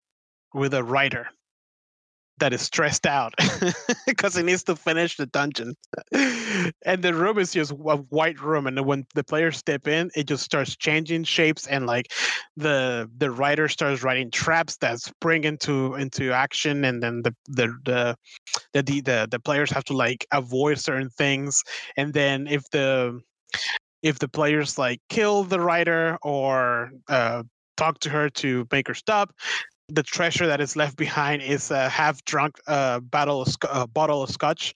[0.55, 1.29] with a writer
[2.39, 3.35] that is stressed out
[4.07, 5.75] because he needs to finish the dungeon.
[6.13, 10.27] And the room is just a white room and when the players step in it
[10.27, 12.13] just starts changing shapes and like
[12.57, 17.75] the the writer starts writing traps that spring into into action and then the the
[17.85, 18.17] the
[18.73, 21.63] the the, the, players have to like avoid certain things.
[21.97, 23.21] And then if the
[24.03, 27.43] if the players like kill the writer or uh,
[27.77, 29.33] talk to her to make her stop
[29.89, 34.23] the treasure that is left behind is a half drunk uh, bottle of uh, bottle
[34.23, 34.75] of scotch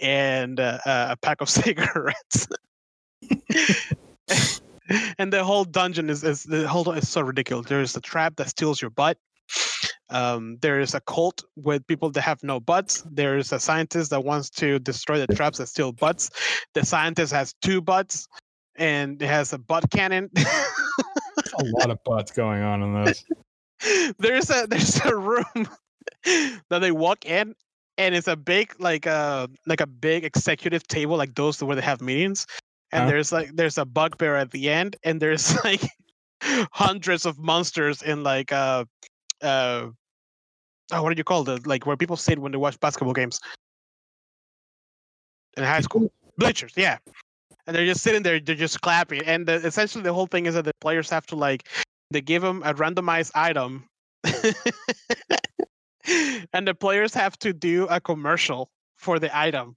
[0.00, 2.48] and uh, a pack of cigarettes
[5.18, 8.48] and the whole dungeon is, is the whole is so ridiculous there's a trap that
[8.48, 9.16] steals your butt
[10.10, 13.04] um, there is a cult with people that have no butts.
[13.10, 16.30] There's a scientist that wants to destroy the traps that steal butts.
[16.74, 18.26] The scientist has two butts
[18.76, 20.30] and it has a butt cannon.
[20.36, 23.24] a lot of butts going on in this.
[24.18, 25.68] There's a there's a room
[26.68, 27.54] that they walk in
[27.96, 31.82] and it's a big like a like a big executive table like those where they
[31.82, 32.46] have meetings
[32.92, 33.10] and Huh?
[33.10, 35.82] there's like there's a bugbear at the end and there's like
[36.72, 38.84] hundreds of monsters in like uh
[39.42, 39.88] uh,
[40.92, 41.66] oh, what do you call it?
[41.66, 43.40] Like where people sit when they watch basketball games
[45.56, 46.10] in high school.
[46.36, 46.98] Bleachers, yeah.
[47.66, 49.22] And they're just sitting there, they're just clapping.
[49.24, 51.68] And the, essentially, the whole thing is that the players have to like,
[52.10, 53.88] they give them a randomized item,
[56.52, 59.76] and the players have to do a commercial for the item,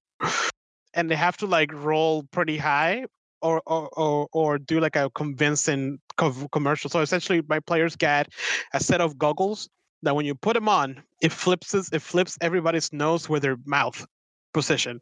[0.94, 3.06] and they have to like roll pretty high.
[3.44, 6.92] Or, or, or, or do like a convincing co- commercial.
[6.92, 8.28] So essentially, my players get
[8.72, 9.68] a set of goggles
[10.04, 14.06] that when you put them on, it flips it flips everybody's nose with their mouth
[14.54, 15.02] position.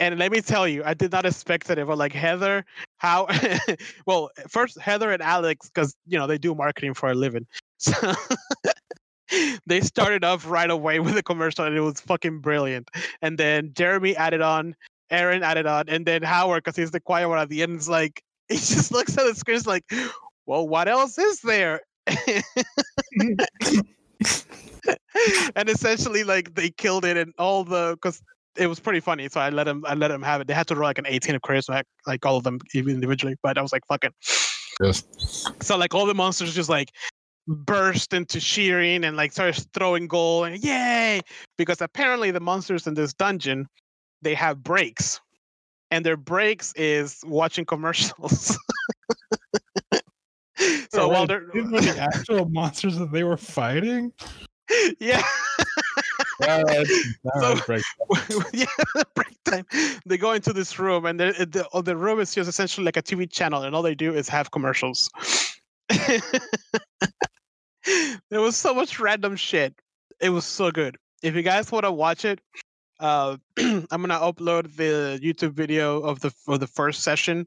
[0.00, 1.76] And let me tell you, I did not expect that.
[1.86, 2.64] But like Heather,
[2.96, 3.28] how?
[4.06, 7.46] well, first Heather and Alex, because you know they do marketing for a living,
[7.78, 7.92] so
[9.66, 12.90] they started off right away with the commercial, and it was fucking brilliant.
[13.20, 14.74] And then Jeremy added on,
[15.10, 17.88] Aaron added on, and then Howard, because he's the quiet one at the end, is
[17.88, 19.84] like he just looks at the screen, is like,
[20.46, 21.82] well, what else is there?
[25.54, 28.22] and essentially, like they killed it, and all the because
[28.60, 29.28] it was pretty funny.
[29.28, 30.46] So I let him, I let him have it.
[30.46, 33.34] They had to roll like an 18 of charisma, like all of them even individually.
[33.42, 34.14] But I was like, fuck it.
[34.82, 35.04] Yes.
[35.62, 36.90] So like all the monsters just like
[37.48, 41.20] burst into cheering and like started throwing gold and yay
[41.56, 43.66] because apparently the monsters in this dungeon
[44.22, 45.20] they have breaks
[45.90, 48.56] and their breaks is watching commercials
[50.92, 54.12] so while they're the actual monsters that they were fighting.
[55.00, 55.49] yeah That was- that
[57.40, 57.82] So- break-
[58.52, 58.64] yeah,
[59.14, 59.66] break time.
[60.06, 62.96] They go into this room, and the the, oh, the room is just essentially like
[62.96, 65.10] a TV channel, and all they do is have commercials.
[68.30, 69.74] there was so much random shit.
[70.20, 70.96] It was so good.
[71.22, 72.40] If you guys want to watch it,
[73.00, 77.46] uh, I'm gonna upload the YouTube video of the of the first session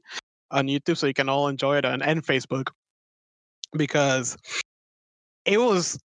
[0.50, 2.68] on YouTube, so you can all enjoy it on and Facebook,
[3.76, 4.36] because
[5.44, 5.98] it was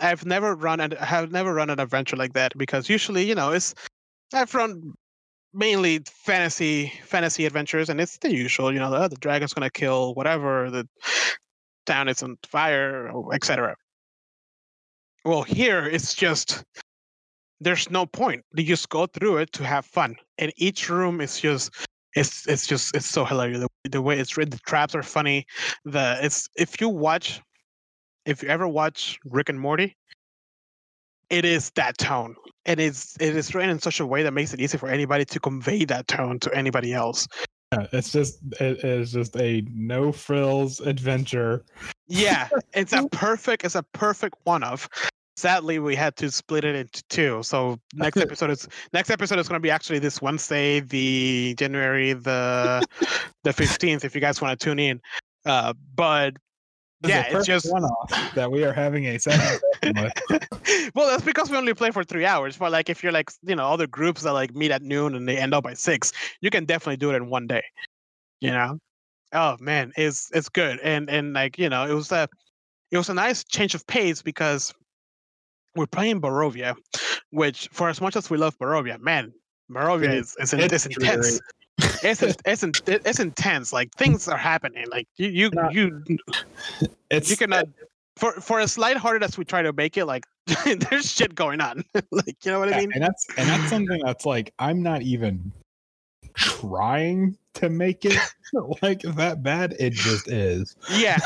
[0.00, 3.50] I've never run and have never run an adventure like that because usually, you know,
[3.50, 3.74] it's
[4.32, 4.92] I've run
[5.52, 9.70] mainly fantasy fantasy adventures and it's the usual, you know, the, oh, the dragon's gonna
[9.70, 10.88] kill whatever, the
[11.86, 13.76] town is on fire, oh, etc.
[15.24, 16.64] Well, here it's just
[17.60, 18.44] there's no point.
[18.54, 21.70] You just go through it to have fun, and each room is just
[22.14, 23.60] it's it's just it's so hilarious.
[23.60, 25.46] The, the way it's written, the traps are funny.
[25.84, 27.40] The it's if you watch
[28.26, 29.96] if you ever watch Rick and Morty,
[31.30, 32.36] it is that tone.
[32.66, 34.88] And It is it is written in such a way that makes it easy for
[34.88, 37.26] anybody to convey that tone to anybody else.
[37.72, 41.64] Yeah, it's just it is just a no frills adventure.
[42.06, 44.88] Yeah, it's a perfect it's a perfect one of.
[45.36, 47.42] Sadly, we had to split it into two.
[47.42, 52.12] So next episode is next episode is going to be actually this Wednesday, the January
[52.12, 52.86] the
[53.42, 54.04] the fifteenth.
[54.04, 55.00] If you guys want to tune in,
[55.44, 56.34] uh, but
[57.08, 59.60] Yeah, it's just- one-off that we are having a second
[60.94, 62.56] well, that's because we only play for three hours.
[62.56, 65.28] But like, if you're like, you know, other groups that like meet at noon and
[65.28, 67.62] they end up by six, you can definitely do it in one day.
[68.40, 68.78] You know?
[69.32, 72.28] Oh man, it's it's good, and and like you know, it was a
[72.90, 74.72] it was a nice change of pace because
[75.74, 76.76] we're playing Barovia,
[77.30, 79.32] which for as much as we love Barovia, man,
[79.70, 81.40] Barovia is is, it's is intense.
[81.78, 83.72] It's in- it's in- it's intense.
[83.72, 84.86] Like things are happening.
[84.90, 86.04] Like you you Not- you
[87.10, 87.66] It's you cannot
[88.16, 90.24] for for as lighthearted as we try to make it, like
[90.90, 91.84] there's shit going on.
[92.10, 92.92] like you know what I mean?
[92.94, 95.50] and that's and that's something that's like I'm not even
[96.34, 98.18] trying to make it
[98.82, 99.74] like that bad.
[99.78, 100.76] It just is.
[100.92, 101.18] Yeah.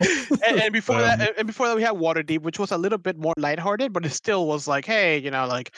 [0.00, 2.78] and, and before Um, that, and- and before that, we had Waterdeep, which was a
[2.78, 5.72] little bit more lighthearted, but it still was like, hey, you know, like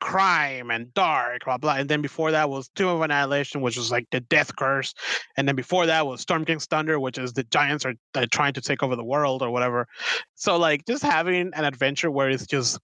[0.00, 1.74] crime and dark, blah blah.
[1.74, 4.94] And then before that was Tomb of Annihilation, which was like the Death Curse,
[5.36, 8.52] and then before that was Storm King's Thunder, which is the giants are uh, trying
[8.54, 9.86] to take over the world or whatever.
[10.34, 12.78] So like just having an adventure where it's just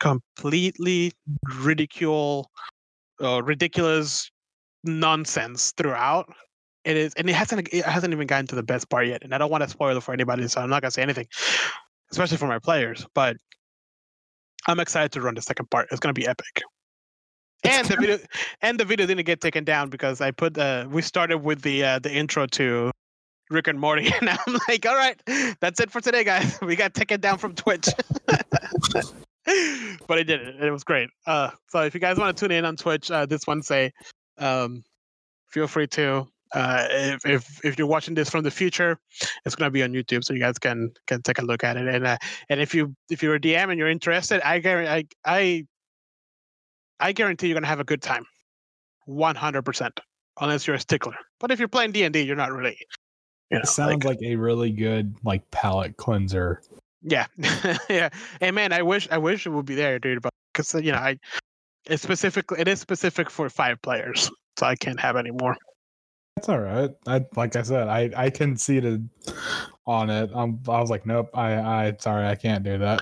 [0.00, 1.12] completely
[1.58, 2.50] ridicule,
[3.22, 4.30] uh, ridiculous
[4.84, 6.32] nonsense throughout.
[6.84, 9.24] It is, and it hasn't it hasn't even gotten to the best part yet.
[9.24, 11.26] And I don't want to spoil it for anybody, so I'm not gonna say anything,
[12.12, 13.06] especially for my players.
[13.12, 13.36] But
[14.66, 15.88] I'm excited to run the second part.
[15.90, 16.62] It's gonna be epic.
[17.64, 18.18] And the video
[18.62, 21.84] and the video didn't get taken down because I put uh we started with the
[21.84, 22.90] uh, the intro to
[23.50, 25.20] Rick and Morty, and I'm like, all right,
[25.60, 26.58] that's it for today, guys.
[26.60, 27.88] We got taken down from Twitch.
[28.26, 30.62] but I did it.
[30.62, 31.08] It was great.
[31.26, 33.92] Uh, so if you guys want to tune in on Twitch uh, this Wednesday,
[34.38, 34.84] um,
[35.48, 36.26] feel free to.
[36.56, 38.98] Uh, if, if if you're watching this from the future,
[39.44, 41.86] it's gonna be on YouTube, so you guys can can take a look at it.
[41.86, 42.16] And uh,
[42.48, 45.66] and if you if you're a DM and you're interested, I guarantee I I
[46.98, 48.24] I guarantee you're gonna have a good time,
[49.04, 50.00] one hundred percent,
[50.40, 51.16] unless you're a stickler.
[51.40, 52.78] But if you're playing D and D, you're not really.
[53.50, 56.62] You know, It sounds like, like a really good like palate cleanser.
[57.02, 57.26] Yeah,
[57.90, 58.08] yeah.
[58.40, 60.22] And man, I wish I wish it would be there, dude.
[60.22, 61.18] But because you know, I
[61.84, 65.54] it's specifically it is specific for five players, so I can't have any more.
[66.36, 66.90] That's all right.
[67.06, 69.08] I like I said, I I conceded
[69.86, 70.30] on it.
[70.34, 71.30] I'm, I was like, nope.
[71.34, 73.00] I I sorry, I can't do that.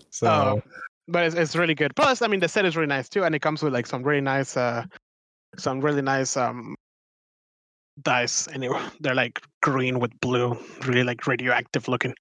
[0.10, 0.62] so, Oh,
[1.08, 1.94] but it's, it's really good.
[1.96, 4.04] Plus, I mean, the set is really nice too, and it comes with like some
[4.04, 4.84] really nice, uh,
[5.58, 6.76] some really nice um
[8.02, 8.70] dice, and it,
[9.00, 10.56] they're like green with blue,
[10.86, 12.14] really like radioactive looking.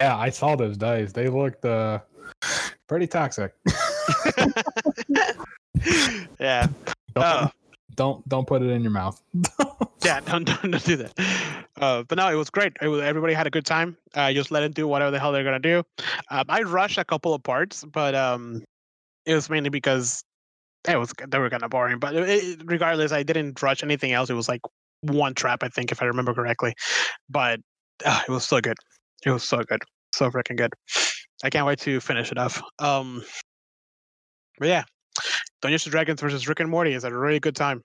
[0.00, 1.12] yeah, I saw those dice.
[1.12, 2.00] They looked uh
[2.88, 3.54] pretty toxic.
[6.40, 6.66] yeah.
[7.14, 7.48] Don't, Uh,
[7.94, 9.20] don't don't put it in your mouth.
[10.04, 11.12] yeah, don't, don't don't do that.
[11.80, 12.72] Uh, but no, it was great.
[12.80, 13.96] It was, everybody had a good time.
[14.14, 15.82] Uh, just let them do whatever the hell they're gonna do.
[16.30, 18.62] Um, I rushed a couple of parts, but um,
[19.24, 20.22] it was mainly because
[20.88, 21.98] it was they were kind of boring.
[21.98, 24.30] But it, it- regardless, I didn't rush anything else.
[24.30, 24.60] It was like
[25.02, 26.74] one trap, I think, if I remember correctly.
[27.28, 27.60] But
[28.04, 28.76] uh, it was so good.
[29.24, 29.82] It was so good,
[30.12, 30.72] so freaking good.
[31.44, 32.62] I can't wait to finish it off.
[32.78, 33.22] Um,
[34.58, 34.84] but yeah,
[35.62, 37.82] Dungeons and Dragons versus Rick and Morty is a really good time.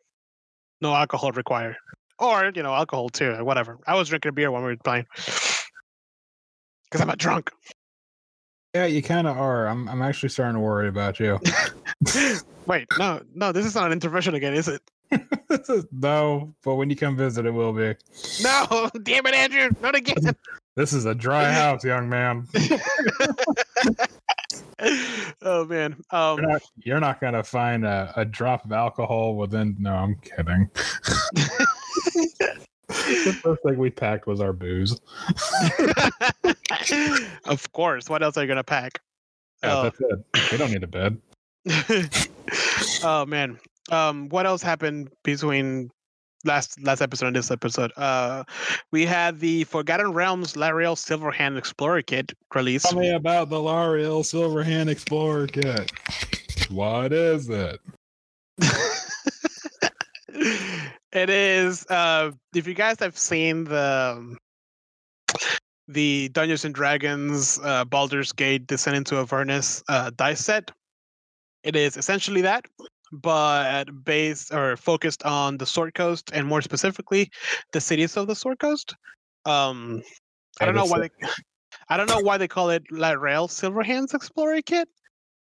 [0.81, 1.75] No alcohol required
[2.21, 4.77] or you know alcohol too or whatever i was drinking a beer when we were
[4.77, 5.05] playing
[6.85, 7.49] because i'm a drunk
[8.73, 9.67] Yeah, you kind of are.
[9.67, 11.39] I'm I'm actually starting to worry about you.
[12.67, 14.81] wait no no this is not an intervention again is it
[15.91, 17.93] no, but when you come visit, it will be.
[18.41, 20.33] no damn it andrew not again
[20.75, 22.47] This is a dry house, young man.
[25.43, 29.75] oh man um You're not, you're not gonna find a, a drop of alcohol within.
[29.79, 30.69] No, I'm kidding.
[32.87, 34.99] the first thing we packed was our booze.
[37.45, 38.99] of course what else are you gonna pack
[39.63, 39.83] Yeah, Oh.
[39.83, 40.19] that's it.
[40.51, 41.17] We don't need a bed.
[43.03, 43.59] oh man
[43.91, 45.91] um what else happened between
[46.45, 48.43] last last episode and this episode uh
[48.91, 54.23] we had the forgotten realms laeral silverhand explorer kit release Tell me about the Laeral
[54.23, 55.91] Silverhand Explorer kit.
[56.69, 57.79] What is it?
[61.11, 64.37] it is uh if you guys have seen the um,
[65.87, 70.71] the Dungeons and Dragons uh Baldur's Gate Descent into Avernus uh dice set,
[71.63, 72.65] it is essentially that,
[73.11, 77.29] but based or focused on the Sword Coast and more specifically
[77.73, 78.95] the cities of the Sword Coast.
[79.45, 80.01] Um
[80.59, 81.09] I don't know why they
[81.89, 84.87] I don't know why they call it Laeral Silverhand's Explorer Kit.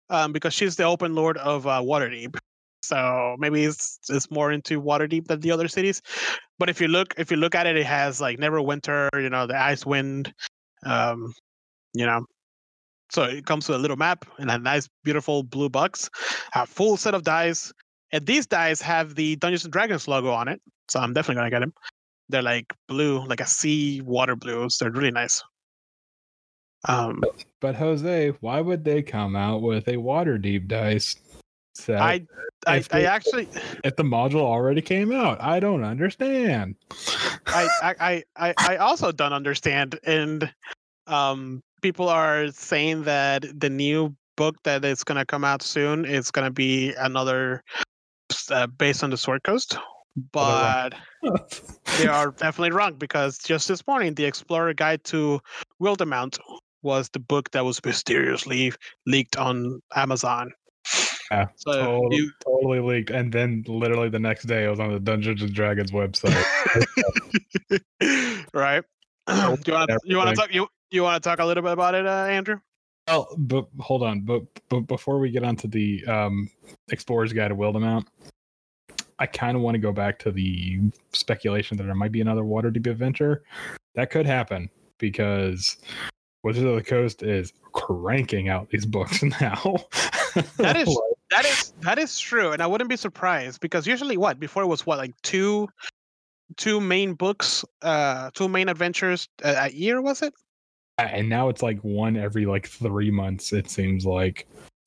[0.09, 2.37] Um, because she's the open lord of uh, Waterdeep.
[2.83, 6.03] So maybe it's it's more into Waterdeep than the other cities.
[6.59, 9.47] But if you look if you look at it, it has like Neverwinter, you know,
[9.47, 10.33] the Ice Wind,
[10.85, 11.33] um,
[11.95, 12.25] you know.
[13.11, 16.09] So it comes with a little map and a nice, beautiful blue box,
[16.55, 17.73] a full set of dice,
[18.13, 20.61] and these dice have the Dungeons and Dragons logo on it.
[20.89, 21.75] So I'm definitely gonna get them.
[22.29, 24.79] They're like blue, like a sea water blues.
[24.79, 25.43] They're really nice.
[26.89, 27.21] Um,
[27.61, 31.17] But Jose, why would they come out with a Waterdeep dice
[31.75, 32.27] set I,
[32.67, 33.49] I, I actually,
[33.85, 35.43] if the module already came out?
[35.43, 36.77] I don't understand.
[37.47, 39.99] I, I, I, I also don't understand.
[40.05, 40.53] And
[41.07, 46.05] um, people are saying that the new book that is going to come out soon
[46.05, 47.63] is going to be another
[48.51, 49.77] uh, based on the Sword Coast.
[50.33, 50.95] But
[51.99, 55.41] they are definitely wrong because just this morning, the Explorer Guide to
[55.81, 56.39] Wildemount
[56.83, 58.73] was the book that was mysteriously
[59.07, 60.53] leaked on Amazon.
[61.31, 64.93] Yeah, so totally, you, totally leaked, and then literally the next day, it was on
[64.93, 66.35] the Dungeons and Dragons website.
[68.55, 68.83] right?
[69.29, 69.35] Do
[69.67, 71.73] you want to you want to talk you you want to talk a little bit
[71.73, 72.59] about it, uh, Andrew?
[73.09, 76.51] Well, but hold on, but but before we get onto the um,
[76.91, 78.07] Explorer's Guide to Wildemount,
[79.19, 80.81] I kind of want to go back to the
[81.13, 83.43] speculation that there might be another Waterdeep adventure.
[83.95, 85.77] That could happen because
[86.45, 89.77] Wizards of the Coast is cranking out these books now.
[90.59, 91.01] That is-
[91.31, 94.67] That is that is true, and I wouldn't be surprised because usually what before it
[94.67, 95.69] was what like two
[96.57, 100.35] two main books, uh, two main adventures a, a year was it?
[101.09, 103.53] And now it's like one every like three months.
[103.53, 104.47] It seems like.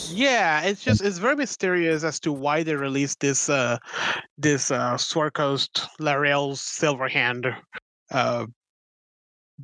[0.10, 3.78] Yeah, it's just it's very mysterious as to why they released this uh
[4.38, 7.56] this uh Sword Coast Laeral Silverhand
[8.12, 8.46] uh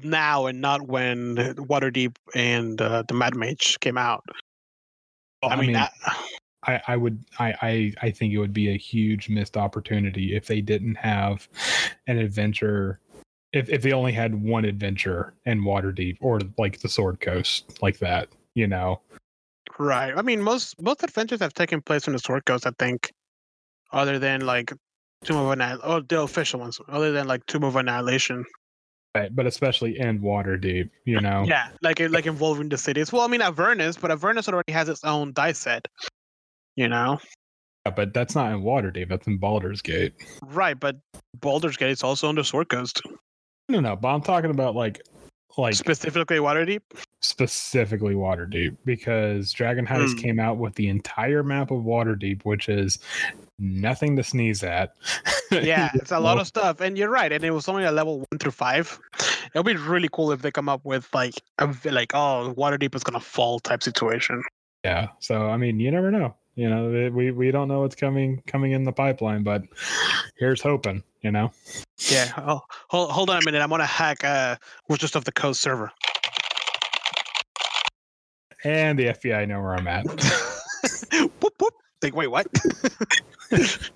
[0.03, 4.23] now and not when Waterdeep and uh, the Mad Mage came out.
[5.43, 5.93] I mean, that,
[6.63, 10.47] I, I would I, I I think it would be a huge missed opportunity if
[10.47, 11.47] they didn't have
[12.07, 12.99] an adventure
[13.53, 17.99] if if they only had one adventure in Waterdeep or like the Sword Coast like
[17.99, 19.01] that, you know.
[19.77, 20.13] right.
[20.15, 23.11] I mean, most most adventures have taken place on the Sword Coast, I think,
[23.91, 24.73] other than like
[25.23, 28.45] Tomb of Annihilation, or oh, the official ones, other than like Tomb of Annihilation.
[29.15, 31.43] Right, but especially in Waterdeep, you know.
[31.47, 33.11] Yeah, like like involving the cities.
[33.11, 35.88] Well, I mean Avernus, but Avernus already has its own dice set.
[36.76, 37.19] You know.
[37.85, 39.09] Yeah, but that's not in Waterdeep.
[39.09, 40.13] That's in Baldur's Gate.
[40.43, 40.97] Right, but
[41.39, 43.01] Baldur's Gate is also on the Sword Coast.
[43.70, 45.02] No, no, but I'm talking about like,
[45.58, 46.82] like Specifically Waterdeep.
[47.22, 50.18] specifically Waterdeep because Dragon Heist Hmm.
[50.18, 52.98] came out with the entire map of Waterdeep, which is
[53.60, 54.94] nothing to sneeze at.
[55.52, 57.32] Yeah, it's a lot of stuff, and you're right.
[57.32, 59.00] And it was only a level one through five.
[59.48, 63.04] It'll be really cool if they come up with like a like oh Waterdeep is
[63.04, 64.44] gonna fall type situation.
[64.84, 65.08] Yeah.
[65.20, 66.36] So I mean, you never know.
[66.54, 69.64] You know, we we don't know what's coming coming in the pipeline, but
[70.38, 71.02] here's hoping.
[71.22, 71.52] You know.
[72.10, 72.32] Yeah.
[72.38, 73.62] Oh, hold hold on a minute.
[73.62, 74.56] I'm gonna hack uh
[74.88, 75.91] Wizards of the Coast server.
[78.64, 80.06] And the FBI know where I'm at.
[81.41, 81.74] whoop whoop.
[82.02, 82.48] Like, wait, what?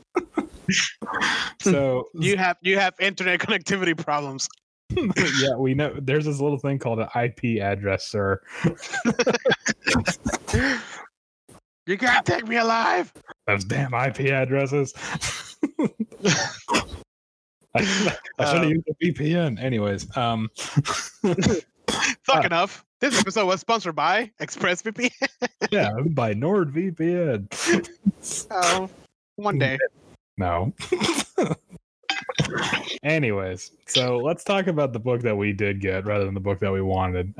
[1.61, 4.47] So you have you have internet connectivity problems.
[4.91, 8.41] yeah, we know there's this little thing called an IP address, sir.
[11.85, 13.11] You can't take me alive.
[13.47, 14.93] Those damn IP addresses.
[17.75, 19.61] I, I should have Um, used a VPN.
[19.61, 20.49] Anyways, um,
[22.23, 22.85] Fuck enough.
[22.99, 25.11] This episode was sponsored by ExpressVPN.
[25.71, 27.89] yeah, by NordVPN.
[28.51, 28.89] Oh,
[29.35, 29.77] one day.
[30.37, 30.71] No.
[33.03, 36.59] Anyways, so let's talk about the book that we did get rather than the book
[36.61, 37.33] that we wanted.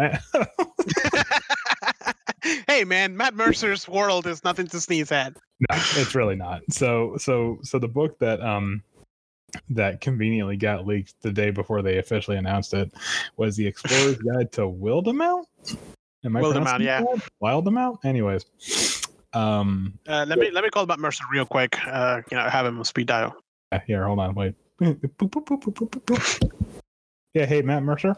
[2.68, 5.34] hey man, Matt Mercer's world is nothing to sneeze at.
[5.34, 6.62] no, it's really not.
[6.70, 8.84] So so so the book that um
[9.70, 12.92] that conveniently got leaked the day before they officially announced it
[13.38, 15.46] was the Explorer's Guide to Wildemount.
[16.26, 17.02] Am I Wildemount, yeah.
[17.02, 17.30] that?
[17.42, 18.04] Wildemount.
[18.06, 18.46] Anyways,
[19.34, 21.78] um, Uh, let me let me call about Mercer real quick.
[21.88, 23.36] Uh, you know, have him on speed dial.
[23.72, 24.56] yeah, here, hold on, wait.
[27.34, 28.16] Yeah, hey, Matt Mercer.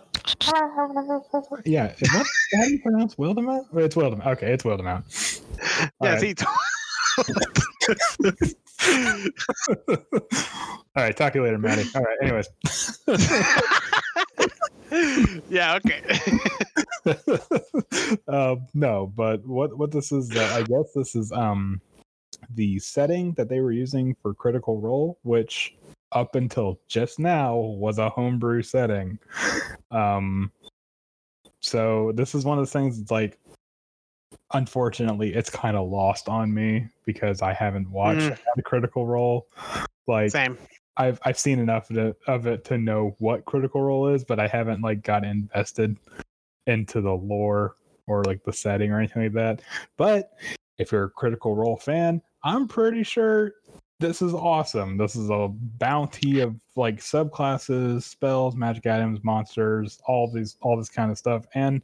[1.66, 2.28] Yeah, what?
[2.54, 3.66] How do you pronounce Wildemount?
[3.78, 4.28] It's Wildemount.
[4.28, 5.42] Okay, it's Wildemount.
[6.02, 6.40] All Yeah, right.
[8.46, 8.56] see.
[10.98, 11.86] All right, talk to you later, Maddie.
[11.96, 12.48] All right, anyways.
[15.50, 15.76] yeah.
[15.76, 16.02] Okay.
[18.28, 21.82] um, no, but what what this is, uh, I guess this is um
[22.54, 25.76] the setting that they were using for Critical Role, which
[26.12, 29.20] up until just now was a homebrew setting.
[29.92, 30.52] Um,
[31.60, 33.10] so this is one of the things.
[33.12, 33.40] Like,
[34.54, 38.38] unfortunately, it's kind of lost on me because I haven't watched Mm.
[38.56, 39.48] the Critical Role.
[40.08, 40.58] Like, Same.
[40.98, 44.40] I've I've seen enough of it, of it to know what Critical Role is, but
[44.40, 45.98] I haven't like got invested
[46.68, 47.76] into the lore
[48.08, 49.62] or like the setting or anything like that.
[49.98, 50.32] But
[50.78, 53.54] if you're a Critical Role fan, I'm pretty sure
[54.00, 54.98] this is awesome.
[54.98, 60.90] This is a bounty of like subclasses, spells, magic items, monsters, all these all this
[60.90, 61.46] kind of stuff.
[61.56, 61.82] And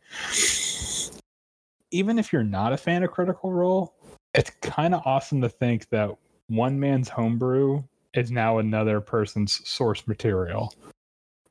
[1.91, 3.93] even if you're not a fan of Critical Role,
[4.33, 6.09] it's kind of awesome to think that
[6.47, 10.73] one man's homebrew is now another person's source material.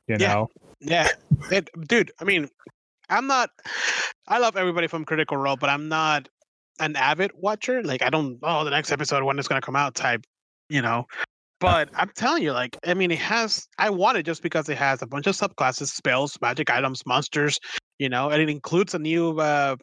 [0.07, 0.27] You Yeah.
[0.27, 0.49] know?
[0.79, 1.09] Yeah,
[1.51, 2.11] it, dude.
[2.19, 2.49] I mean,
[3.09, 3.51] I'm not.
[4.27, 6.27] I love everybody from Critical Role, but I'm not
[6.79, 7.83] an avid watcher.
[7.83, 8.39] Like, I don't.
[8.41, 10.25] Oh, the next episode when it's gonna come out, type.
[10.69, 11.05] You know.
[11.59, 13.67] But I'm telling you, like, I mean, it has.
[13.77, 17.59] I want it just because it has a bunch of subclasses, spells, magic items, monsters.
[17.99, 19.75] You know, and it includes a new, uh,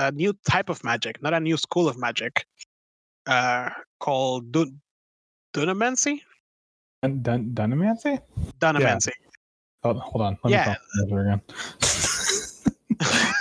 [0.00, 2.44] a new type of magic, not a new school of magic,
[3.26, 3.68] uh,
[4.00, 4.80] called Dun-
[5.54, 6.20] Dunamancy.
[7.02, 8.18] Dun- Dun- Dunamancy?
[8.58, 9.12] Dunamancy.
[9.84, 10.38] Oh, hold on.
[10.44, 10.76] Let Yeah.
[10.96, 11.40] me call again.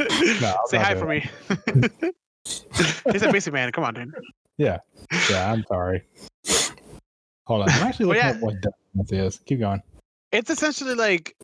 [0.40, 1.28] No, Say hi for me.
[3.12, 3.70] He's a busy man.
[3.72, 4.14] Come on, dude.
[4.56, 4.78] yeah,
[5.30, 6.02] Yeah, I'm sorry.
[7.46, 7.68] Hold on.
[7.70, 8.36] I'm actually Well, looking yeah.
[8.36, 9.38] up what Dunamancy is.
[9.44, 9.82] Keep going.
[10.32, 11.36] It's essentially like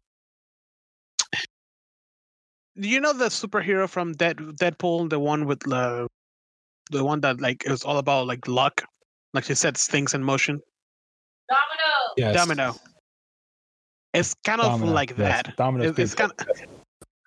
[2.76, 6.08] you know the superhero from Dead Deadpool, the one with the
[6.90, 8.82] the one that like is all about like luck,
[9.34, 10.60] like she sets things in motion.
[11.48, 11.92] Domino.
[12.16, 12.34] Yes.
[12.34, 12.74] Domino.
[14.14, 15.18] It's kind of Domino, like yes.
[15.18, 15.56] that.
[15.56, 16.46] Domino's It- it's kind of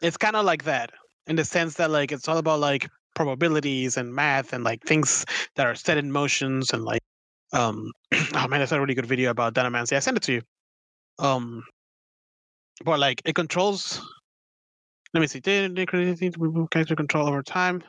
[0.01, 0.91] it's kind of like that
[1.27, 5.25] in the sense that like it's all about like probabilities and math and like things
[5.55, 7.01] that are set in motions and like
[7.53, 7.91] um
[8.33, 9.95] oh man that's a really good video about Dunamancy.
[9.95, 10.41] I sent it to you.
[11.19, 11.63] Um
[12.85, 14.01] but like it controls
[15.13, 15.41] let me see.
[15.41, 17.83] To remove character control over time?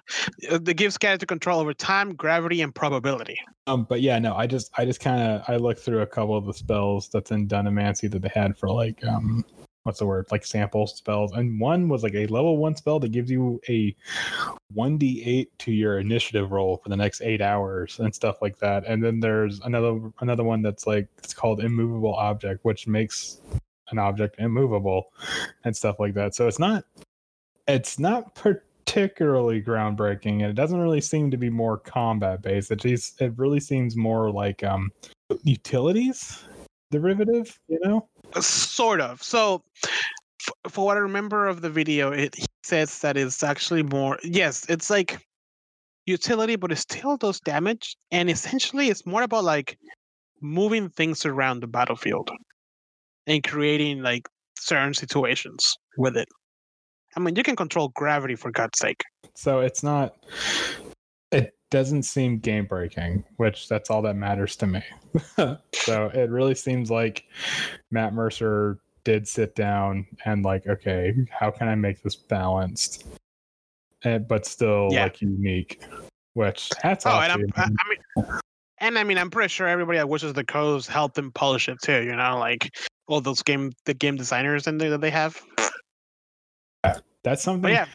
[0.51, 3.39] Uh, It gives character control over time, gravity, and probability.
[3.67, 6.37] Um, but yeah, no, I just I just kind of I looked through a couple
[6.37, 9.45] of the spells that's in Dunamancy that they had for like um
[9.85, 13.13] what's the word like sample spells, and one was like a level one spell that
[13.13, 13.95] gives you a
[14.73, 18.59] one d eight to your initiative roll for the next eight hours and stuff like
[18.59, 18.87] that.
[18.87, 23.41] And then there's another another one that's like it's called immovable object, which makes
[23.91, 25.13] an object immovable
[25.65, 26.35] and stuff like that.
[26.35, 26.85] So it's not
[27.75, 32.71] it's not particularly groundbreaking and it doesn't really seem to be more combat based.
[32.71, 34.91] It just it really seems more like um
[35.43, 36.45] utilities
[36.91, 38.09] derivative, you know?
[38.41, 39.23] Sort of.
[39.23, 39.63] So,
[40.69, 44.19] for what I remember of the video, it says that it's actually more.
[44.23, 45.27] Yes, it's like
[46.07, 49.79] utility, but it still does damage, and essentially, it's more about like
[50.41, 52.31] moving things around the battlefield
[53.27, 54.29] and creating like
[54.59, 56.29] certain situations with it.
[57.17, 59.03] I mean, you can control gravity for God's sake.
[59.35, 60.17] So it's not
[61.33, 64.83] it doesn't seem game breaking, which that's all that matters to me.
[65.75, 67.25] so it really seems like
[67.91, 73.07] Matt Mercer did sit down and like, okay, how can I make this balanced,
[74.05, 75.05] and, but still Yeah.
[75.05, 75.81] like unique?
[76.35, 77.63] Which that's Oh, and to I'm, you, I.
[77.63, 78.41] I mean,
[78.79, 81.79] and I mean, I'm pretty sure everybody that wishes the codes helped them polish it
[81.83, 82.03] too.
[82.03, 82.77] You know, like
[83.07, 85.41] all those game the game designers and that they have.
[87.23, 87.63] That's something.
[87.63, 87.87] But yeah,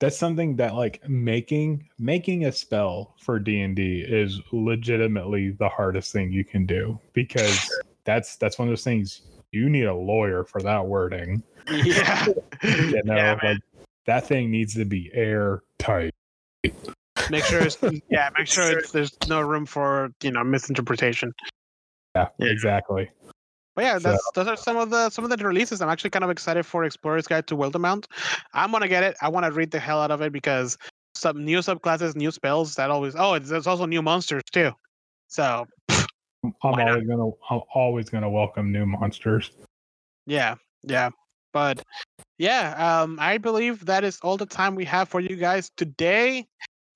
[0.00, 6.32] that's something that like making making a spell for d&d is legitimately the hardest thing
[6.32, 7.70] you can do because
[8.04, 9.20] that's that's one of those things
[9.52, 12.26] you need a lawyer for that wording yeah,
[12.62, 13.58] you know yeah, like
[14.06, 16.12] that thing needs to be airtight
[17.28, 17.76] Make sure, it's,
[18.08, 21.34] yeah, make sure it's, there's no room for you know misinterpretation.
[22.16, 22.48] yeah, Yeah.
[22.50, 23.10] exactly
[23.76, 25.80] But yeah, So- those are some of the some of the releases.
[25.80, 28.06] I'm actually kind of excited for Explorer's Guide to Wildemount.
[28.52, 29.16] I'm gonna get it.
[29.22, 30.76] I want to read the hell out of it because
[31.14, 32.74] some new subclasses, new spells.
[32.74, 33.14] That always.
[33.16, 34.72] Oh, it's- there's also new monsters too.
[35.28, 35.66] So
[36.42, 39.50] i'm always gonna i'm always gonna welcome new monsters
[40.26, 41.10] yeah, yeah.
[41.52, 41.82] But
[42.38, 46.46] yeah, um, I believe that is all the time we have for you guys today.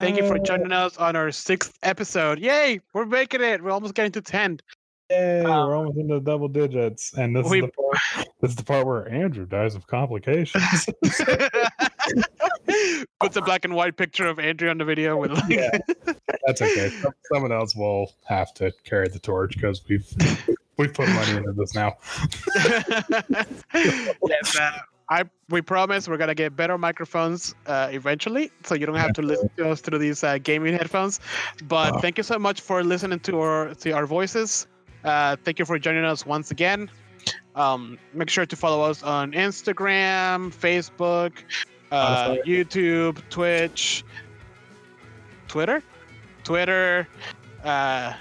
[0.00, 2.38] Thank you for joining us on our sixth episode.
[2.38, 3.62] Yay, we're making it.
[3.62, 4.60] We're almost getting to ten.
[5.14, 8.56] Yay, Um, we're almost into double digits and this we- is the part this is
[8.56, 10.88] the part where andrew dies of complications
[13.20, 15.70] Puts a black and white picture of Andrew on the video with like, Yeah.
[16.46, 16.90] That's okay.
[17.32, 20.06] Someone else will have to carry the torch because we've
[20.76, 21.94] we've put money into this now.
[23.74, 24.78] yes, uh,
[25.10, 29.22] I we promise we're gonna get better microphones uh, eventually, so you don't have to
[29.22, 31.20] listen to us through these uh, gaming headphones.
[31.68, 32.00] But Wow.
[32.00, 34.66] thank you so much for listening to our to our voices.
[35.04, 36.90] Uh, thank you for joining us once again.
[37.54, 41.32] Um, make sure to follow us on Instagram, Facebook,
[41.92, 44.04] uh, YouTube, Twitch,
[45.46, 45.82] Twitter,
[46.42, 47.06] Twitter.
[47.62, 48.12] Uh,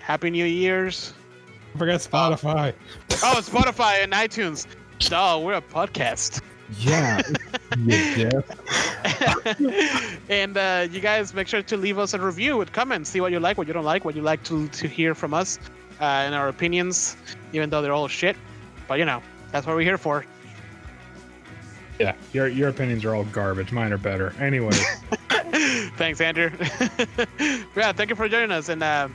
[0.00, 1.12] Happy New Year's.
[1.74, 2.74] I forgot Spotify.
[3.22, 4.66] Oh, Spotify and iTunes.
[4.98, 6.42] Duh, we're a podcast.
[6.78, 7.20] Yeah.
[7.76, 8.40] yeah.
[10.28, 13.10] and uh, you guys make sure to leave us a review with comments.
[13.10, 15.34] See what you like, what you don't like, what you like to, to hear from
[15.34, 15.58] us,
[16.00, 17.16] uh, and our opinions,
[17.52, 18.36] even though they're all shit.
[18.88, 19.22] But you know,
[19.52, 20.24] that's what we're here for.
[21.98, 22.14] Yeah.
[22.32, 23.72] Your your opinions are all garbage.
[23.72, 24.34] Mine are better.
[24.40, 24.72] Anyway,
[25.96, 26.50] Thanks, Andrew.
[27.76, 29.08] yeah, thank you for joining us, and uh,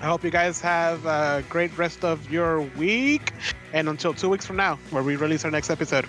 [0.00, 3.32] I hope you guys have a great rest of your week.
[3.72, 6.06] And until two weeks from now, where we release our next episode.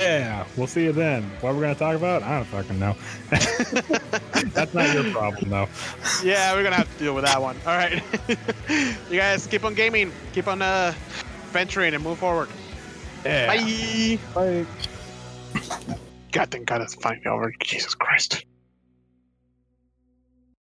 [0.00, 0.46] Yeah.
[0.56, 1.22] We'll see you then.
[1.40, 2.22] What we're gonna talk about?
[2.22, 2.96] I don't fucking know.
[4.54, 5.68] That's not your problem though.
[6.24, 7.56] yeah, we're gonna have to deal with that one.
[7.66, 8.02] All right,
[9.10, 10.94] you guys keep on gaming, keep on uh,
[11.50, 12.48] venturing, and move forward.
[13.24, 13.46] Yeah.
[13.48, 14.18] Bye.
[14.34, 14.66] Bye.
[16.32, 17.52] God, thank God it's finally over.
[17.60, 18.44] Jesus Christ.